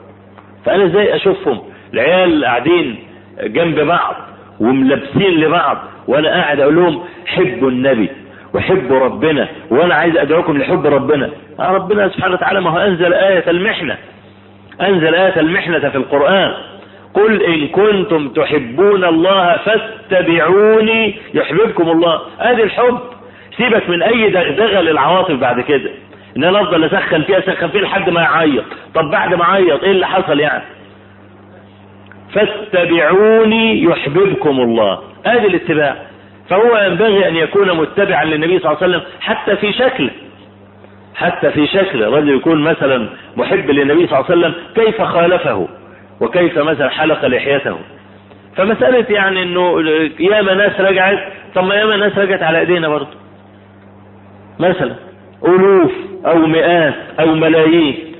فأنا 0.64 0.84
إزاي 0.84 1.16
أشوفهم؟ 1.16 1.58
العيال 1.94 2.44
قاعدين 2.44 2.96
جنب 3.42 3.80
بعض 3.80 4.14
وملبسين 4.60 5.40
لبعض 5.40 5.78
وأنا 6.08 6.28
قاعد 6.28 6.60
أقول 6.60 6.76
لهم 6.76 7.02
حبوا 7.26 7.70
النبي. 7.70 8.08
وحبوا 8.54 8.98
ربنا 8.98 9.48
وأنا 9.70 9.94
عايز 9.94 10.16
أدعوكم 10.16 10.58
لحب 10.58 10.86
ربنا. 10.86 11.30
آه 11.60 11.70
ربنا 11.70 12.08
سبحانه 12.08 12.34
وتعالى 12.34 12.60
ما 12.60 12.70
هو 12.70 12.78
أنزل 12.78 13.14
آية 13.14 13.50
المحنة. 13.50 13.96
أنزل 14.80 15.14
آية 15.14 15.40
المحنة 15.40 15.88
في 15.88 15.96
القرآن. 15.96 16.52
قل 17.14 17.42
إن 17.42 17.68
كنتم 17.68 18.28
تحبون 18.28 19.04
الله 19.04 19.56
فاتبعوني 19.56 21.14
يحببكم 21.34 21.90
الله. 21.90 22.20
ادي 22.40 22.62
الحب 22.62 22.98
سيبك 23.56 23.88
من 23.90 24.02
أي 24.02 24.30
دغدغه 24.30 24.80
للعواطف 24.80 25.34
بعد 25.34 25.60
كده. 25.60 25.90
إن 26.36 26.44
أنا 26.44 26.60
أفضل 26.60 26.84
أسخن 26.84 27.22
فيها 27.22 27.38
أسخن 27.38 27.68
فيها 27.68 27.82
لحد 27.82 28.10
ما 28.10 28.20
يعيط 28.20 28.64
طب 28.94 29.10
بعد 29.10 29.34
ما 29.34 29.44
عيط 29.44 29.82
إيه 29.82 29.90
اللي 29.90 30.06
حصل 30.06 30.40
يعني؟ 30.40 30.62
فاتبعوني 32.34 33.82
يحببكم 33.82 34.60
الله. 34.60 34.98
ادي 35.26 35.46
الاتباع. 35.46 35.96
فهو 36.50 36.76
ينبغي 36.76 37.28
أن 37.28 37.36
يكون 37.36 37.72
متبعا 37.76 38.24
للنبي 38.24 38.58
صلى 38.58 38.70
الله 38.70 38.82
عليه 38.82 38.96
وسلم 38.96 39.02
حتى 39.20 39.56
في 39.56 39.72
شكله 39.72 40.10
حتى 41.14 41.50
في 41.50 41.66
شكله 41.66 42.16
رجل 42.16 42.36
يكون 42.36 42.62
مثلا 42.62 43.08
محب 43.36 43.70
للنبي 43.70 44.06
صلى 44.06 44.18
الله 44.18 44.30
عليه 44.30 44.40
وسلم 44.40 44.54
كيف 44.74 45.02
خالفه 45.02 45.68
وكيف 46.20 46.58
مثلا 46.58 46.88
حلق 46.88 47.26
لحيته. 47.26 47.78
فمسألة 48.56 49.06
يعني 49.10 49.42
إنه 49.42 49.80
ياما 50.20 50.54
ناس 50.54 50.80
رجعت 50.80 51.18
طب 51.54 51.64
ما 51.64 51.74
ياما 51.74 51.96
ناس 51.96 52.18
رجعت 52.18 52.42
على 52.42 52.58
إيدينا 52.58 52.88
برضه. 52.88 53.16
مثلا 54.58 54.94
ألوف 55.44 55.92
أو 56.26 56.38
مئات 56.38 56.94
أو 57.20 57.34
ملايين. 57.34 58.14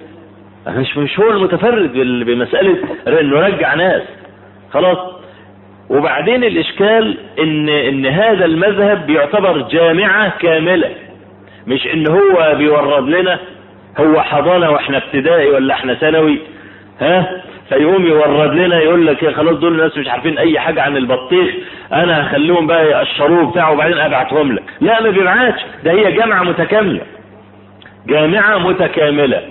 مش 0.66 0.96
مش 0.96 1.20
هو 1.20 1.30
المتفرد 1.30 1.92
بمسألة 2.26 2.76
إنه 3.20 3.40
رجع 3.40 3.74
ناس. 3.74 4.02
خلاص. 4.72 5.11
وبعدين 5.92 6.44
الإشكال 6.44 7.18
إن 7.38 7.68
إن 7.68 8.06
هذا 8.06 8.44
المذهب 8.44 9.06
بيعتبر 9.06 9.58
جامعة 9.68 10.38
كاملة 10.38 10.90
مش 11.66 11.86
إن 11.86 12.06
هو 12.06 12.54
بيورد 12.58 13.08
لنا 13.08 13.38
هو 14.00 14.20
حضانة 14.22 14.70
وإحنا 14.70 14.96
ابتدائي 14.96 15.50
ولا 15.50 15.74
إحنا 15.74 15.94
ثانوي 15.94 16.38
ها؟ 17.00 17.42
فيقوم 17.68 18.06
يورد 18.06 18.54
لنا 18.54 18.78
يقول 18.80 19.06
لك 19.06 19.30
خلاص 19.34 19.56
دول 19.58 19.72
الناس 19.72 19.98
مش 19.98 20.08
عارفين 20.08 20.38
أي 20.38 20.58
حاجة 20.60 20.82
عن 20.82 20.96
البطيخ 20.96 21.54
أنا 21.92 22.26
هخليهم 22.26 22.66
بقى 22.66 22.86
يقشروه 22.90 23.50
بتاعه 23.50 23.72
وبعدين 23.72 23.98
أبعتهم 23.98 24.52
لك. 24.52 24.62
لا 24.80 25.02
ما 25.02 25.10
بيبعتش 25.10 25.60
ده 25.84 25.92
هي 25.92 26.12
جامعة 26.12 26.42
متكاملة. 26.42 27.00
جامعة 28.06 28.58
متكاملة. 28.58 29.42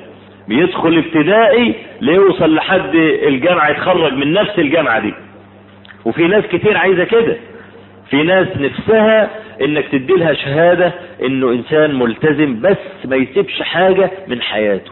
بيدخل 0.47 0.97
ابتدائي 0.97 1.75
ليوصل 2.01 2.55
لحد 2.55 2.95
الجامعة 3.27 3.69
يتخرج 3.69 4.13
من 4.13 4.33
نفس 4.33 4.59
الجامعة 4.59 4.99
دي. 4.99 5.13
وفي 6.05 6.27
ناس 6.27 6.43
كتير 6.45 6.77
عايزة 6.77 7.03
كده. 7.03 7.37
في 8.09 8.23
ناس 8.23 8.47
نفسها 8.57 9.29
إنك 9.61 9.87
تدي 9.87 10.13
لها 10.13 10.33
شهادة 10.33 10.93
إنه 11.25 11.51
إنسان 11.51 11.95
ملتزم 11.95 12.61
بس 12.61 12.77
ما 13.05 13.15
يسيبش 13.15 13.61
حاجة 13.61 14.11
من 14.27 14.41
حياته. 14.41 14.91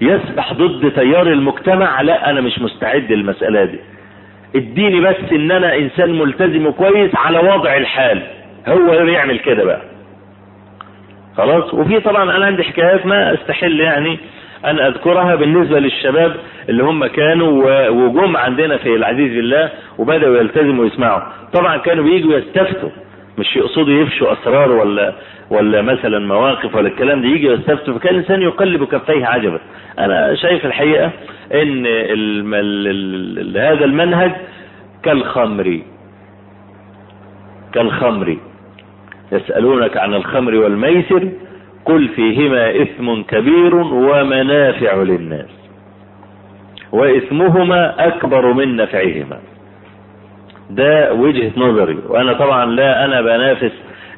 يسبح 0.00 0.52
ضد 0.52 0.92
تيار 0.92 1.26
المجتمع 1.26 2.00
لا 2.00 2.30
أنا 2.30 2.40
مش 2.40 2.58
مستعد 2.58 3.12
للمسألة 3.12 3.64
دي. 3.64 3.78
اديني 4.56 5.00
بس 5.00 5.16
إن 5.32 5.50
أنا 5.50 5.76
إنسان 5.76 6.18
ملتزم 6.18 6.66
وكويس 6.66 7.10
على 7.14 7.38
وضع 7.38 7.76
الحال. 7.76 8.22
هو 8.68 8.92
يعمل 8.92 9.38
كده 9.38 9.64
بقى. 9.64 9.82
خلاص؟ 11.36 11.74
وفي 11.74 12.00
طبعا 12.00 12.36
أنا 12.36 12.46
عندي 12.46 12.62
حكايات 12.64 13.06
ما 13.06 13.34
أستحل 13.34 13.80
يعني 13.80 14.18
أن 14.64 14.78
أذكرها 14.80 15.34
بالنسبة 15.34 15.78
للشباب 15.80 16.36
اللي 16.68 16.82
هم 16.82 17.06
كانوا 17.06 17.88
وجم 17.88 18.36
عندنا 18.36 18.76
في 18.76 18.96
العزيز 18.96 19.34
بالله 19.36 19.70
وبدأوا 19.98 20.36
يلتزموا 20.36 20.84
ويسمعوا. 20.84 21.22
طبعا 21.52 21.76
كانوا 21.76 22.04
بييجوا 22.04 22.34
يستفتوا. 22.34 22.90
مش 23.38 23.56
يقصدوا 23.56 24.02
يفشوا 24.02 24.32
أسرار 24.32 24.72
ولا 24.72 25.12
ولا 25.50 25.82
مثلا 25.82 26.18
مواقف 26.18 26.74
ولا 26.74 26.88
الكلام 26.88 27.22
ده. 27.22 27.28
يجي 27.28 27.46
يستفتوا. 27.46 27.94
فكان 27.98 28.14
الإنسان 28.14 28.42
يقلب 28.42 28.84
كفيه 28.84 29.26
عجبا. 29.26 29.60
أنا 29.98 30.34
شايف 30.34 30.66
الحقيقة 30.66 31.10
إن 31.54 31.86
ال 31.86 32.54
ال 32.54 33.38
ال 33.38 33.58
هذا 33.58 33.84
المنهج 33.84 34.32
كالخمر. 35.02 35.80
كالخمر. 37.72 38.36
يسألونك 39.32 39.96
عن 39.96 40.14
الخمر 40.14 40.54
والميسر. 40.54 41.28
قل 41.88 42.08
فيهما 42.08 42.82
إثم 42.82 43.22
كبير 43.22 43.74
ومنافع 43.76 44.94
للناس. 44.94 45.50
وإثمهما 46.92 48.06
أكبر 48.06 48.52
من 48.52 48.76
نفعهما. 48.76 49.38
ده 50.70 51.12
وجهة 51.12 51.50
نظري. 51.56 51.98
وأنا 52.08 52.32
طبعا 52.32 52.66
لا 52.66 53.04
أنا 53.04 53.20
بنافس 53.20 53.72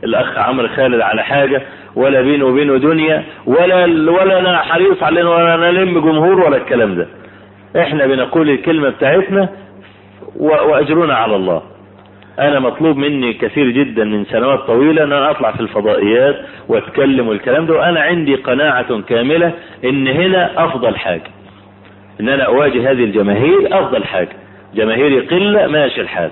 الأخ 0.04 0.38
عمرو 0.38 0.68
خالد 0.68 1.00
على 1.00 1.22
حاجة 1.22 1.62
ولا 1.96 2.20
بينه 2.20 2.44
وبينه 2.44 2.76
دنيا 2.76 3.24
ولا 3.46 3.84
ولا 4.12 4.38
أنا 4.38 4.58
حريص 4.58 5.02
علينا 5.02 5.30
ولا 5.30 5.54
أنا 5.54 5.70
لم 5.70 5.98
جمهور 5.98 6.40
ولا 6.40 6.56
الكلام 6.56 6.94
ده. 6.94 7.06
إحنا 7.76 8.06
بنقول 8.06 8.50
الكلمة 8.50 8.88
بتاعتنا 8.88 9.48
وأجرنا 10.36 11.14
على 11.14 11.36
الله. 11.36 11.62
أنا 12.40 12.60
مطلوب 12.60 12.96
مني 12.96 13.32
كثير 13.32 13.70
جدا 13.70 14.04
من 14.04 14.24
سنوات 14.24 14.58
طويلة 14.58 15.04
أن 15.04 15.12
أنا 15.12 15.30
أطلع 15.30 15.52
في 15.52 15.60
الفضائيات 15.60 16.36
وأتكلم 16.68 17.28
والكلام 17.28 17.66
ده 17.66 17.74
وأنا 17.74 18.00
عندي 18.00 18.34
قناعة 18.34 19.00
كاملة 19.00 19.52
إن 19.84 20.08
هنا 20.08 20.64
أفضل 20.64 20.96
حاجة. 20.96 21.30
إن 22.20 22.28
أنا 22.28 22.42
أواجه 22.42 22.90
هذه 22.90 23.04
الجماهير 23.04 23.68
أفضل 23.72 24.04
حاجة. 24.04 24.28
جماهير 24.74 25.20
قلة 25.20 25.66
ماشي 25.66 26.00
الحال. 26.00 26.30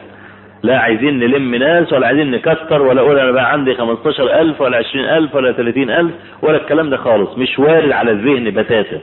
لا 0.62 0.78
عايزين 0.78 1.18
نلم 1.18 1.54
ناس 1.54 1.92
ولا 1.92 2.06
عايزين 2.06 2.30
نكتر 2.30 2.82
ولا 2.82 3.00
أقول 3.00 3.18
أنا 3.18 3.30
بقى 3.30 3.52
عندي 3.52 3.74
15000 3.74 4.61
ولا 4.61 4.76
20000 4.76 5.34
ولا 5.34 5.52
30000 5.52 6.11
ولا 6.42 6.56
الكلام 6.56 6.90
ده 6.90 6.96
خالص. 6.96 7.38
مش 7.38 7.59
وارد 7.59 7.92
على 7.92 8.11
الذهن 8.11 8.50
بتاتا. 8.50 8.98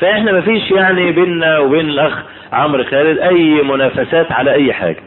فإحنا 0.00 0.32
مفيش 0.32 0.70
يعني 0.70 1.12
بيننا 1.12 1.58
وبين 1.58 1.88
الأخ 1.88 2.22
عمرو 2.52 2.84
خالد 2.84 3.18
أي 3.18 3.62
منافسات 3.62 4.32
على 4.32 4.52
أي 4.52 4.72
حاجة. 4.72 5.02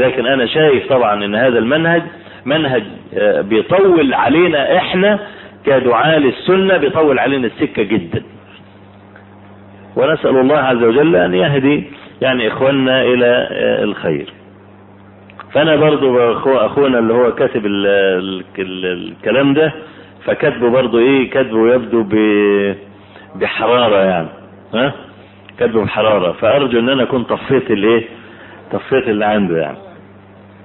لكن 0.00 0.26
أنا 0.26 0.46
شايف 0.46 0.86
طبعا 0.88 1.24
إن 1.24 1.34
هذا 1.34 1.58
المنهج 1.58 2.02
منهج 2.44 2.82
بيطول 3.40 4.14
علينا 4.14 4.76
إحنا 4.76 5.18
كدعاة 5.66 6.18
للسنة 6.18 6.76
بيطول 6.76 7.18
علينا 7.18 7.46
السكة 7.46 7.82
جدا. 7.82 8.22
ونسأل 9.96 10.36
الله 10.36 10.56
عز 10.58 10.82
وجل 10.82 11.16
أن 11.16 11.34
يهدي 11.34 11.84
يعني 12.20 12.48
إخواننا 12.48 13.02
إلى 13.02 13.48
الخير. 13.82 14.32
فأنا 15.52 15.76
برضو 15.76 16.18
أخونا 16.46 16.98
اللي 16.98 17.12
هو 17.14 17.34
كاتب 17.34 17.66
ال 17.66 17.86
ال 17.86 18.44
ال 18.58 18.86
الكلام 18.86 19.54
ده 19.54 19.72
فكاتبه 20.24 20.70
برضو 20.70 20.98
إيه 20.98 21.30
كاتبه 21.30 21.74
يبدو 21.74 22.04
بحرارة 23.34 23.96
يعني. 24.04 24.28
ها؟ 24.74 24.92
كاتبه 25.58 25.84
بحرارة. 25.84 26.32
فأرجو 26.32 26.78
إن 26.78 26.88
أنا 26.88 27.02
أكون 27.02 27.22
طفيت 27.24 27.70
الإيه؟ 27.70 28.04
طفيت 28.72 29.08
اللي 29.08 29.24
عنده 29.24 29.58
يعني. 29.58 29.76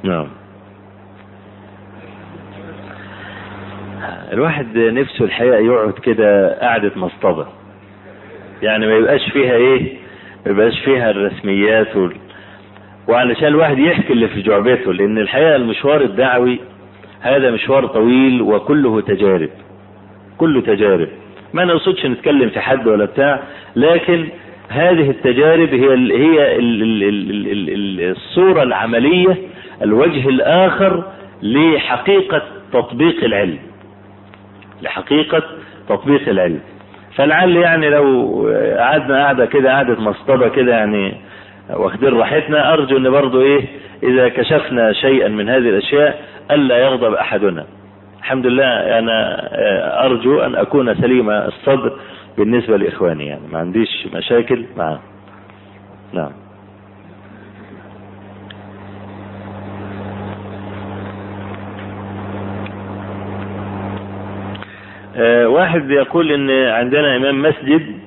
نعم. 0.06 0.28
الواحد 4.34 4.78
نفسه 4.78 5.26
الحقيقة 5.26 5.58
يقعد 5.58 5.94
كده 5.94 6.60
قعدة 6.62 6.92
مصطبة. 6.96 7.48
يعني 8.62 8.88
ما 8.88 8.94
يبقاش 8.94 9.30
فيها 9.30 9.56
إيه؟ 9.56 9.94
ما 10.46 10.52
يبقاش 10.52 10.80
فيها 10.80 11.12
الرسميات 11.12 11.96
وال... 11.96 12.16
وعلشان 13.08 13.48
الواحد 13.48 13.80
يحكي 13.80 14.14
اللي 14.14 14.28
في 14.28 14.42
جعبته 14.42 14.94
لأن 14.94 15.18
الحقيقة 15.18 15.56
المشوار 15.56 16.02
الدعوي 16.02 16.60
هذا 17.22 17.52
مشوار 17.52 17.86
طويل 17.88 18.42
وكله 18.42 19.02
تجارب. 19.02 19.50
كله 20.38 20.62
تجارب. 20.62 21.08
ما 21.54 21.66
نقصدش 21.66 22.06
نتكلم 22.06 22.50
في 22.50 22.60
حد 22.60 22.88
ولا 22.88 23.06
بتاع 23.06 23.40
لكن 23.76 24.28
هذه 24.70 25.10
التجارب 25.10 25.70
هي 25.74 25.90
هي 26.12 26.56
ال 26.56 26.84
ال 26.84 27.04
ال 27.04 27.48
ال 27.52 27.70
ال 27.70 28.12
الصورة 28.12 28.64
العملية 28.64 29.38
الوجه 29.82 30.30
الآخر 30.30 31.04
لحقيقة 31.42 32.42
تطبيق 32.74 33.24
العلم. 33.24 33.60
لحقيقة 34.82 35.44
تطبيق 35.90 36.30
العلم. 36.30 36.60
فلعل 37.16 37.56
يعني 37.56 37.90
لو 37.90 38.32
قعدنا 38.78 39.18
قاعدة 39.18 39.46
كده 39.46 39.72
قعدة 39.74 40.02
مصطبة 40.02 40.48
كده 40.50 40.72
يعني 40.72 41.14
واخدين 41.70 42.10
راحتنا 42.14 42.74
أرجو 42.74 42.98
أن 42.98 43.10
برضو 43.10 43.42
إيه 43.42 43.66
إذا 44.04 44.30
كشفنا 44.30 44.94
شيئا 44.94 45.28
من 45.28 45.50
هذه 45.50 45.58
الأشياء 45.70 46.22
ألا 46.52 46.78
يغضب 46.78 47.14
أحدنا. 47.14 47.66
الحمد 48.20 48.46
لله 48.46 49.00
أنا 49.00 49.40
أرجو 50.06 50.40
أن 50.40 50.56
أكون 50.56 50.96
سليم 50.96 51.30
الصدر 51.30 52.00
بالنسبة 52.38 52.78
لإخواني 52.78 53.28
يعني. 53.28 53.48
ما 53.52 53.60
عنديش 53.60 54.08
مشاكل 54.14 54.66
مع 54.78 55.00
نعم. 56.14 56.32
واحد 65.46 65.90
يقول 65.92 66.32
إن 66.32 66.50
عندنا 66.50 67.16
إمام 67.16 67.42
مسجد 67.42 68.00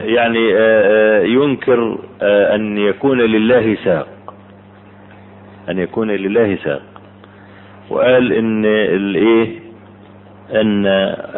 يعني 0.00 0.54
آه 0.56 1.22
ينكر 1.22 1.98
آه 2.22 2.54
أن 2.54 2.78
يكون 2.78 3.20
لله 3.20 3.76
ساق 3.84 4.08
أن 5.68 5.78
يكون 5.78 6.10
لله 6.10 6.56
ساق. 6.64 6.82
وقال 7.90 8.32
إن 8.32 8.64
الايه 8.66 9.58
أن 10.54 10.86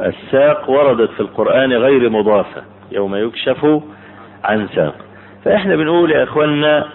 الساق 0.07 0.71
وردت 0.71 1.11
في 1.11 1.21
القرآن 1.21 1.73
غير 1.73 2.11
مضافة 2.11 2.63
يوم 2.93 3.17
يكشف 3.17 3.81
عن 4.45 4.69
ساق. 4.75 4.95
فإحنا 5.45 5.77
بنقول 5.77 6.11
يا 6.11 6.23
اخوانا 6.23 6.89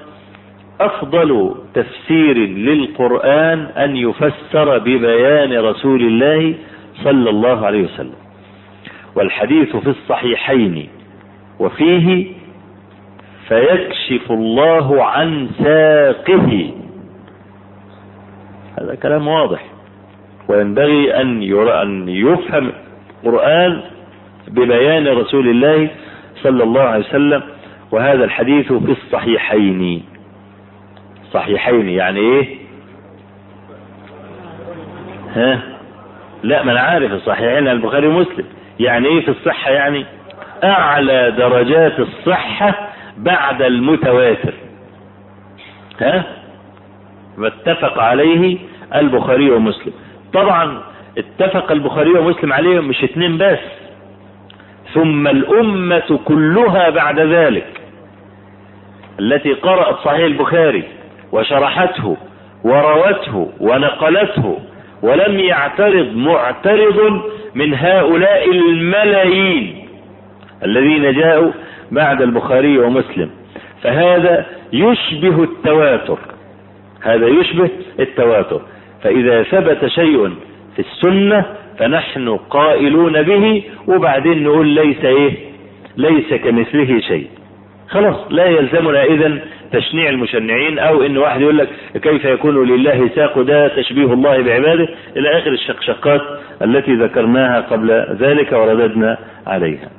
أفضل 0.81 1.55
تفسير 1.73 2.37
للقرآن 2.37 3.59
أن 3.59 3.95
يفسر 3.95 4.77
ببيان 4.77 5.59
رسول 5.59 6.01
الله 6.01 6.55
صلى 7.03 7.29
الله 7.29 7.65
عليه 7.65 7.83
وسلم. 7.83 8.15
والحديث 9.15 9.75
في 9.75 9.89
الصحيحين 9.89 10.89
وفيه 11.59 12.27
فيكشف 13.47 14.31
الله 14.31 15.03
عن 15.03 15.49
ساقه. 15.63 16.71
هذا 18.79 18.95
كلام 18.95 19.27
واضح. 19.27 19.65
وينبغي 20.49 21.21
أن 21.21 21.43
أن 21.81 22.09
يفهم 22.09 22.71
القرآن 23.23 23.81
ببيان 24.47 25.07
رسول 25.07 25.47
الله 25.47 25.89
صلى 26.35 26.63
الله 26.63 26.81
عليه 26.81 27.05
وسلم. 27.05 27.43
وهذا 27.91 28.23
الحديث 28.23 28.73
في 28.73 28.91
الصحيحين. 28.91 30.03
صحيحين 31.33 31.89
يعني 31.89 32.19
إيه؟ 32.19 32.55
ها؟ 35.35 35.59
لا 36.43 36.63
ما 36.63 36.71
أنا 36.71 36.79
عارف 36.79 37.11
الصحيحين 37.11 37.67
البخاري 37.67 38.07
ومسلم. 38.07 38.45
يعني 38.79 39.07
إيه 39.07 39.21
في 39.21 39.31
الصحة 39.31 39.71
يعني؟ 39.71 40.05
أعلى 40.63 41.31
درجات 41.31 41.99
الصحة 41.99 42.89
بعد 43.17 43.61
المتواتر. 43.61 44.53
ها؟ 46.01 46.23
واتفق 47.37 47.99
عليه 47.99 48.57
البخاري 48.95 49.51
ومسلم. 49.51 49.93
طبعا 50.33 50.81
اتفق 51.17 51.71
البخاري 51.71 52.09
ومسلم 52.09 52.53
عليه 52.53 52.79
مش 52.79 53.03
اتنين 53.03 53.37
بس. 53.37 53.59
ثم 54.93 55.27
الأمة 55.27 56.19
كلها 56.25 56.89
بعد 56.89 57.19
ذلك 57.19 57.81
التي 59.19 59.53
قرأت 59.53 59.95
صحيح 59.95 60.25
البخاري. 60.25 60.83
وشرحته 61.33 62.17
وروته 62.63 63.49
ونقلته 63.59 64.59
ولم 65.01 65.39
يعترض 65.39 66.15
معترض 66.15 67.21
من 67.55 67.73
هؤلاء 67.73 68.51
الملايين 68.51 69.87
الذين 70.65 71.13
جاءوا 71.13 71.51
بعد 71.91 72.21
البخاري 72.21 72.77
ومسلم. 72.77 73.29
فهذا 73.81 74.45
يشبه 74.73 75.43
التواتر 75.43 76.17
هذا 77.01 77.27
يشبه 77.27 77.69
التواتر. 77.99 78.61
فإذا 79.03 79.43
ثبت 79.43 79.85
شيء 79.85 80.29
في 80.75 80.79
السنة 80.79 81.45
فنحن 81.77 82.37
قائلون 82.49 83.21
به 83.21 83.63
وبعدين 83.87 84.43
نقول 84.43 84.67
ليس 84.67 85.05
إيه 85.05 85.33
ليس 85.97 86.33
كمثله 86.33 86.99
شيء. 86.99 87.27
خلاص 87.89 88.15
لا 88.29 88.45
يلزمنا 88.45 89.03
اذا 89.03 89.39
تشنيع 89.73 90.09
المشنعين 90.09 90.79
أو 90.79 91.01
إن 91.01 91.17
واحد 91.17 91.41
يقول 91.41 91.57
لك 91.57 91.69
كيف 92.01 92.25
يكون 92.25 92.67
لله 92.67 93.09
ساق 93.15 93.41
ده 93.41 93.67
تشبيه 93.67 94.13
الله 94.13 94.41
بعباده 94.41 94.87
إلى 95.17 95.37
آخر 95.39 95.51
الشقشقات 95.51 96.21
التي 96.61 96.95
ذكرناها 96.95 97.61
قبل 97.61 97.91
ذلك 98.19 98.51
ورددنا 98.51 99.17
عليها. 99.47 99.89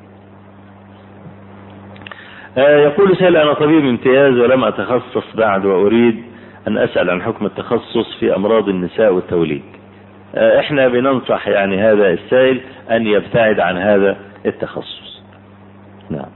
آه 2.58 2.78
يقول 2.78 3.16
سأل 3.16 3.36
أنا 3.36 3.52
طبيب 3.52 3.84
امتياز 3.84 4.38
ولم 4.38 4.64
أتخصص 4.64 5.36
بعد 5.36 5.66
وأريد 5.66 6.22
أن 6.68 6.78
أسأل 6.78 7.10
عن 7.10 7.22
حكم 7.22 7.46
التخصص 7.46 8.16
في 8.20 8.36
أمراض 8.36 8.68
النساء 8.68 9.12
والتوليد. 9.12 9.62
آه 10.34 10.60
إحنا 10.60 10.88
بننصح 10.88 11.48
يعني 11.48 11.82
هذا 11.82 12.10
السائل 12.10 12.60
أن 12.90 13.06
يبتعد 13.06 13.60
عن 13.60 13.76
هذا 13.76 14.16
التخصص. 14.46 15.22
نعم 16.10 16.30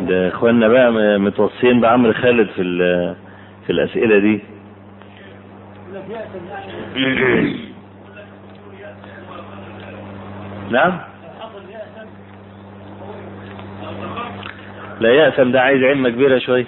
ده 0.00 0.30
إخواننا 0.42 0.68
بقى 0.68 1.18
متوصيين 1.18 1.80
بعمرو 1.80 2.12
خالد 2.12 2.48
في 2.48 2.62
في 3.66 3.72
الأسئلة 3.72 4.18
دي. 4.18 4.40
نعم؟ 10.70 10.98
لا 15.00 15.10
يأثم 15.14 15.50
ده 15.50 15.60
عايز 15.60 15.82
علمة 15.82 16.08
كبيرة 16.08 16.38
شوية. 16.38 16.66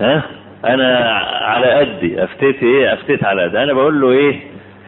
ها؟ 0.00 0.22
أنا 0.64 0.98
على 1.40 1.70
قدي 1.72 2.24
افتيت 2.24 2.62
إيه؟ 2.62 2.92
افتيت 2.92 3.24
على 3.24 3.42
قدي. 3.42 3.62
أنا 3.62 3.72
بقول 3.72 4.00
له 4.00 4.10
إيه؟ 4.10 4.40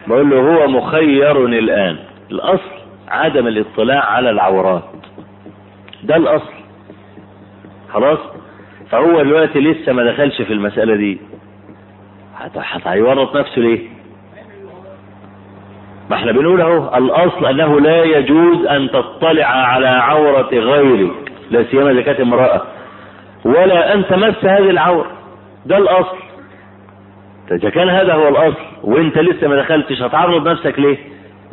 بقول 0.07 0.29
له 0.29 0.37
هو 0.37 0.67
مخير 0.67 1.45
الآن. 1.45 1.97
الأصل 2.31 2.71
عدم 3.07 3.47
الاطلاع 3.47 4.05
على 4.05 4.29
العورات. 4.29 4.83
ده 6.03 6.15
الأصل. 6.15 6.54
خلاص؟ 7.95 8.19
فهو 8.91 9.21
دلوقتي 9.23 9.59
لسه 9.59 9.93
ما 9.93 10.03
دخلش 10.11 10.41
في 10.41 10.53
المسألة 10.53 10.95
دي. 10.95 11.19
هيورط 12.85 13.35
نفسه 13.37 13.61
ليه؟ 13.61 13.79
ما 16.09 16.15
إحنا 16.15 16.31
بنقول 16.31 16.61
اهو 16.61 16.97
الأصل 16.97 17.45
أنه 17.45 17.79
لا 17.79 18.03
يجوز 18.03 18.65
أن 18.65 18.89
تطلع 18.89 19.45
على 19.45 19.87
عورة 19.87 20.49
غيرك 20.53 21.31
لا 21.51 21.63
سيما 21.63 21.91
إذا 21.91 22.01
كانت 22.01 22.19
امرأة 22.19 22.61
ولا 23.45 23.93
أن 23.93 24.05
تمس 24.07 24.45
هذه 24.45 24.69
العورة. 24.69 25.11
ده 25.65 25.77
الأصل. 25.77 26.17
إذا 27.51 27.69
كان 27.69 27.89
هذا 27.89 28.13
هو 28.13 28.27
الأصل 28.27 28.61
وإنت 28.83 29.17
لسه 29.17 29.47
ما 29.47 29.55
دخلتش 29.55 30.01
هتعرض 30.01 30.47
نفسك 30.47 30.79
ليه؟ 30.79 30.97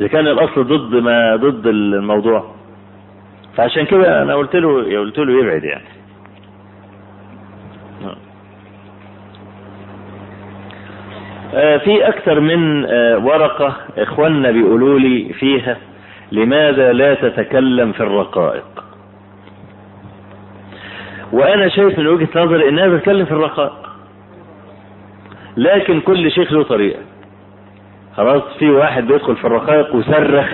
إذا 0.01 0.07
كان 0.07 0.27
الأصل 0.27 0.63
ضد 0.63 0.95
ما 1.03 1.35
ضد 1.35 1.67
الموضوع. 1.67 2.51
فعشان 3.57 3.85
كده 3.85 4.21
أنا 4.21 4.35
قلت 4.35 4.55
له 4.55 4.99
قلت 4.99 5.19
له 5.19 5.39
يبعد 5.39 5.63
يعني. 5.63 5.92
في 11.53 12.07
أكثر 12.07 12.39
من 12.39 12.85
ورقة 13.23 13.75
إخواننا 13.97 14.51
بيقولوا 14.51 14.99
لي 14.99 15.33
فيها 15.33 15.77
لماذا 16.31 16.93
لا 16.93 17.13
تتكلم 17.13 17.91
في 17.91 17.99
الرقائق؟ 18.01 18.83
وأنا 21.31 21.69
شايف 21.69 21.99
من 21.99 22.07
وجهة 22.07 22.29
نظري 22.35 22.69
إنها 22.69 22.87
بتتكلم 22.87 23.25
في 23.25 23.31
الرقائق. 23.31 23.89
لكن 25.57 25.99
كل 26.01 26.31
شيخ 26.31 26.53
له 26.53 26.63
طريقة. 26.63 26.99
خلاص 28.17 28.41
في 28.59 28.69
واحد 28.69 29.07
بيدخل 29.07 29.35
في 29.35 29.47
الرقائق 29.47 29.95
وصرخ. 29.95 30.47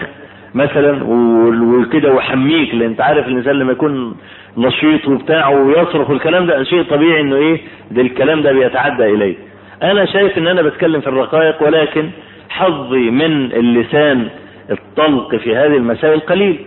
مثلا 0.56 1.04
وكده 1.04 2.14
وحميك 2.14 2.74
لأن 2.76 2.90
أنت 2.90 3.02
عارف 3.02 3.28
الإنسان 3.28 3.56
لما 3.56 3.72
يكون 3.72 4.16
نشيط 4.58 5.08
وبتاع 5.08 5.50
ويصرخ 5.50 6.10
والكلام 6.10 6.46
ده 6.46 6.64
شيء 6.64 6.84
طبيعي 6.84 7.22
إنه 7.22 7.36
إيه 7.36 7.62
ده 7.92 8.02
الكلام 8.02 8.42
ده 8.42 8.52
بيتعدى 8.52 9.06
إليه. 9.06 9.36
أنا 9.84 10.06
شايف 10.06 10.38
إن 10.38 10.48
أنا 10.48 10.62
بتكلم 10.62 11.02
في 11.02 11.08
الرقائق 11.08 11.64
ولكن 11.64 12.10
حظي 12.50 13.10
من 13.12 13.52
اللسان 13.54 14.28
الطلق 14.72 15.36
في 15.36 15.56
هذه 15.56 15.78
المسائل 15.78 16.20
قليل. 16.20 16.60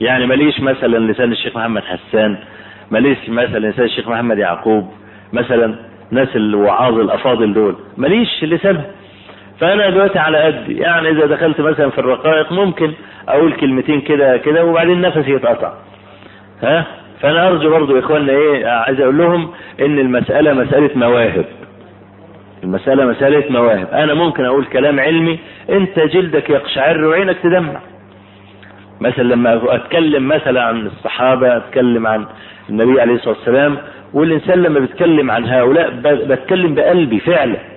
يعني 0.00 0.26
ماليش 0.26 0.60
مثلا 0.60 1.12
لسان 1.12 1.32
الشيخ 1.32 1.56
محمد 1.56 1.82
حسان 1.82 2.36
ماليش 2.90 3.18
مثلا 3.28 3.58
لسان 3.70 3.84
الشيخ 3.84 4.08
محمد 4.08 4.38
يعقوب 4.38 4.88
مثلا 5.32 5.74
ناس 6.10 6.28
الوعاظ 6.36 6.98
الأفاضل 6.98 7.54
دول 7.54 7.76
ماليش 7.96 8.44
لسانهم. 8.44 8.84
فأنا 9.62 9.90
دلوقتي 9.90 10.18
على 10.18 10.38
قد 10.38 10.68
يعني 10.68 11.10
إذا 11.10 11.26
دخلت 11.26 11.60
مثلا 11.60 11.90
في 11.90 11.98
الرقائق 11.98 12.52
ممكن 12.52 12.92
أقول 13.28 13.52
كلمتين 13.52 14.00
كده 14.00 14.36
كده 14.36 14.64
وبعدين 14.64 15.00
نفسي 15.00 15.30
يتقطع. 15.30 15.72
ها؟ 16.62 16.86
فأنا 17.20 17.48
أرجو 17.48 17.70
برضو 17.70 17.98
إخواننا 17.98 18.32
إيه 18.32 18.66
عايز 18.66 19.00
أقول 19.00 19.18
لهم 19.18 19.50
إن 19.80 19.98
المسألة 19.98 20.52
مسألة 20.52 20.90
مواهب. 20.94 21.44
المسألة 22.64 23.04
مسألة 23.06 23.44
مواهب. 23.50 23.88
أنا 23.92 24.14
ممكن 24.14 24.44
أقول 24.44 24.64
كلام 24.64 25.00
علمي 25.00 25.38
أنت 25.70 25.98
جلدك 25.98 26.50
يقشعر 26.50 27.04
وعينك 27.04 27.36
تدمع. 27.42 27.80
مثلا 29.00 29.22
لما 29.22 29.74
أتكلم 29.74 30.28
مثلا 30.28 30.62
عن 30.62 30.86
الصحابة 30.86 31.56
أتكلم 31.56 32.06
عن 32.06 32.26
النبي 32.70 33.00
عليه 33.00 33.14
الصلاة 33.14 33.36
والسلام 33.36 33.78
والإنسان 34.14 34.62
لما 34.62 34.80
بيتكلم 34.80 35.30
عن 35.30 35.44
هؤلاء 35.44 35.90
بتكلم 36.04 36.74
بقلبي 36.74 37.20
فعلا. 37.20 37.71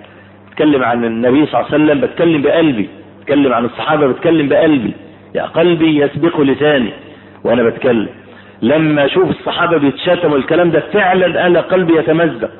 بتكلم 0.56 0.84
عن 0.84 1.04
النبي 1.04 1.46
صلى 1.46 1.60
الله 1.60 1.72
عليه 1.72 1.84
وسلم 1.84 2.00
بتكلم 2.00 2.42
بقلبي. 2.42 2.88
بتكلم 3.20 3.52
عن 3.52 3.64
الصحابة 3.64 4.06
بتكلم 4.06 4.48
بقلبي. 4.48 4.92
يا 5.34 5.42
قلبي 5.42 5.96
يسبق 6.00 6.40
لساني 6.40 6.92
وأنا 7.44 7.62
بتكلم. 7.62 8.08
لما 8.62 9.04
أشوف 9.04 9.30
الصحابة 9.30 9.76
بيتشتموا 9.78 10.36
الكلام 10.38 10.70
ده 10.70 10.80
فعلا 10.92 11.46
أنا 11.46 11.60
قلبي 11.60 11.98
يتمزق. 11.98 12.50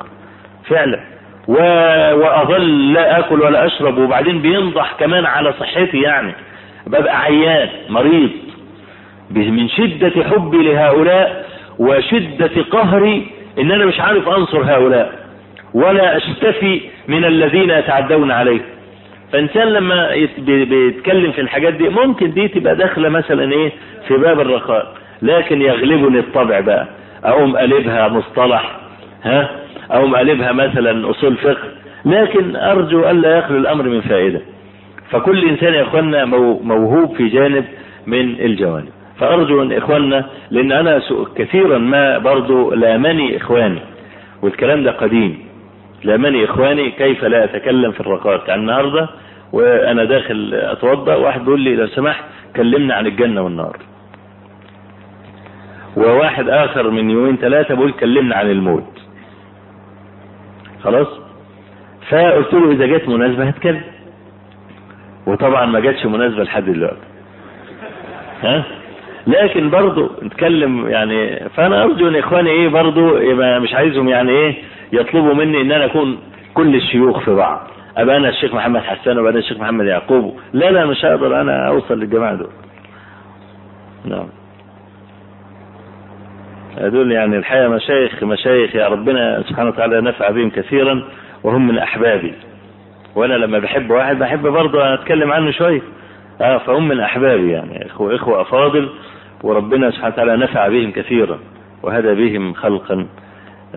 فعلا. 0.69 0.99
و... 1.47 1.53
وأظل 2.13 2.93
لا 2.93 3.19
آكل 3.19 3.41
ولا 3.41 3.65
أشرب 3.65 3.97
وبعدين 3.97 4.41
بينضح 4.41 4.93
كمان 4.99 5.25
على 5.25 5.53
صحتي 5.53 6.01
يعني. 6.01 6.33
ببقى 6.87 7.21
عيان 7.21 7.69
مريض. 7.89 8.29
من 9.31 9.69
شدة 9.69 10.23
حبي 10.23 10.57
لهؤلاء 10.57 11.45
وشدة 11.79 12.61
قهري 12.71 13.27
إن 13.59 13.71
أنا 13.71 13.85
مش 13.85 13.99
عارف 13.99 14.27
أنصر 14.29 14.61
هؤلاء 14.63 15.13
ولا 15.73 16.17
أشتفي 16.17 16.81
من 17.07 17.25
الذين 17.25 17.69
يتعدون 17.69 18.31
عليه 18.31 18.59
فإنسان 19.33 19.67
لما 19.67 20.09
بيتكلم 20.47 21.31
في 21.31 21.41
الحاجات 21.41 21.73
دي 21.73 21.89
ممكن 21.89 22.31
دي 22.33 22.47
تبقى 22.47 22.75
داخلة 22.75 23.09
مثلا 23.09 23.51
إيه؟ 23.51 23.71
في 24.07 24.17
باب 24.17 24.39
الرخاء. 24.39 24.93
لكن 25.21 25.61
يغلبني 25.61 26.19
الطبع 26.19 26.59
بقى. 26.59 26.87
أقوم 27.23 27.57
قلبها 27.57 28.07
مصطلح 28.07 28.77
ها؟ 29.23 29.49
أقوم 29.91 30.15
قلبها 30.15 30.51
مثلا 30.51 31.09
أصول 31.09 31.35
فقه. 31.37 31.57
لكن 32.05 32.55
أرجو 32.55 33.09
الا 33.09 33.37
يخلو 33.37 33.57
الأمر 33.57 33.83
من 33.83 34.01
فائدة. 34.01 34.41
فكل 35.11 35.49
إنسان 35.49 35.73
يا 35.73 35.81
اخوانا 35.81 36.25
موهوب 36.63 37.15
في 37.15 37.27
جانب 37.27 37.65
من 38.07 38.39
الجوانب. 38.39 38.89
فأرجو 39.19 39.61
إن 39.61 39.71
إخواننا 39.71 40.25
لأن 40.51 40.71
أنا 40.71 41.01
كثيرا 41.35 41.77
ما 41.77 42.17
برضو 42.17 42.73
لامني 42.73 43.37
إخواني. 43.37 43.79
والكلام 44.41 44.83
ده 44.83 44.91
قديم. 44.91 45.46
لامني 46.07 46.45
إخواني 46.45 46.91
كيف 46.91 47.23
لا 47.23 47.43
أتكلم 47.43 47.91
في 47.91 47.99
الرقائق؟ 47.99 48.43
يعني 48.49 48.61
النهارده 48.61 49.09
وأنا 49.53 50.03
داخل 50.03 50.53
أتوضأ 50.53 51.15
واحد 51.15 51.41
بيقول 51.45 51.61
لي 51.61 51.75
لو 51.75 51.87
سمحت 51.87 52.23
كلمنا 52.55 52.93
عن 52.95 53.07
الجنة 53.07 53.41
والنار. 53.41 53.77
وواحد 55.97 56.49
آخر 56.49 56.89
من 56.89 57.09
يومين 57.09 57.37
ثلاثة 57.37 57.75
بيقول 57.75 57.91
كلمنا 57.91 58.35
عن 58.35 58.51
الموت. 58.51 58.99
خلاص؟ 60.83 61.07
فقلت 62.09 62.53
له 62.53 62.71
إذا 62.71 62.85
جت 62.97 63.09
مناسبة 63.09 63.43
هتكلم. 63.43 63.81
وطبعا 65.27 65.65
ما 65.65 65.79
جاتش 65.79 66.05
مناسبة 66.05 66.43
لحد 66.43 66.65
دلوقتي. 66.65 67.07
ها؟ 68.43 68.63
لكن 69.27 69.69
برضو 69.69 70.09
نتكلم 70.23 70.87
يعني 70.87 71.49
فأنا 71.49 71.83
أرجو 71.83 72.07
إن 72.07 72.15
إخواني 72.15 72.49
إيه 72.49 72.67
برضو 72.67 73.17
يبقى 73.17 73.61
مش 73.61 73.73
عايزهم 73.73 74.09
يعني 74.09 74.31
إيه 74.31 74.55
يطلبوا 74.93 75.33
مني 75.33 75.61
إن 75.61 75.71
أنا 75.71 75.85
أكون 75.85 76.17
كل 76.53 76.75
الشيوخ 76.75 77.19
في 77.19 77.35
بعض. 77.35 77.67
أبقى 77.97 78.17
أنا 78.17 78.29
الشيخ 78.29 78.53
محمد 78.53 78.81
حسان 78.81 79.17
أنا 79.17 79.29
الشيخ 79.29 79.57
محمد 79.57 79.85
يعقوب. 79.85 80.39
لا 80.53 80.71
لا 80.71 80.85
مش 80.85 81.05
هقدر. 81.05 81.41
أنا 81.41 81.67
أوصل 81.67 81.99
للجماعة 81.99 82.35
دول. 82.35 82.51
نعم. 84.05 84.27
هذول 86.77 87.11
يعني 87.11 87.37
الحقيقة 87.37 87.67
مشايخ 87.67 88.23
مشايخ 88.23 88.75
يا 88.75 88.87
ربنا 88.87 89.43
سبحانه 89.49 89.69
وتعالى 89.69 90.01
نفع 90.01 90.29
بهم 90.29 90.49
كثيرا 90.49 91.03
وهم 91.43 91.67
من 91.67 91.77
أحبابي. 91.77 92.33
وأنا 93.15 93.33
لما 93.33 93.59
بحب 93.59 93.91
واحد 93.91 94.19
بحب 94.19 94.47
برضه 94.47 94.93
أتكلم 94.93 95.31
عنه 95.31 95.51
شوية 95.51 95.81
آه 96.41 96.57
فهم 96.57 96.87
من 96.87 96.99
أحبابي 96.99 97.51
يعني. 97.51 97.85
اخوه 97.85 98.15
إخوة 98.15 98.41
أفاضل 98.41 98.89
وربنا 99.43 99.91
سبحانه 99.91 100.13
وتعالى 100.13 100.37
نفع 100.37 100.67
بهم 100.67 100.91
كثيرا. 100.91 101.39
وهدى 101.83 102.15
بهم 102.15 102.53
خلقا. 102.53 103.07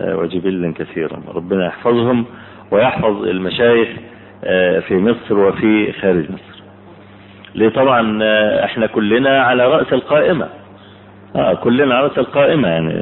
وجبلا 0.03 0.73
كثيرا. 0.73 1.21
ربنا 1.35 1.65
يحفظهم 1.67 2.25
ويحفظ 2.71 3.23
المشايخ 3.25 3.89
في 4.87 4.91
مصر 4.97 5.37
وفي 5.39 5.91
خارج 5.91 6.31
مصر. 6.31 6.61
ليه؟ 7.55 7.69
طبعا 7.69 8.19
إحنا 8.65 8.87
كلنا 8.87 9.41
على 9.43 9.67
رأس 9.67 9.93
القائمة. 9.93 10.49
آه 11.35 11.53
كلنا 11.53 11.95
على 11.95 12.07
رأس 12.07 12.17
القائمة 12.17 12.67
يعني. 12.67 12.93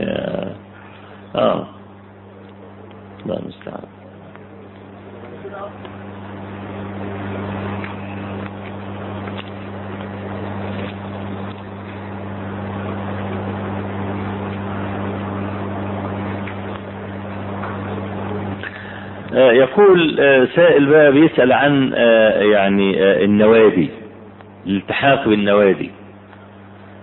آه 1.36 1.68
لا 3.26 3.40
المستعان 3.40 3.84
يقول 19.34 20.16
سائل 20.56 20.86
بقى 20.86 21.12
بيسأل 21.12 21.54
عن 21.54 21.92
يعني 22.52 23.04
النوادي 23.24 23.90
الالتحاق 24.68 25.28
بالنوادي 25.30 25.92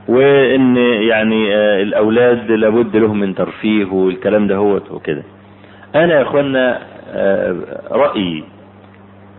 وإن 0.09 0.77
يعني 1.09 1.55
الأولاد 1.83 2.51
لابد 2.51 2.97
لهم 2.97 3.21
من 3.21 3.35
ترفيه 3.35 3.85
والكلام 3.85 4.47
ده 4.47 4.57
هو 4.57 4.81
وكده. 4.91 5.23
أنا 5.95 6.15
يا 6.15 6.23
أخوانا 6.23 6.81
رأيي 7.91 8.45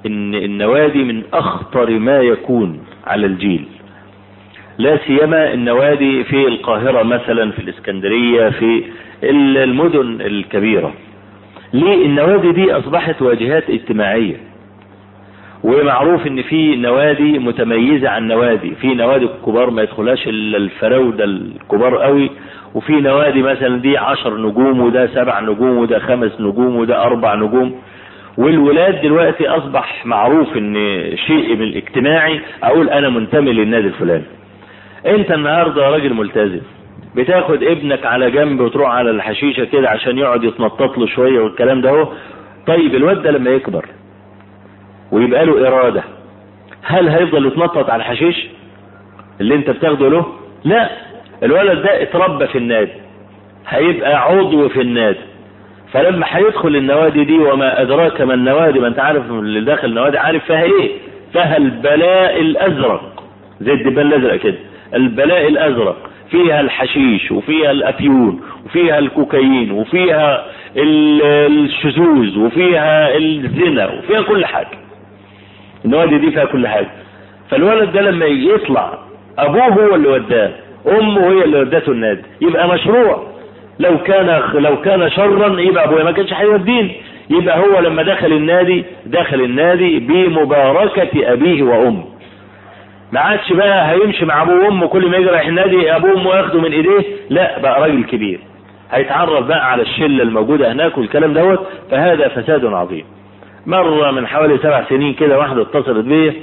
إن 0.06 0.36
النوادي 0.36 1.04
من 1.04 1.24
أخطر 1.34 1.90
ما 1.90 2.20
يكون 2.20 2.80
على 3.08 3.26
الجيل. 3.26 3.66
لا 4.78 4.98
سيما 5.08 5.54
النوادي 5.54 6.24
في 6.24 6.48
القاهرة 6.48 7.04
مثلا 7.04 7.52
في 7.52 7.60
الإسكندرية 7.60 8.50
في 8.50 8.84
المدن 9.24 10.22
الكبيرة. 10.22 10.94
ليه؟ 11.74 12.06
النوادي 12.06 12.52
دي 12.52 12.72
أصبحت 12.74 13.22
واجهات 13.22 13.70
اجتماعية. 13.70 14.36
ومعروف 15.64 16.28
إن 16.28 16.42
في 16.42 16.76
نوادي 16.76 17.40
متميزة 17.40 18.10
عن 18.10 18.28
نوادي. 18.28 18.76
في 18.76 18.88
نوادي 18.88 19.26
الكبار 19.26 19.70
ما 19.70 19.82
يدخلهاش 19.82 20.28
إلا 20.28 20.58
الفراودة 20.58 21.24
الكبار 21.24 21.98
قوي. 21.98 22.30
وفي 22.76 22.94
نوادي 22.94 23.42
مثلا 23.42 23.82
دي 23.82 23.98
عشر 23.98 24.38
نجوم 24.38 24.80
وده 24.82 25.08
سبع 25.08 25.40
نجوم 25.40 25.78
وده 25.78 26.00
خمس 26.00 26.42
نجوم 26.42 26.76
وده 26.76 27.04
أربع 27.04 27.36
نجوم. 27.36 27.76
والولاد 28.38 29.02
دلوقتي 29.02 29.48
أصبح 29.48 30.06
معروف 30.06 30.58
إن 30.58 30.76
شيء 31.28 31.56
من 31.56 31.62
الاجتماعي 31.64 32.40
أقول 32.64 32.90
أنا 32.90 33.10
منتمي 33.10 33.54
للنادي 33.54 33.88
الفلاني. 33.88 34.24
أنت 35.06 35.32
النهارده 35.32 35.90
راجل 35.90 36.14
ملتزم. 36.14 36.62
بتاخد 37.16 37.64
ابنك 37.64 38.06
على 38.06 38.32
جنب 38.32 38.60
وتروح 38.62 38.90
على 38.90 39.10
الحشيشة 39.12 39.64
كده 39.64 39.90
عشان 39.90 40.18
يقعد 40.18 40.44
يتنطط 40.44 40.98
له 40.98 41.08
شوية 41.08 41.40
والكلام 41.40 41.82
ده 41.82 41.90
هو 41.90 42.08
طيب 42.68 42.96
الواد 42.96 43.22
ده 43.22 43.32
لما 43.32 43.50
يكبر 43.50 43.86
ويبقى 45.12 45.46
له 45.46 45.68
إرادة 45.68 46.04
هل 46.84 47.10
هيفضل 47.10 47.46
يتنطط 47.48 47.90
على 47.90 48.00
الحشيش 48.00 48.48
اللي 49.42 49.56
انت 49.56 49.70
بتاخده 49.70 50.10
له؟ 50.10 50.26
لا 50.64 50.90
الولد 51.44 51.82
ده 51.82 52.02
اتربى 52.02 52.48
في 52.48 52.58
النادي 52.58 52.92
هيبقى 53.68 54.24
عضو 54.24 54.70
في 54.70 54.82
النادي. 54.82 55.20
فلما 55.94 56.26
هيدخل 56.30 56.76
النوادي 56.76 57.24
دي 57.24 57.38
وما 57.40 57.82
أدراك 57.82 58.22
ما 58.22 58.34
النوادي 58.34 58.80
ما 58.80 58.88
انت 58.88 59.00
عارف 59.00 59.32
اللي 59.32 59.62
داخل 59.62 59.88
النوادي 59.88 60.18
عارف 60.18 60.46
فيها 60.46 60.64
إيه؟ 60.64 60.92
فيها 61.34 61.58
البلاء 61.58 62.42
الأزرق 62.42 63.24
زي 63.62 63.74
الدبان 63.74 64.08
الأزرق 64.08 64.36
كده 64.36 64.58
البلاء 64.94 65.48
الأزرق. 65.48 65.98
فيها 66.32 66.62
الحشيش 66.62 67.32
وفيها 67.32 67.72
الافيون 67.72 68.42
وفيها 68.66 69.00
الكوكايين 69.00 69.72
وفيها 69.72 70.46
الشذوذ 70.78 72.40
وفيها 72.40 73.18
الزنا 73.18 73.88
وفيها 73.94 74.22
كل 74.22 74.46
حاجة. 74.46 74.78
النوادي 75.86 76.18
دي 76.18 76.32
فيها 76.32 76.46
كل 76.46 76.68
حاجة. 76.68 76.88
فالولد 77.50 77.92
ده 77.92 78.02
لما 78.02 78.26
يطلع 78.26 78.98
أبوه 79.40 79.68
هو 79.68 79.96
اللي 79.96 80.08
وداه 80.08 80.52
أمه 80.88 81.30
هي 81.32 81.44
اللي 81.44 81.60
ودته 81.60 81.92
النادي 81.92 82.22
يبقى 82.42 82.68
مشروع. 82.70 83.28
لو 83.80 83.98
كان 83.98 84.42
لو 84.54 84.82
كان 84.82 85.10
شرا 85.12 85.60
يبقى 85.62 85.86
أبويا 85.86 86.04
ما 86.04 86.12
كانش 86.12 86.34
هيوديني. 86.34 86.96
يبقى 87.30 87.60
هو 87.60 87.80
لما 87.80 88.04
دخل 88.04 88.34
النادي 88.34 88.84
دخل 89.06 89.42
النادي 89.42 90.00
بمباركة 90.00 91.34
أبيه 91.34 91.64
وأمه. 91.64 92.04
ما 93.12 93.20
عادش 93.20 93.54
بقى 93.54 93.92
هيمشي 93.92 94.26
مع 94.26 94.42
أبوه 94.42 94.64
وأمه 94.66 94.88
كل 94.88 95.10
ما 95.10 95.18
يجي 95.18 95.28
رايح 95.30 95.48
النادي 95.48 95.96
أبوه 95.96 96.12
وأمه 96.12 96.36
ياخده 96.36 96.60
من 96.62 96.72
إيديه 96.72 97.06
لا 97.30 97.60
بقى 97.60 97.82
راجل 97.82 98.04
كبير. 98.04 98.40
هيتعرف 98.92 99.46
بقى 99.46 99.72
على 99.72 99.82
الشلة 99.82 100.24
الموجودة 100.24 100.72
هناك 100.72 100.98
والكلام 100.98 101.34
دوت 101.34 101.68
فهذا 101.92 102.28
فساد 102.28 102.66
عظيم. 102.66 103.06
مرة 103.66 104.12
من 104.12 104.28
حوالي 104.28 104.58
سبع 104.58 104.84
سنين 104.90 105.14
كده 105.14 105.38
واحدة 105.40 105.62
اتصلت 105.62 106.06
بيا 106.06 106.34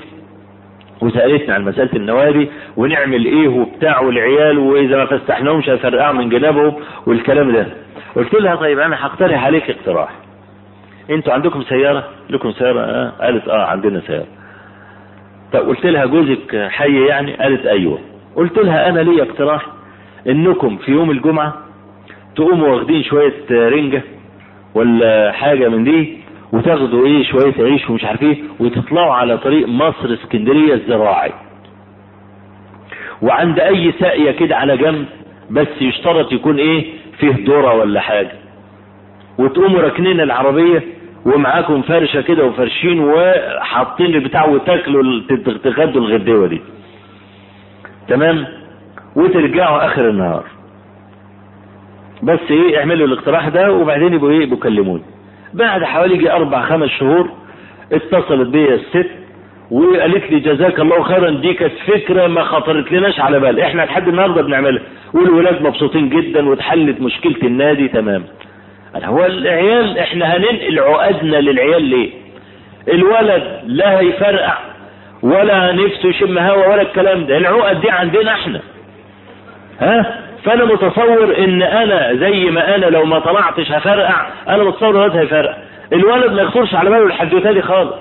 وسألتني 1.01 1.55
عن 1.55 1.65
مسألة 1.65 1.91
النوادي 1.97 2.49
ونعمل 2.77 3.25
إيه 3.25 3.49
وبتاع 3.49 4.01
والعيال 4.01 4.59
وإذا 4.59 4.97
ما 4.97 5.07
فسحناهمش 5.07 5.69
هنفرقعهم 5.71 6.17
من 6.17 6.29
جنابهم 6.29 6.75
والكلام 7.07 7.53
ده. 7.53 7.67
قلت 8.17 8.35
لها 8.35 8.55
طيب 8.57 8.79
أنا 8.79 9.07
هقترح 9.07 9.45
عليك 9.45 9.71
اقتراح. 9.71 10.09
أنتوا 11.11 11.33
عندكم 11.33 11.63
سيارة؟ 11.63 12.05
لكم 12.31 12.53
سيارة؟ 12.53 12.81
آه. 12.81 13.13
قالت 13.21 13.49
آه 13.49 13.65
عندنا 13.67 14.01
سيارة. 14.07 14.27
طب 15.55 15.61
قلت 15.61 15.87
لها 15.87 16.07
جوزك 16.07 16.69
حي 16.71 17.07
يعني؟ 17.07 17.33
قالت 17.33 17.67
أيوه. 17.67 17.99
قلت 18.37 18.59
لها 18.59 18.89
أنا 18.89 19.01
لي 19.01 19.23
اقتراح 19.23 19.67
إنكم 20.29 20.77
في 20.77 20.93
يوم 20.93 21.11
الجمعة 21.11 21.55
تقوموا 22.37 22.69
واخدين 22.69 23.03
شوية 23.05 23.35
رنجة 23.51 24.03
ولا 24.75 25.33
حاجة 25.33 25.69
من 25.69 25.85
دي 25.85 26.19
وتاخدوا 26.53 27.07
إيه 27.07 27.25
شوية 27.25 27.55
عيش 27.59 27.91
ومش 27.91 28.05
عارف 28.05 28.23
إيه 28.23 28.37
وتطلعوا 28.61 29.15
على 29.15 29.39
طريق 29.39 29.69
مصر 29.69 30.13
اسكندرية 30.15 30.75
الزراعي. 30.75 31.33
وعند 33.23 33.61
أي 33.61 33.93
ساقية 34.01 34.31
كده 34.31 34.57
على 34.57 34.77
جنب 34.77 35.05
بس 35.51 35.67
يشترط 35.81 36.33
يكون 36.33 36.59
إيه 36.59 36.85
فيه 37.19 37.35
ذرة 37.47 37.75
ولا 37.75 38.01
حاجة. 38.01 38.33
وتقوموا 39.39 39.81
راكنين 39.81 40.21
العربية 40.21 40.83
ومعاكم 41.27 41.83
فرشة 41.83 42.21
كده 42.21 42.45
وفرشين 42.45 43.01
وحاطين 43.05 44.07
البتاع 44.15 44.45
وتاكلوا 44.47 45.21
تغدوا 45.65 46.03
الغدوه 46.03 46.47
دي. 46.47 46.61
تمام؟ 48.09 48.47
وترجعوا 49.17 49.87
آخر 49.87 50.09
النهار. 50.11 50.45
بس 52.23 52.41
إيه 52.51 52.79
اعملوا 52.79 53.07
الاقتراح 53.07 53.49
ده 53.49 53.73
وبعدين 53.73 54.15
يبقوا 54.15 54.31
إيه 54.31 54.47
بيكلموني 54.51 55.03
بعد 55.55 55.85
حوالي 55.85 56.15
يجي 56.15 56.33
أربع 56.33 56.63
خمس 56.63 56.91
شهور 56.91 57.31
اتصلت 57.93 58.49
بيا 58.49 58.75
الست 58.75 59.11
وقالت 59.71 60.31
لي 60.33 60.41
جزاك 60.41 60.81
الله 60.81 61.03
خيرا 61.03 61.31
دي 61.31 61.55
كانت 61.55 61.73
فكرة 61.87 62.27
ما 62.27 62.45
خطرت 62.45 62.93
لناش 62.93 63.21
على 63.21 63.41
بال. 63.41 63.61
إحنا 63.61 63.83
لحد 63.83 64.09
النهارده 64.09 64.43
بنعملها. 64.43 64.83
والولاد 65.15 65.63
مبسوطين 65.63 66.09
جدا 66.09 66.49
واتحلت 66.49 67.01
مشكلة 67.01 67.37
النادي 67.43 67.89
تمام. 67.89 68.25
هو 69.05 69.25
العيال 69.27 69.99
إحنا 69.99 70.37
هننقل 70.37 70.79
عقدنا 70.79 71.37
للعيال 71.37 71.83
ليه؟ 71.83 72.11
الولد 72.89 73.61
لا 73.67 74.01
هيفرقع 74.01 74.59
ولا 75.23 75.73
نفسه 75.73 76.09
يشم 76.09 76.39
هوا 76.39 76.67
ولا 76.67 76.83
الكلام 76.83 77.27
ده 77.27 77.37
العقد 77.37 77.81
دي 77.81 77.91
عندنا 77.91 78.33
إحنا. 78.33 78.61
ها؟ 79.81 80.21
فأنا 80.45 80.65
متصور 80.65 81.35
إن 81.39 81.63
أنا 81.63 82.15
زي 82.15 82.45
ما 82.51 82.75
أنا 82.75 82.87
لو 82.87 83.05
ما 83.05 83.19
طلعتش 83.19 83.73
هفرقع 83.73 84.27
أنا 84.49 84.65
متصور 84.65 84.91
الولد 84.91 85.17
هيفرقع. 85.17 85.57
الولد 85.93 86.33
ما 86.33 86.43
يخطرش 86.43 86.75
على 86.75 86.91
باله 86.91 87.07
الحدوتة 87.07 87.53
دي 87.53 87.63
خالص. 87.63 87.95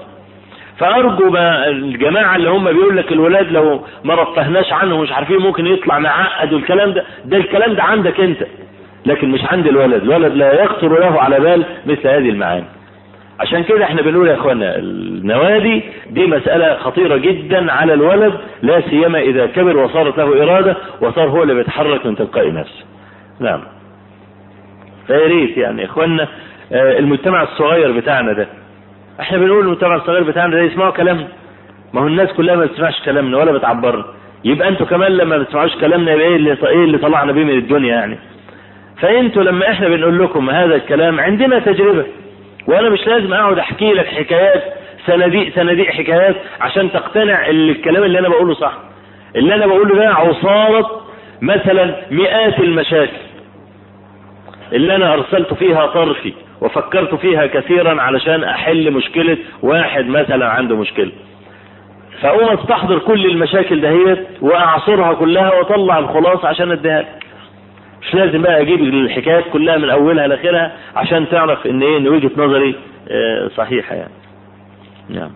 فأرجو 0.77 1.29
ما 1.29 1.67
الجماعة 1.67 2.35
اللي 2.35 2.49
هم 2.49 2.63
بيقول 2.71 2.97
لك 2.97 3.11
الولاد 3.11 3.51
لو 3.51 3.81
ما 4.03 4.15
رفهناش 4.15 4.73
عنه 4.73 4.97
مش 5.01 5.11
عارفين 5.11 5.37
ممكن 5.37 5.67
يطلع 5.67 5.99
معقد 5.99 6.53
والكلام 6.53 6.91
ده 6.93 7.03
ده 7.25 7.37
الكلام 7.37 7.73
ده 7.73 7.83
عندك 7.83 8.19
أنت. 8.19 8.43
لكن 9.05 9.29
مش 9.31 9.39
عند 9.45 9.67
الولد. 9.67 10.01
الولد 10.03 10.33
لا 10.33 10.63
يخطر 10.63 10.99
له 10.99 11.21
على 11.21 11.39
بال 11.39 11.65
مثل 11.85 12.07
هذه 12.07 12.29
المعاني. 12.29 12.65
عشان 13.39 13.63
كده 13.63 13.83
إحنا 13.83 14.01
بنقول 14.01 14.27
يا 14.27 14.33
اخوانا 14.33 14.75
النوادي 14.79 15.83
دي 16.09 16.27
مسألة 16.27 16.75
خطيرة 16.75 17.17
جدا 17.17 17.71
على 17.71 17.93
الولد 17.93 18.33
لا 18.61 18.81
سيما 18.81 19.19
إذا 19.19 19.45
كبر 19.45 19.77
وصارت 19.77 20.17
له 20.17 20.43
إرادة 20.43 20.77
وصار 21.01 21.29
هو 21.29 21.43
اللي 21.43 21.53
بيتحرك 21.53 22.05
من 22.05 22.15
تلقاء 22.15 22.53
نفسه. 22.53 22.85
نعم. 23.39 23.61
فيا 25.07 25.27
ريت 25.27 25.57
يعني 25.57 25.85
اخوانا 25.85 26.27
المجتمع 26.71 27.43
الصغير 27.43 27.91
بتاعنا 27.91 28.33
ده. 28.33 28.47
إحنا 29.19 29.37
بنقول 29.37 29.65
المجتمع 29.65 29.95
الصغير 29.95 30.23
بتاعنا 30.23 30.55
ده 30.55 30.61
يسمعوا 30.61 30.91
كلامنا 30.91 31.27
ما 31.93 32.01
هو 32.01 32.07
الناس 32.07 32.33
كلها 32.33 32.55
ما 32.55 32.65
بتسمعش 32.65 33.01
كلامنا 33.05 33.37
ولا 33.37 33.51
بتعبرنا. 33.51 34.05
يبقى 34.45 34.67
أنتوا 34.69 34.85
كمان 34.85 35.11
لما 35.11 35.37
ما 35.37 35.43
بتسمعوش 35.43 35.75
كلامنا 35.75 36.11
يبقى 36.13 36.27
إيه 36.27 36.35
اللي 36.35 36.57
إيه 36.63 36.83
اللي 36.83 36.97
طلعنا 36.97 37.31
بيه 37.31 37.43
من 37.43 37.57
الدنيا 37.57 37.95
يعني؟ 37.95 38.17
فأنتوا 39.03 39.43
لما 39.43 39.71
إحنا 39.71 39.87
بنقول 39.89 40.23
لكم 40.23 40.49
هذا 40.49 40.75
الكلام 40.75 41.19
عندنا 41.19 41.59
تجربة. 41.59 42.05
وأنا 42.67 42.89
مش 42.89 43.07
لازم 43.07 43.33
أقعد 43.33 43.57
أحكي 43.59 43.93
لك 43.93 44.05
حكايات 44.07 44.63
صناديق 45.07 45.55
صناديق 45.55 45.89
حكايات 45.89 46.35
عشان 46.61 46.91
تقتنع 46.91 47.49
الكلام 47.49 48.03
اللي 48.03 48.19
أنا 48.19 48.29
بقوله 48.29 48.53
صح. 48.53 48.73
اللي 49.35 49.55
أنا 49.55 49.67
بقوله 49.67 49.95
ده 49.95 50.09
عصارة 50.13 51.01
مثلا 51.41 51.95
مئات 52.11 52.59
المشاكل. 52.59 53.17
اللي 54.73 54.95
أنا 54.95 55.13
أرسلت 55.13 55.53
فيها 55.53 55.85
طرفي 55.85 56.33
وفكرت 56.61 57.15
فيها 57.15 57.45
كثيرا 57.47 58.01
علشان 58.01 58.43
أحل 58.43 58.91
مشكلة 58.91 59.37
واحد 59.61 60.05
مثلا 60.07 60.49
عنده 60.49 60.75
مشكلة. 60.75 61.11
فأقوم 62.21 62.57
أستحضر 62.57 62.99
كل 62.99 63.25
المشاكل 63.25 63.81
دهيت 63.81 64.27
وأعصرها 64.41 65.13
كلها 65.13 65.53
وأطلع 65.53 65.99
الخلاصة 65.99 66.47
عشان 66.47 66.71
أديها 66.71 66.99
لك. 67.01 67.22
مش 68.03 68.13
لازم 68.15 68.41
بقى 68.41 68.61
أجيب 68.61 68.79
الحكايات 68.79 69.43
كلها 69.53 69.77
من 69.77 69.89
أولها 69.89 70.27
لآخرها 70.27 70.71
عشان 70.95 71.29
تعرف 71.29 71.65
إن 71.67 71.81
إيه 71.83 71.97
إن 71.97 72.07
وجهة 72.07 72.31
نظري 72.37 72.75
آه 73.09 73.47
صحيحة 73.47 73.95
يعني. 73.95 74.11
نعم. 75.09 75.31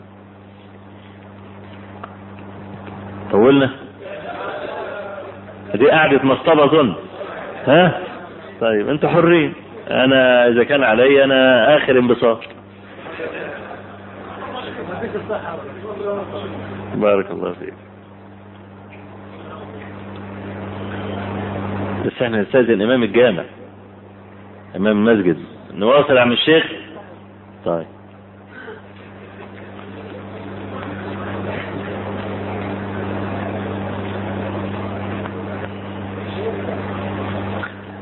طولنا؟ 3.31 3.69
دي 5.75 5.89
قعدة 5.91 6.19
مصطبة 6.23 6.63
اظن 6.63 6.93
ها؟ 7.67 7.99
طيب 8.61 8.89
أنتوا 8.89 9.09
حرين. 9.09 9.53
أنا 9.91 10.47
إذا 10.47 10.63
كان 10.63 10.83
علي 10.83 11.23
أنا 11.23 11.77
آخر 11.77 11.99
انبساط. 11.99 12.39
بارك 16.95 17.31
الله 17.31 17.51
فيك. 17.53 17.73
بس 22.07 22.21
إحنا 22.21 22.41
نستاذن 22.41 22.81
إمام 22.81 23.03
الجامع 23.03 23.43
إمام 24.75 25.07
المسجد. 25.07 25.37
نواصل 25.73 26.15
يا 26.17 26.21
عم 26.21 26.31
الشيخ؟ 26.31 26.63
طيب. 27.65 27.85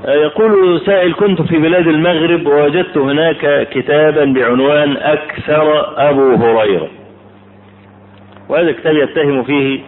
يقول 0.07 0.81
سائل 0.85 1.13
كنت 1.13 1.41
في 1.41 1.57
بلاد 1.57 1.87
المغرب 1.87 2.45
ووجدت 2.45 2.97
هناك 2.97 3.69
كتابا 3.69 4.25
بعنوان 4.25 4.97
أكثر 4.97 5.93
أبو 6.09 6.35
هريرة. 6.35 6.89
وهذا 8.49 8.69
الكتاب 8.69 8.95
يتهم 8.95 9.43
فيه 9.43 9.79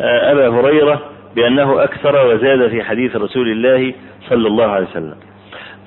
أبا 0.00 0.48
هريرة. 0.48 1.17
بأنه 1.36 1.82
أكثر 1.84 2.26
وزاد 2.26 2.68
في 2.68 2.82
حديث 2.82 3.16
رسول 3.16 3.48
الله 3.48 3.94
صلى 4.28 4.48
الله 4.48 4.66
عليه 4.66 4.86
وسلم. 4.86 5.16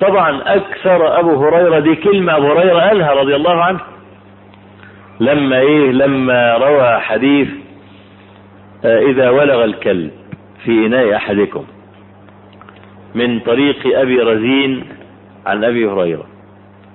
طبعا 0.00 0.42
أكثر 0.46 1.20
أبو 1.20 1.46
هريرة 1.46 1.78
دي 1.78 1.94
كلمة 1.94 2.36
أبو 2.36 2.52
هريرة 2.52 2.80
قالها 2.80 3.12
رضي 3.12 3.36
الله 3.36 3.62
عنه. 3.64 3.80
لما 5.20 5.58
إيه؟ 5.58 5.92
لما 5.92 6.56
روى 6.56 7.00
حديث 7.00 7.48
إذا 8.84 9.30
ولغ 9.30 9.64
الكلب 9.64 10.10
في 10.64 10.86
إناء 10.86 11.16
أحدكم 11.16 11.64
من 13.14 13.40
طريق 13.40 13.98
أبي 13.98 14.20
رزين 14.20 14.84
عن 15.46 15.64
أبي 15.64 15.86
هريرة 15.86 16.26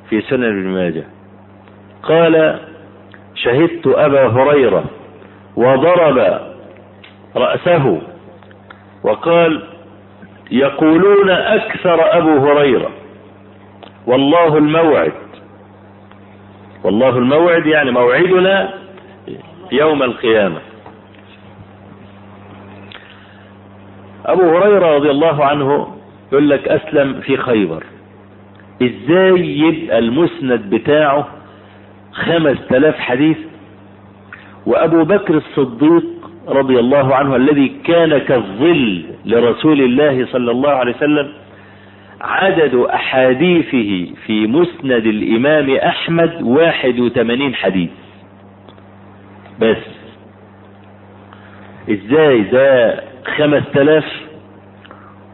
في 0.09 0.21
سنن 0.21 0.43
ابن 0.43 0.67
ماجه. 0.67 1.03
قال 2.03 2.59
شهدت 3.35 3.87
أبا 3.87 4.27
هريرة 4.27 4.83
وضرب 5.55 6.39
رأسه 7.35 8.01
وقال 9.03 9.63
يقولون 10.51 11.29
أكثر 11.29 12.17
أبو 12.17 12.47
هريرة. 12.47 12.89
والله 14.07 14.57
الموعد. 14.57 15.13
والله 16.83 17.17
الموعد 17.17 17.65
يعني 17.65 17.91
موعدنا 17.91 18.73
يوم 19.71 20.03
القيامة. 20.03 20.59
أبو 24.25 24.57
هريرة 24.57 24.95
رضي 24.95 25.11
الله 25.11 25.45
عنه 25.45 25.97
يقول 26.31 26.49
لك 26.49 26.67
أسلم 26.67 27.21
في 27.21 27.37
خيبر. 27.37 27.83
إزاي 28.81 29.57
يبقى 29.59 29.99
المسند 29.99 30.75
بتاعه 30.75 31.27
خمس 32.13 32.57
تلاف 32.69 32.95
حديث؟ 32.99 33.37
وأبو 34.65 35.03
بكر 35.03 35.33
الصديق 35.37 36.03
رضي 36.47 36.79
الله 36.79 37.15
عنه 37.15 37.35
الذي 37.35 37.67
كان 37.83 38.17
كالظل 38.17 39.03
لرسول 39.25 39.81
الله 39.81 40.25
صلى 40.25 40.51
الله 40.51 40.69
عليه 40.69 40.95
وسلم 40.95 41.29
عدد 42.21 42.75
أحاديثه 42.75 44.07
في 44.25 44.47
مسند 44.47 45.05
الإمام 45.05 45.75
أحمد 45.75 46.41
واحد 46.41 46.99
وثمانين 46.99 47.55
حديث. 47.55 47.89
بس. 49.59 49.77
إزاي؟ 51.89 52.41
ده 52.41 52.99
خمس 53.37 53.63
تلاف 53.73 54.05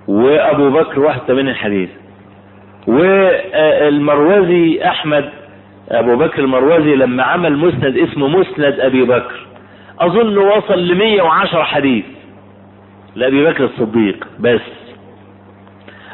وأبو 0.08 0.70
بكر 0.70 1.00
واحد 1.00 1.22
وثمانين 1.22 1.56
حديث. 1.56 1.90
والمروزي 2.88 4.82
أحمد 4.86 5.30
أبو 5.90 6.16
بكر 6.16 6.40
المروزي 6.40 6.96
لما 6.96 7.24
عمل 7.24 7.58
مسند 7.58 7.98
اسمه 7.98 8.28
مسند 8.28 8.80
أبي 8.80 9.04
بكر. 9.04 9.43
أظن 10.00 10.38
وصل 10.38 10.88
لمية 10.88 11.22
وعشر 11.22 11.64
حديث 11.64 12.06
لأبي 13.16 13.46
بكر 13.46 13.64
الصديق 13.64 14.28
بس. 14.40 14.62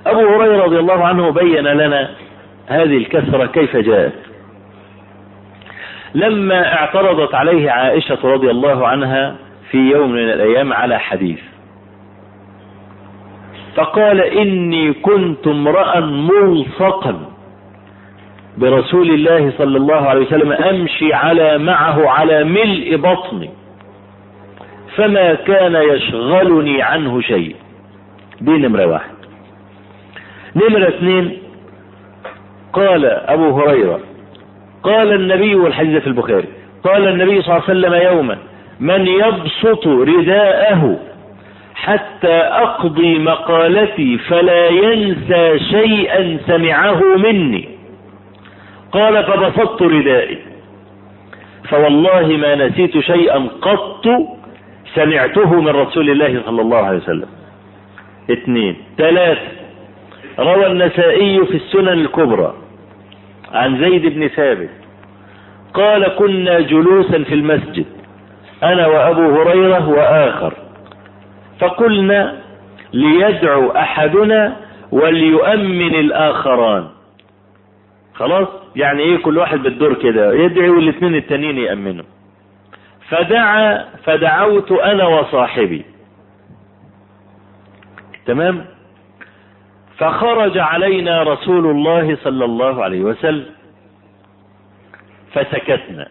أبو 0.07 0.19
هريرة 0.19 0.63
رضي 0.63 0.79
الله 0.79 1.05
عنه 1.05 1.29
بين 1.31 1.67
لنا 1.67 2.09
هذه 2.67 2.97
الكثرة 2.97 3.45
كيف 3.45 3.77
جاءت. 3.77 4.13
لما 6.15 6.73
اعترضت 6.73 7.35
عليه 7.35 7.71
عائشة 7.71 8.17
رضي 8.23 8.51
الله 8.51 8.87
عنها 8.87 9.35
في 9.71 9.77
يوم 9.77 10.11
من 10.11 10.29
الأيام 10.29 10.73
على 10.73 10.99
حديث. 10.99 11.39
فقال 13.75 14.21
إني 14.21 14.93
كنت 14.93 15.47
امرأ 15.47 15.99
ملصقا 15.99 17.25
برسول 18.57 19.09
الله 19.09 19.53
صلى 19.57 19.77
الله 19.77 20.09
عليه 20.09 20.21
وسلم 20.21 20.51
أمشي 20.51 21.13
على 21.13 21.57
معه 21.57 22.09
على 22.09 22.43
ملء 22.43 22.95
بطني. 22.95 23.49
فما 24.99 25.33
كان 25.33 25.75
يشغلني 25.75 26.81
عنه 26.81 27.21
شيء. 27.21 27.55
دي 28.41 28.51
نمرة 28.51 28.85
واحد. 28.85 29.15
نمرة 30.55 30.87
اثنين 30.87 31.37
قال 32.73 33.05
أبو 33.05 33.59
هريرة 33.59 33.99
قال 34.83 35.13
النبي 35.13 35.55
والحديث 35.55 36.01
في 36.01 36.07
البخاري 36.07 36.47
قال 36.83 37.07
النبي 37.07 37.41
صلى 37.41 37.57
الله 37.57 37.63
عليه 37.69 37.79
وسلم 37.79 37.93
يوما 37.93 38.37
من 38.79 39.07
يبسط 39.07 39.87
رداءه 39.87 40.99
حتى 41.75 42.33
أقضي 42.37 43.19
مقالتي 43.19 44.17
فلا 44.17 44.67
ينسى 44.67 45.59
شيئا 45.59 46.37
سمعه 46.47 47.01
مني. 47.17 47.69
قال 48.91 49.23
فبسطت 49.23 49.81
ردائي. 49.81 50.37
فوالله 51.69 52.27
ما 52.27 52.55
نسيت 52.55 52.99
شيئا 52.99 53.47
قط 53.61 54.07
سمعته 54.95 55.61
من 55.61 55.69
رسول 55.69 56.09
الله 56.09 56.41
صلى 56.45 56.61
الله 56.61 56.77
عليه 56.77 56.97
وسلم. 56.97 57.27
اثنين. 58.31 58.75
ثلاثة 58.97 59.41
روى 60.39 60.67
النسائي 60.67 61.45
في 61.45 61.55
السنن 61.55 61.87
الكبرى 61.87 62.53
عن 63.51 63.79
زيد 63.79 64.05
بن 64.05 64.27
ثابت. 64.27 64.69
قال 65.73 66.07
كنا 66.07 66.59
جلوسا 66.59 67.23
في 67.23 67.33
المسجد 67.33 67.85
أنا 68.63 68.87
وأبو 68.87 69.41
هريرة 69.41 69.89
وآخر. 69.89 70.53
فقلنا 71.59 72.35
ليدعو 72.93 73.71
أحدنا 73.71 74.55
وليؤمن 74.91 75.95
الآخران. 75.95 76.87
خلاص؟ 78.13 78.47
يعني 78.75 79.03
إيه 79.03 79.17
كل 79.17 79.37
واحد 79.37 79.63
بالدور 79.63 79.93
كده؟ 79.93 80.33
يدعي 80.33 80.69
والاثنين 80.69 81.15
التانيين 81.15 81.57
يأمنوا 81.57 82.05
فدعا 83.09 83.85
فدعوت 84.03 84.71
أنا 84.71 85.07
وصاحبي. 85.07 85.85
تمام؟ 88.25 88.65
فخرج 89.97 90.57
علينا 90.57 91.23
رسول 91.23 91.65
الله 91.65 92.15
صلى 92.15 92.45
الله 92.45 92.83
عليه 92.83 93.01
وسلم 93.01 93.45
فسكتنا. 95.33 96.07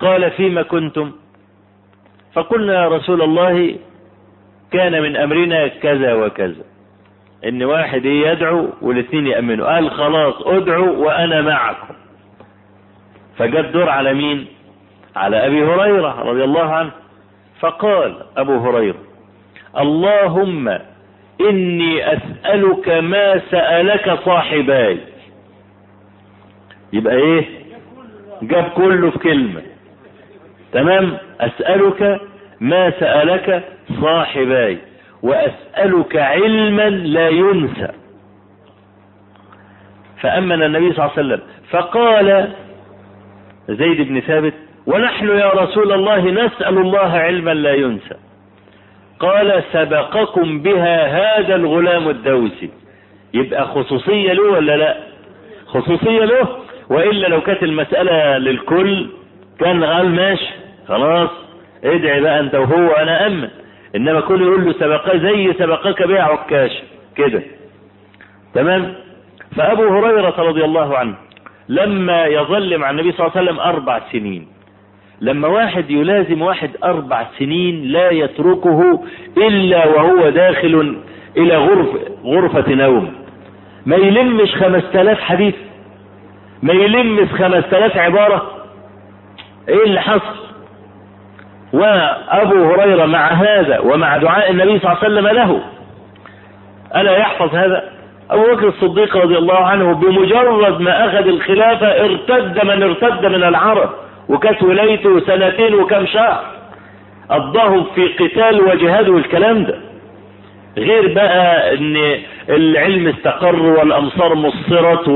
قال 0.00 0.30
فيما 0.30 0.62
كنتم؟ 0.62 1.12
فقلنا 2.32 2.82
يا 2.82 2.88
رسول 2.88 3.22
الله 3.22 3.78
كان 4.70 5.02
من 5.02 5.16
أمرنا 5.16 5.68
كذا 5.68 6.14
وكذا. 6.14 6.64
إن 7.44 7.62
واحد 7.62 8.04
يدعو 8.04 8.68
والاثنين 8.82 9.26
يأمنوا. 9.26 9.74
قال 9.74 9.90
خلاص 9.90 10.34
ادعوا 10.42 10.96
وأنا 10.96 11.40
معكم. 11.40 11.94
فجاء 13.38 13.60
الدور 13.60 13.88
على 13.88 14.14
مين؟ 14.14 14.46
على 15.16 15.46
أبي 15.46 15.64
هريرة 15.64 16.22
رضي 16.22 16.44
الله 16.44 16.74
عنه 16.74 16.90
فقال 17.60 18.16
أبو 18.36 18.58
هريرة 18.58 18.98
اللهم 19.78 20.78
إني 21.40 22.12
أسألك 22.12 22.88
ما 22.88 23.38
سألك 23.50 24.18
صاحباي. 24.24 24.98
يبقى 26.92 27.14
إيه؟ 27.14 27.48
جاب 28.42 28.64
كله 28.64 29.10
في 29.10 29.18
كلمة. 29.18 29.62
تمام؟ 30.72 31.16
أسألك 31.40 32.20
ما 32.60 32.90
سألك 32.90 33.64
صاحباي 34.00 34.78
وأسألك 35.22 36.16
علما 36.16 36.90
لا 36.90 37.28
ينسى. 37.28 37.88
فأمن 40.20 40.62
النبي 40.62 40.92
صلى 40.92 41.04
الله 41.04 41.12
عليه 41.16 41.26
وسلم 41.26 41.40
فقال 41.70 42.52
زيد 43.68 44.08
بن 44.08 44.20
ثابت 44.20 44.54
ونحن 44.86 45.28
يا 45.28 45.50
رسول 45.50 45.92
الله 45.92 46.30
نسأل 46.30 46.78
الله 46.78 47.12
علما 47.12 47.54
لا 47.54 47.74
ينسى. 47.74 48.14
قال 49.20 49.62
سبقكم 49.72 50.62
بها 50.62 51.06
هذا 51.06 51.54
الغلام 51.54 52.08
الدوسي. 52.08 52.70
يبقى 53.34 53.66
خصوصية 53.66 54.32
له 54.32 54.42
ولا 54.42 54.76
لا؟ 54.76 54.96
خصوصية 55.66 56.24
له. 56.24 56.48
وإلا 56.90 57.26
لو 57.26 57.40
كانت 57.40 57.62
المسألة 57.62 58.38
للكل 58.38 59.06
كان 59.60 59.84
قال 59.84 60.08
ماشي. 60.10 60.50
خلاص. 60.88 61.30
ادعي 61.84 62.20
بقى 62.20 62.40
أنت 62.40 62.54
وهو 62.54 62.90
أنا 62.90 63.26
أمن. 63.26 63.48
إنما 63.96 64.20
كل 64.20 64.42
يقول 64.42 64.64
له 64.64 64.72
سبقا 64.72 65.16
زي 65.18 65.52
سبقك 65.52 66.02
بيع 66.02 66.32
عكاش. 66.32 66.82
كده. 67.16 67.42
تمام؟ 68.54 68.94
فأبو 69.56 69.88
هريرة 69.88 70.34
رضي 70.38 70.64
الله 70.64 70.98
عنه 70.98 71.14
لما 71.68 72.26
يظل 72.26 72.78
مع 72.78 72.90
النبي 72.90 73.12
صلى 73.12 73.26
الله 73.26 73.36
عليه 73.36 73.50
وسلم 73.50 73.60
أربع 73.60 74.00
سنين. 74.12 74.48
لما 75.20 75.48
واحد 75.48 75.90
يلازم 75.90 76.42
واحد 76.42 76.70
أربع 76.84 77.26
سنين 77.38 77.84
لا 77.84 78.10
يتركه 78.10 79.02
إلا 79.36 79.86
وهو 79.86 80.28
داخل 80.28 80.96
إلى 81.36 81.56
غرف 81.56 81.88
غرفة 82.24 82.74
نوم. 82.74 83.12
ما 83.86 83.96
يلمش 83.96 84.54
خمس 84.54 84.82
تلاف 84.92 85.20
حديث. 85.20 85.54
ما 86.62 86.72
يلمش 86.72 87.28
خمس 87.28 87.64
تلاف 87.70 87.96
عبارة. 87.96 88.50
إيه 89.68 89.84
اللي 89.84 90.00
حصل؟ 90.00 90.40
وأبو 91.72 92.72
هريرة 92.72 93.06
مع 93.06 93.26
هذا 93.26 93.78
ومع 93.78 94.16
دعاء 94.16 94.50
النبي 94.50 94.78
صلى 94.78 94.92
الله 94.92 95.04
عليه 95.04 95.14
وسلم 95.14 95.28
له. 95.28 95.60
ألا 96.96 97.16
يحفظ 97.16 97.54
هذا؟ 97.54 97.90
أبو 98.30 98.42
بكر 98.42 98.68
الصديق 98.68 99.16
رضي 99.16 99.38
الله 99.38 99.58
عنه 99.58 99.94
بمجرد 99.94 100.80
ما 100.80 101.06
أخذ 101.06 101.28
الخلافة 101.28 101.86
ارتد 101.86 102.64
من 102.64 102.82
ارتد 102.82 103.26
من 103.26 103.44
العرب. 103.44 103.90
وكانت 104.30 104.62
ولايته 104.62 105.20
سنتين 105.20 105.74
وكم 105.74 106.06
شهر. 106.06 106.44
قضاهم 107.30 107.86
في 107.94 108.06
قتال 108.06 108.60
وجهاد 108.60 109.08
والكلام 109.08 109.64
ده. 109.64 109.78
غير 110.78 111.14
بقى 111.14 111.74
إن 111.74 111.96
العلم 112.48 113.08
استقر 113.08 113.62
والأمصار 113.62 114.34
مصرت 114.34 115.08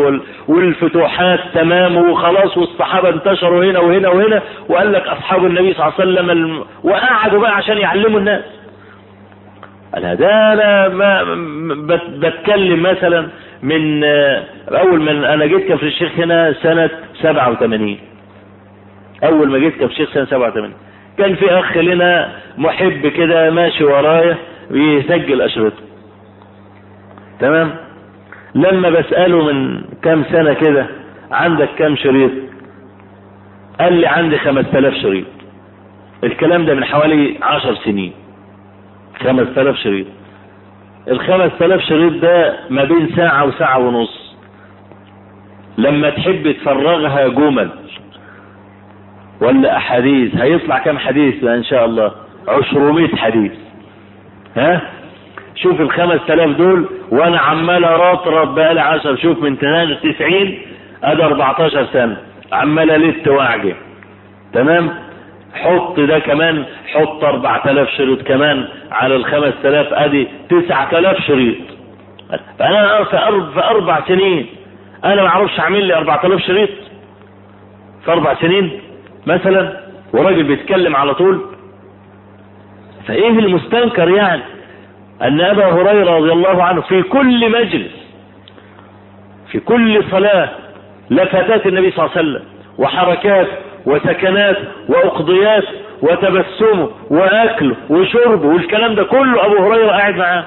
والفتوحات 0.48 1.40
تمام 1.54 1.96
وخلاص 1.96 2.58
والصحابة 2.58 3.08
انتشروا 3.08 3.64
هنا 3.64 3.78
وهنا 3.78 4.08
وهنا. 4.08 4.42
وقال 4.68 4.92
لك 4.92 5.06
أصحاب 5.06 5.46
النبي 5.46 5.74
صلى 5.74 5.82
الله 5.86 5.94
عليه 6.00 6.32
وسلم. 6.32 6.64
وقعدوا 6.84 7.40
بقى 7.40 7.56
عشان 7.56 7.78
يعلموا 7.78 8.18
الناس. 8.20 8.44
قال 9.94 10.16
ده 10.16 10.52
أنا 10.52 10.88
ما 10.88 11.24
بتكلم 12.18 12.82
مثلا 12.82 13.28
من 13.62 14.04
أول 14.68 15.00
من 15.00 15.24
أنا 15.24 15.46
جيت 15.46 15.72
كفر 15.72 15.86
الشيخ 15.86 16.12
هنا 16.18 16.54
سنة 16.62 16.90
87 17.22 17.98
أول 19.24 19.50
ما 19.50 19.58
جيت 19.58 19.74
كفر 19.74 19.84
الشيخ 19.84 20.14
سنة 20.14 20.24
87 20.24 20.72
كان 21.18 21.34
في 21.34 21.50
أخ 21.50 21.76
لنا 21.76 22.32
محب 22.58 23.06
كده 23.06 23.50
ماشي 23.50 23.84
ورايا 23.84 24.36
ويسجل 24.70 25.42
اشرطه 25.42 25.82
تمام؟ 27.40 27.70
لما 28.54 28.90
بسأله 28.90 29.44
من 29.52 29.84
كام 30.02 30.24
سنة 30.32 30.52
كده 30.54 30.86
عندك 31.30 31.68
كام 31.78 31.96
شريط؟ 31.96 32.30
قال 33.80 33.92
لي 33.92 34.06
عندي 34.06 34.38
خمس 34.38 34.64
تلاف 34.72 34.94
شريط. 34.94 35.26
الكلام 36.24 36.64
ده 36.66 36.74
من 36.74 36.84
حوالي 36.84 37.38
عشر 37.42 37.74
سنين. 37.74 38.12
خمس 39.22 39.46
تلاف 39.54 39.76
شريط. 39.76 40.06
الخمس 41.08 41.50
تلاف 41.58 41.80
شريط 41.80 42.12
ده 42.22 42.56
ما 42.70 42.84
بين 42.84 43.10
ساعة 43.16 43.44
وساعة 43.44 43.78
ونص. 43.78 44.36
لما 45.78 46.10
تحب 46.10 46.52
تفرغها 46.52 47.28
جمل. 47.28 47.70
ولا 49.40 49.76
احاديث 49.76 50.36
هيطلع 50.36 50.78
كام 50.78 50.98
حديث 50.98 51.44
إن 51.44 51.64
شاء 51.64 51.84
الله؟ 51.84 52.12
عشرمية 52.48 53.16
حديث. 53.16 53.52
ها؟ 54.56 54.80
شوف 55.54 55.80
الخمس 55.80 56.20
تلاف 56.26 56.50
دول 56.56 56.88
وأنا 57.10 57.38
عمال 57.38 57.84
اراطرط 57.84 58.48
بقالي 58.48 58.80
عشر 58.80 59.16
شوف 59.16 59.42
من 59.42 59.56
سنة 59.56 59.94
تسعين 60.12 60.58
ادي 61.04 61.24
14 61.24 61.86
سنة. 61.92 62.16
عمال 62.52 62.90
الت 62.90 63.28
واعجب 63.28 63.74
تمام؟ 64.52 64.90
حط 65.54 66.00
ده 66.00 66.18
كمان 66.18 66.64
حط 66.86 67.24
4000 67.24 67.90
شريط 67.90 68.22
كمان 68.22 68.68
على 68.92 69.16
ال 69.16 69.24
5000 69.24 69.92
أدي 69.92 70.28
9000 70.50 71.20
شريط. 71.26 71.56
فأنا 72.58 73.04
في 73.04 73.18
أربع, 73.18 73.50
في 73.54 73.64
أربع 73.64 74.00
سنين. 74.08 74.46
أنا 75.04 75.22
ما 75.22 75.28
أعرفش 75.28 75.60
اعمل 75.60 75.84
لي 75.84 75.94
4000 75.94 76.40
شريط. 76.40 76.70
في 78.04 78.12
أربع 78.12 78.34
سنين؟ 78.34 78.80
مثلا 79.26 79.80
وراجل 80.12 80.42
بيتكلم 80.42 80.96
على 80.96 81.14
طول 81.14 81.40
فإيه 83.06 83.28
المستنكر 83.38 84.08
يعني؟ 84.08 84.42
أن 85.22 85.40
أبا 85.40 85.64
هريرة 85.66 86.10
رضي 86.16 86.32
الله 86.32 86.62
عنه 86.62 86.80
في 86.80 87.02
كل 87.02 87.50
مجلس 87.50 87.92
في 89.52 89.60
كل 89.60 90.04
صلاة 90.10 90.48
لفتات 91.10 91.66
النبي 91.66 91.90
صلى 91.90 92.04
الله 92.06 92.16
عليه 92.16 92.28
وسلم 92.28 92.42
وحركات 92.78 93.46
وسكنات 93.86 94.56
وأقضيات 94.88 95.64
وتبسمه 96.02 96.90
وأكله 97.10 97.76
وشربه 97.90 98.46
والكلام 98.46 98.94
ده 98.94 99.04
كله 99.04 99.46
أبو 99.46 99.56
هريرة 99.56 99.90
قاعد 99.90 100.16
معاه. 100.16 100.44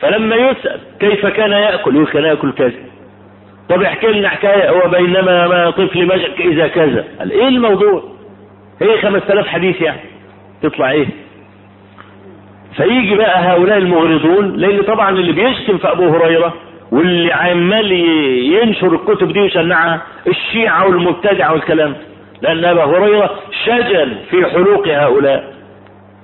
فلما 0.00 0.36
يسأل 0.36 0.80
كيف 1.00 1.26
كان 1.26 1.50
يأكل؟ 1.52 1.94
يقول 1.94 2.06
كان 2.06 2.24
يأكل 2.24 2.52
كذا. 2.52 2.72
طب 3.68 3.82
احكي 3.82 4.06
لنا 4.06 4.28
حكاية 4.28 4.70
هو 4.70 4.88
بينما 4.88 5.48
ما 5.48 5.70
طفل 5.70 6.06
مجك 6.06 6.40
إذا 6.40 6.68
كذا. 6.68 7.04
قال 7.18 7.30
إيه 7.32 7.48
الموضوع؟ 7.48 8.02
إيه 8.82 9.00
5000 9.00 9.46
حديث 9.48 9.80
يعني. 9.80 10.00
تطلع 10.62 10.90
إيه؟ 10.90 11.06
فيجي 12.76 13.14
بقى 13.14 13.38
هؤلاء 13.52 13.78
المغرضون 13.78 14.56
لأن 14.56 14.82
طبعا 14.82 15.10
اللي 15.10 15.32
بيشتم 15.32 15.78
في 15.78 15.90
أبو 15.92 16.08
هريرة 16.08 16.54
واللي 16.92 17.32
عمال 17.32 17.92
ينشر 18.52 18.94
الكتب 18.94 19.32
دي 19.32 19.40
ويشنعها 19.40 20.02
الشيعة 20.26 20.86
والمبتدعة 20.86 21.52
والكلام 21.52 21.94
لأن 22.42 22.64
أبا 22.64 22.84
هريرة 22.84 23.30
شجل 23.64 24.16
في 24.30 24.46
حلوق 24.46 24.88
هؤلاء. 24.88 25.54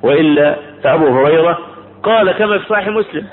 وإلا 0.03 0.57
فأبو 0.85 1.07
هريرة 1.07 1.59
قال 2.03 2.33
كما 2.33 2.59
في 2.59 2.65
صحيح 2.69 2.89
مسلم 2.89 3.27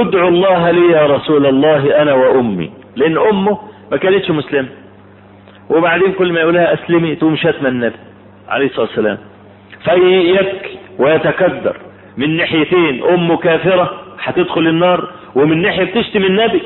ادعو 0.00 0.28
الله 0.28 0.70
لي 0.70 0.92
يا 0.92 1.06
رسول 1.06 1.46
الله 1.46 2.02
أنا 2.02 2.14
وأمي. 2.14 2.70
لأن 2.96 3.18
أمه 3.18 3.58
ما 3.90 3.96
كانتش 3.96 4.30
مسلمة. 4.30 4.68
وبعدين 5.70 6.12
كل 6.12 6.32
ما 6.32 6.40
يقولها 6.40 6.74
أسلمي 6.74 7.14
تقوم 7.14 7.36
شتم 7.36 7.66
النبي 7.66 7.96
عليه 8.48 8.66
الصلاة 8.66 8.86
والسلام. 8.86 9.18
فيبكي 9.84 10.78
ويتكدر. 10.98 11.76
من 12.16 12.36
ناحيتين 12.36 13.02
أمه 13.04 13.36
كافرة 13.36 14.00
هتدخل 14.22 14.66
النار 14.66 15.08
ومن 15.34 15.62
ناحية 15.62 15.84
بتشتم 15.84 16.24
النبي. 16.24 16.62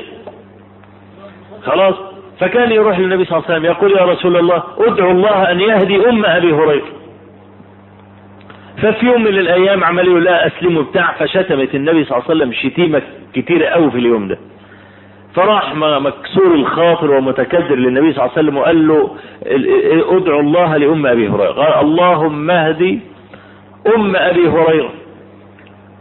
خلاص؟ 1.63 1.95
فكان 2.39 2.71
يروح 2.71 2.99
للنبي 2.99 3.25
صلى 3.25 3.37
الله 3.37 3.45
عليه 3.49 3.55
وسلم 3.59 3.71
يقول 3.71 3.91
يا 3.91 4.05
رسول 4.05 4.37
الله 4.37 4.63
ادعو 4.77 5.11
الله 5.11 5.51
أن 5.51 5.59
يهدي 5.61 6.09
أم 6.09 6.25
أبي 6.25 6.53
هريرة. 6.53 6.87
ففي 8.77 9.05
يوم 9.05 9.21
من 9.23 9.27
الأيام 9.27 9.83
عمل 9.83 10.07
يقول 10.07 10.23
لا 10.23 10.47
أسلم 10.47 10.81
بتاع 10.81 11.13
فشتمت 11.13 11.75
النبي 11.75 12.03
صلى 12.03 12.17
الله 12.17 12.29
عليه 12.29 12.37
وسلم 12.37 12.53
شتيمة 12.53 13.01
كتيرة 13.33 13.65
قوي 13.65 13.91
في 13.91 13.97
اليوم 13.97 14.27
ده. 14.27 14.37
فراح 15.35 15.75
مكسور 15.75 16.53
الخاطر 16.55 17.11
ومتكدر 17.11 17.75
للنبي 17.75 18.13
صلى 18.13 18.25
الله 18.25 18.31
عليه 18.37 18.47
وسلم 18.47 18.57
وقال 18.57 18.87
له 18.87 19.15
ادعو 20.17 20.39
الله 20.39 20.77
لأم 20.77 21.05
أبي 21.05 21.29
هريرة. 21.29 21.51
قال 21.51 21.85
اللهم 21.85 22.51
اهدي 22.51 22.99
أم 23.95 24.15
أبي 24.15 24.47
هريرة 24.47 24.89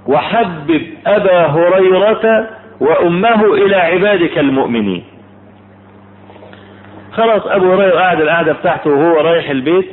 وحبب 0.07 0.83
أبا 1.07 1.47
هريرة 1.47 2.51
وأمه 2.81 3.55
إلى 3.55 3.77
عبادك 3.77 4.39
المؤمنين. 4.39 5.05
خلاص 7.13 7.47
أبو 7.47 7.73
هريرة 7.73 7.99
قاعد 7.99 8.21
القعدة 8.21 8.53
بتاعته 8.53 8.91
وهو 8.91 9.21
رايح 9.21 9.51
البيت 9.51 9.87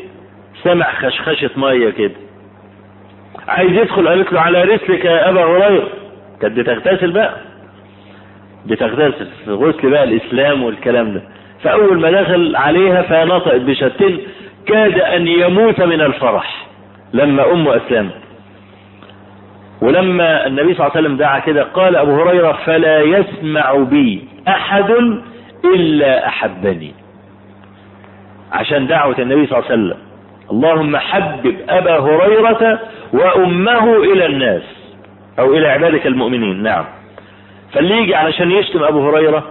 سمع 0.63 0.91
خشخشة 0.91 1.49
مية 1.57 1.89
كده. 1.89 2.15
عايز 3.47 3.71
يدخل 3.71 4.07
قالت 4.07 4.33
له 4.33 4.41
على 4.41 4.63
رسلك 4.63 5.05
يا 5.05 5.29
أبا 5.29 5.43
هريرة. 5.43 5.89
كانت 6.41 6.59
بتغتسل 6.59 7.11
بقى. 7.11 7.33
بتغتسل 8.65 9.27
في 9.45 9.51
غسل 9.51 9.89
بقى 9.89 10.03
الإسلام 10.03 10.63
والكلام 10.63 11.13
ده. 11.13 11.21
فأول 11.63 11.99
ما 11.99 12.11
دخل 12.11 12.55
عليها 12.55 13.01
فنطقت 13.01 13.61
بشتين 13.61 14.19
كاد 14.67 14.99
أن 14.99 15.27
يموت 15.27 15.81
من 15.81 16.01
الفرح 16.01 16.67
لما 17.13 17.51
امه 17.51 17.75
أسلمت. 17.75 18.13
ولما 19.81 20.47
النبي 20.47 20.73
صلى 20.73 20.85
الله 20.85 20.97
عليه 20.97 21.07
وسلم 21.07 21.17
دعا 21.17 21.39
كده 21.39 21.63
قال 21.63 21.95
أبو 21.95 22.21
هريرة 22.21 22.51
فلا 22.65 23.01
يسمع 23.01 23.73
بي 23.75 24.27
أحد 24.47 24.91
إلا 25.75 26.27
أحبني. 26.27 26.93
عشان 28.51 28.87
دعوة 28.87 29.15
النبي 29.19 29.47
صلى 29.47 29.59
الله 29.59 29.71
عليه 29.71 29.81
وسلم. 29.83 29.97
اللهم 30.51 30.97
حبب 30.97 31.55
أبا 31.69 31.99
هريرة 31.99 32.79
وأمه 33.13 33.95
إلى 33.97 34.25
الناس. 34.25 34.76
أو 35.39 35.53
إلى 35.53 35.67
عبادك 35.67 36.07
المؤمنين. 36.07 36.63
نعم. 36.63 36.85
فاللي 37.73 37.97
يجي 37.97 38.15
علشان 38.15 38.51
يشتم 38.51 38.83
أبو 38.83 39.09
هريرة 39.09 39.43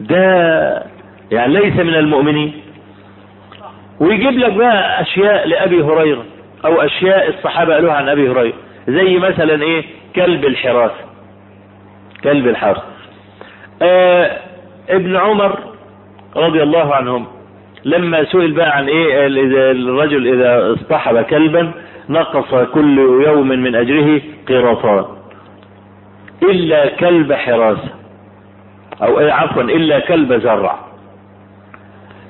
ده 0.00 0.84
يعني 1.32 1.52
ليس 1.54 1.76
من 1.76 1.94
المؤمنين. 1.94 2.52
ويجيب 4.00 4.38
لك 4.38 4.52
بقى 4.52 5.02
أشياء 5.02 5.48
لأبي 5.48 5.82
هريرة 5.82 6.24
أو 6.64 6.80
أشياء 6.80 7.28
الصحابة 7.28 7.74
قالوها 7.74 7.94
عن 7.94 8.08
أبي 8.08 8.30
هريرة. 8.30 8.54
زي 8.88 9.16
مثلا 9.18 9.62
إيه؟ 9.62 9.84
كلب 10.16 10.44
الحراسة 10.44 11.04
كلب 12.24 12.48
الحراسة 12.48 12.82
آه 13.82 14.38
ابن 14.90 15.16
عمر 15.16 15.58
رضي 16.36 16.62
الله 16.62 16.94
عنهم 16.94 17.26
لما 17.84 18.24
سئل 18.24 18.52
بقى 18.52 18.76
عن 18.76 18.88
إيه؟ 18.88 19.26
الرجل 19.26 20.26
إذا 20.34 20.72
اصطحب 20.74 21.22
كلبا 21.22 21.72
نقص 22.08 22.54
كل 22.74 22.98
يوم 23.26 23.48
من 23.48 23.74
أجره 23.74 24.20
قيراطان. 24.48 25.04
إلا 26.42 26.88
كلب 26.88 27.32
حراسة 27.32 27.90
أو 29.02 29.20
إيه 29.20 29.32
عفوا 29.32 29.62
إلا 29.62 29.98
كلب 30.00 30.32
زرع. 30.40 30.78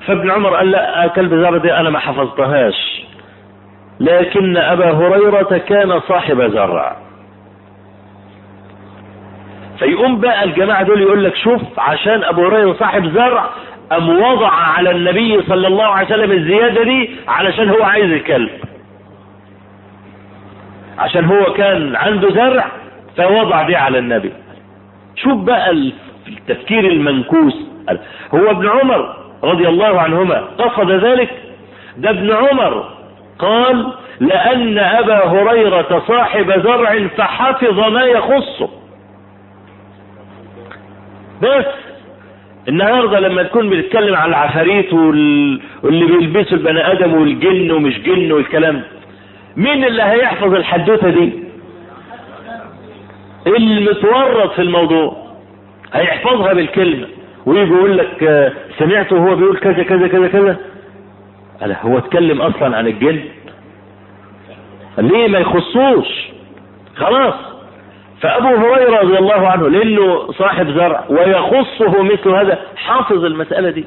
فابن 0.06 0.30
عمر 0.30 0.54
قال 0.56 0.70
لا 0.70 1.06
كلب 1.06 1.34
زرع 1.34 1.56
دي 1.58 1.72
أنا 1.72 1.90
ما 1.90 1.98
حفظتهاش. 1.98 3.04
لكن 4.00 4.56
أبا 4.56 4.90
هريرة 4.90 5.58
كان 5.58 6.00
صاحب 6.00 6.42
زرع. 6.50 6.96
فيقوم 9.78 10.20
بقى 10.20 10.44
الجماعة 10.44 10.82
دول 10.82 11.02
يقول 11.02 11.24
لك 11.24 11.36
شوف 11.36 11.62
عشان 11.78 12.24
أبو 12.24 12.46
هريرة 12.46 12.72
صاحب 12.72 13.14
زرع 13.14 13.44
أم 13.92 14.08
وضع 14.22 14.50
على 14.50 14.90
النبي 14.90 15.42
صلى 15.42 15.66
الله 15.66 15.84
عليه 15.84 16.06
وسلم 16.06 16.32
الزيادة 16.32 16.82
دي 16.84 17.10
علشان 17.28 17.70
هو 17.70 17.82
عايز 17.82 18.10
الكلب. 18.12 18.50
عشان 20.98 21.24
هو 21.24 21.52
كان 21.52 21.96
عنده 21.96 22.30
زرع 22.30 22.66
فوضع 23.16 23.62
دي 23.66 23.76
على 23.76 23.98
النبي. 23.98 24.32
شوف 25.16 25.32
بقى 25.34 25.70
التفكير 26.28 26.84
المنكوس. 26.86 27.54
هو 28.34 28.50
ابن 28.50 28.68
عمر 28.68 29.16
رضي 29.44 29.68
الله 29.68 30.00
عنهما 30.00 30.38
قصد 30.40 30.90
ذلك. 30.90 31.30
ده 31.96 32.10
ابن 32.10 32.32
عمر 32.32 32.88
قال 33.38 33.92
لأن 34.20 34.78
أبا 34.78 35.26
هريرة 35.26 36.02
صاحب 36.08 36.52
زرع 36.62 37.06
فحفظ 37.08 37.78
ما 37.80 38.02
يخصه 38.02 38.68
بس 41.42 41.64
النهارده 42.68 43.20
لما 43.20 43.42
تكون 43.42 43.70
بتتكلم 43.70 44.14
عن 44.16 44.28
العفاريت 44.28 44.92
وال... 44.92 45.60
واللي 45.82 46.04
بيلبسوا 46.06 46.56
البني 46.58 46.92
آدم 46.92 47.14
والجن 47.14 47.70
ومش 47.70 47.98
جن 47.98 48.32
والكلام 48.32 48.82
مين 49.56 49.84
اللي 49.84 50.02
هيحفظ 50.02 50.54
الحدوتة 50.54 51.10
دي؟ 51.10 51.43
المتورط 53.46 54.52
في 54.52 54.62
الموضوع 54.62 55.16
هيحفظها 55.92 56.52
بالكلمة 56.52 57.06
ويجي 57.46 57.72
يقول 57.72 57.98
لك 57.98 58.52
سمعته 58.78 59.16
وهو 59.16 59.36
بيقول 59.36 59.56
كذا 59.56 59.82
كذا 59.82 60.08
كذا 60.08 60.28
كذا. 60.28 60.56
قال 61.60 61.76
هو 61.82 61.98
اتكلم 61.98 62.40
أصلا 62.42 62.76
عن 62.76 62.86
الجن؟ 62.86 63.20
ليه 64.98 65.28
ما 65.28 65.38
يخصوش؟ 65.38 66.06
خلاص. 66.96 67.34
فأبو 68.20 68.46
هريرة 68.48 69.00
رضي 69.00 69.18
الله 69.18 69.48
عنه 69.48 69.68
لأنه 69.68 70.32
صاحب 70.32 70.70
زرع 70.70 71.04
ويخصه 71.08 72.02
مثل 72.02 72.28
هذا 72.30 72.58
حافظ 72.76 73.24
المسألة 73.24 73.70
دي. 73.70 73.84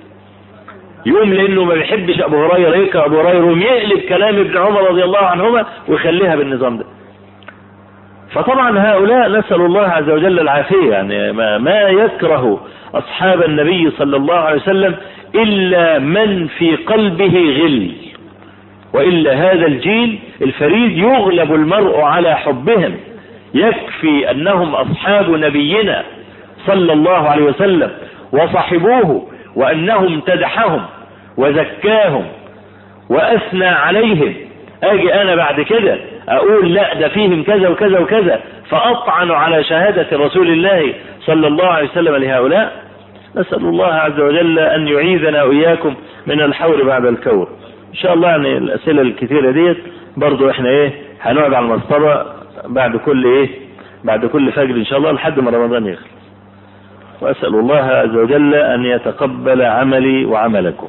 يوم 1.05 1.33
لأنه 1.33 1.63
ما 1.63 1.73
بيحبش 1.73 2.21
أبو 2.21 2.45
هريرة 2.45 2.75
هيك 2.75 2.95
أبو 2.95 3.19
هريرة 3.21 3.57
يقلب 3.57 3.99
كلام 3.99 4.35
ابن 4.35 4.57
عمر 4.57 4.89
رضي 4.89 5.03
الله 5.03 5.19
عنهما 5.25 5.65
ويخليها 5.87 6.35
بالنظام 6.35 6.77
ده. 6.77 6.85
فطبعا 8.37 8.79
هؤلاء 8.79 9.29
نسأل 9.29 9.61
الله 9.61 9.81
عز 9.87 10.09
وجل 10.09 10.39
العافية 10.39 10.91
يعني 10.91 11.31
ما, 11.31 11.57
ما 11.57 11.79
يكره 11.81 12.61
أصحاب 12.95 13.43
النبي 13.43 13.91
صلى 13.97 14.17
الله 14.17 14.35
عليه 14.35 14.61
وسلم 14.61 14.95
إلا 15.35 15.99
من 15.99 16.47
في 16.47 16.75
قلبه 16.75 17.59
غل 17.61 17.91
وإلا 18.93 19.33
هذا 19.33 19.65
الجيل 19.67 20.19
الفريد 20.41 20.97
يغلب 20.97 21.53
المرء 21.55 22.01
على 22.01 22.35
حبهم 22.35 22.95
يكفي 23.53 24.31
أنهم 24.31 24.75
أصحاب 24.75 25.29
نبينا 25.29 26.03
صلى 26.67 26.93
الله 26.93 27.29
عليه 27.29 27.43
وسلم 27.43 27.91
وصحبوه 28.31 29.27
وانه 29.55 29.99
امتدحهم 29.99 30.85
وزكاهم 31.37 32.25
وأثنى 33.09 33.67
عليهم. 33.67 34.33
أجي 34.83 35.13
أنا 35.13 35.35
بعد 35.35 35.61
كده 35.61 35.97
أقول 36.29 36.73
لا 36.73 36.93
ده 36.93 37.07
فيهم 37.07 37.43
كذا 37.43 37.69
وكذا 37.69 37.99
وكذا. 37.99 38.39
فأطعن 38.69 39.31
على 39.31 39.63
شهادة 39.63 40.17
رسول 40.17 40.47
الله 40.47 40.93
صلى 41.19 41.47
الله 41.47 41.67
عليه 41.67 41.89
وسلم 41.89 42.15
لهؤلاء. 42.15 42.71
نسأل 43.35 43.65
الله 43.65 43.93
عز 43.93 44.19
وجل 44.19 44.59
أن 44.59 44.87
يعيذنا 44.87 45.43
وإياكم 45.43 45.95
من 46.27 46.41
الحور 46.41 46.83
بعد 46.83 47.05
الكور 47.05 47.49
إن 47.89 47.95
شاء 47.95 48.13
الله 48.13 48.29
يعني 48.29 48.57
الأسئلة 48.57 49.01
الكثيرة 49.01 49.51
ديت 49.51 49.77
برضو 50.17 50.49
إحنا 50.49 50.69
إيه 50.69 50.91
هنقعد 51.21 51.53
على 51.53 51.65
المصطبة 51.65 52.25
بعد 52.65 52.95
كل 52.97 53.25
إيه 53.25 53.49
بعد 54.03 54.25
كل 54.25 54.51
فجر 54.51 54.75
إن 54.75 54.85
شاء 54.85 54.99
الله 54.99 55.11
لحد 55.11 55.39
ما 55.39 55.51
رمضان 55.51 55.85
يخلص. 55.85 56.07
وأسأل 57.21 57.55
الله 57.55 57.77
عز 57.83 58.15
وجل 58.15 58.55
أن 58.55 58.85
يتقبل 58.85 59.61
عملي 59.61 60.25
وعملكم. 60.25 60.87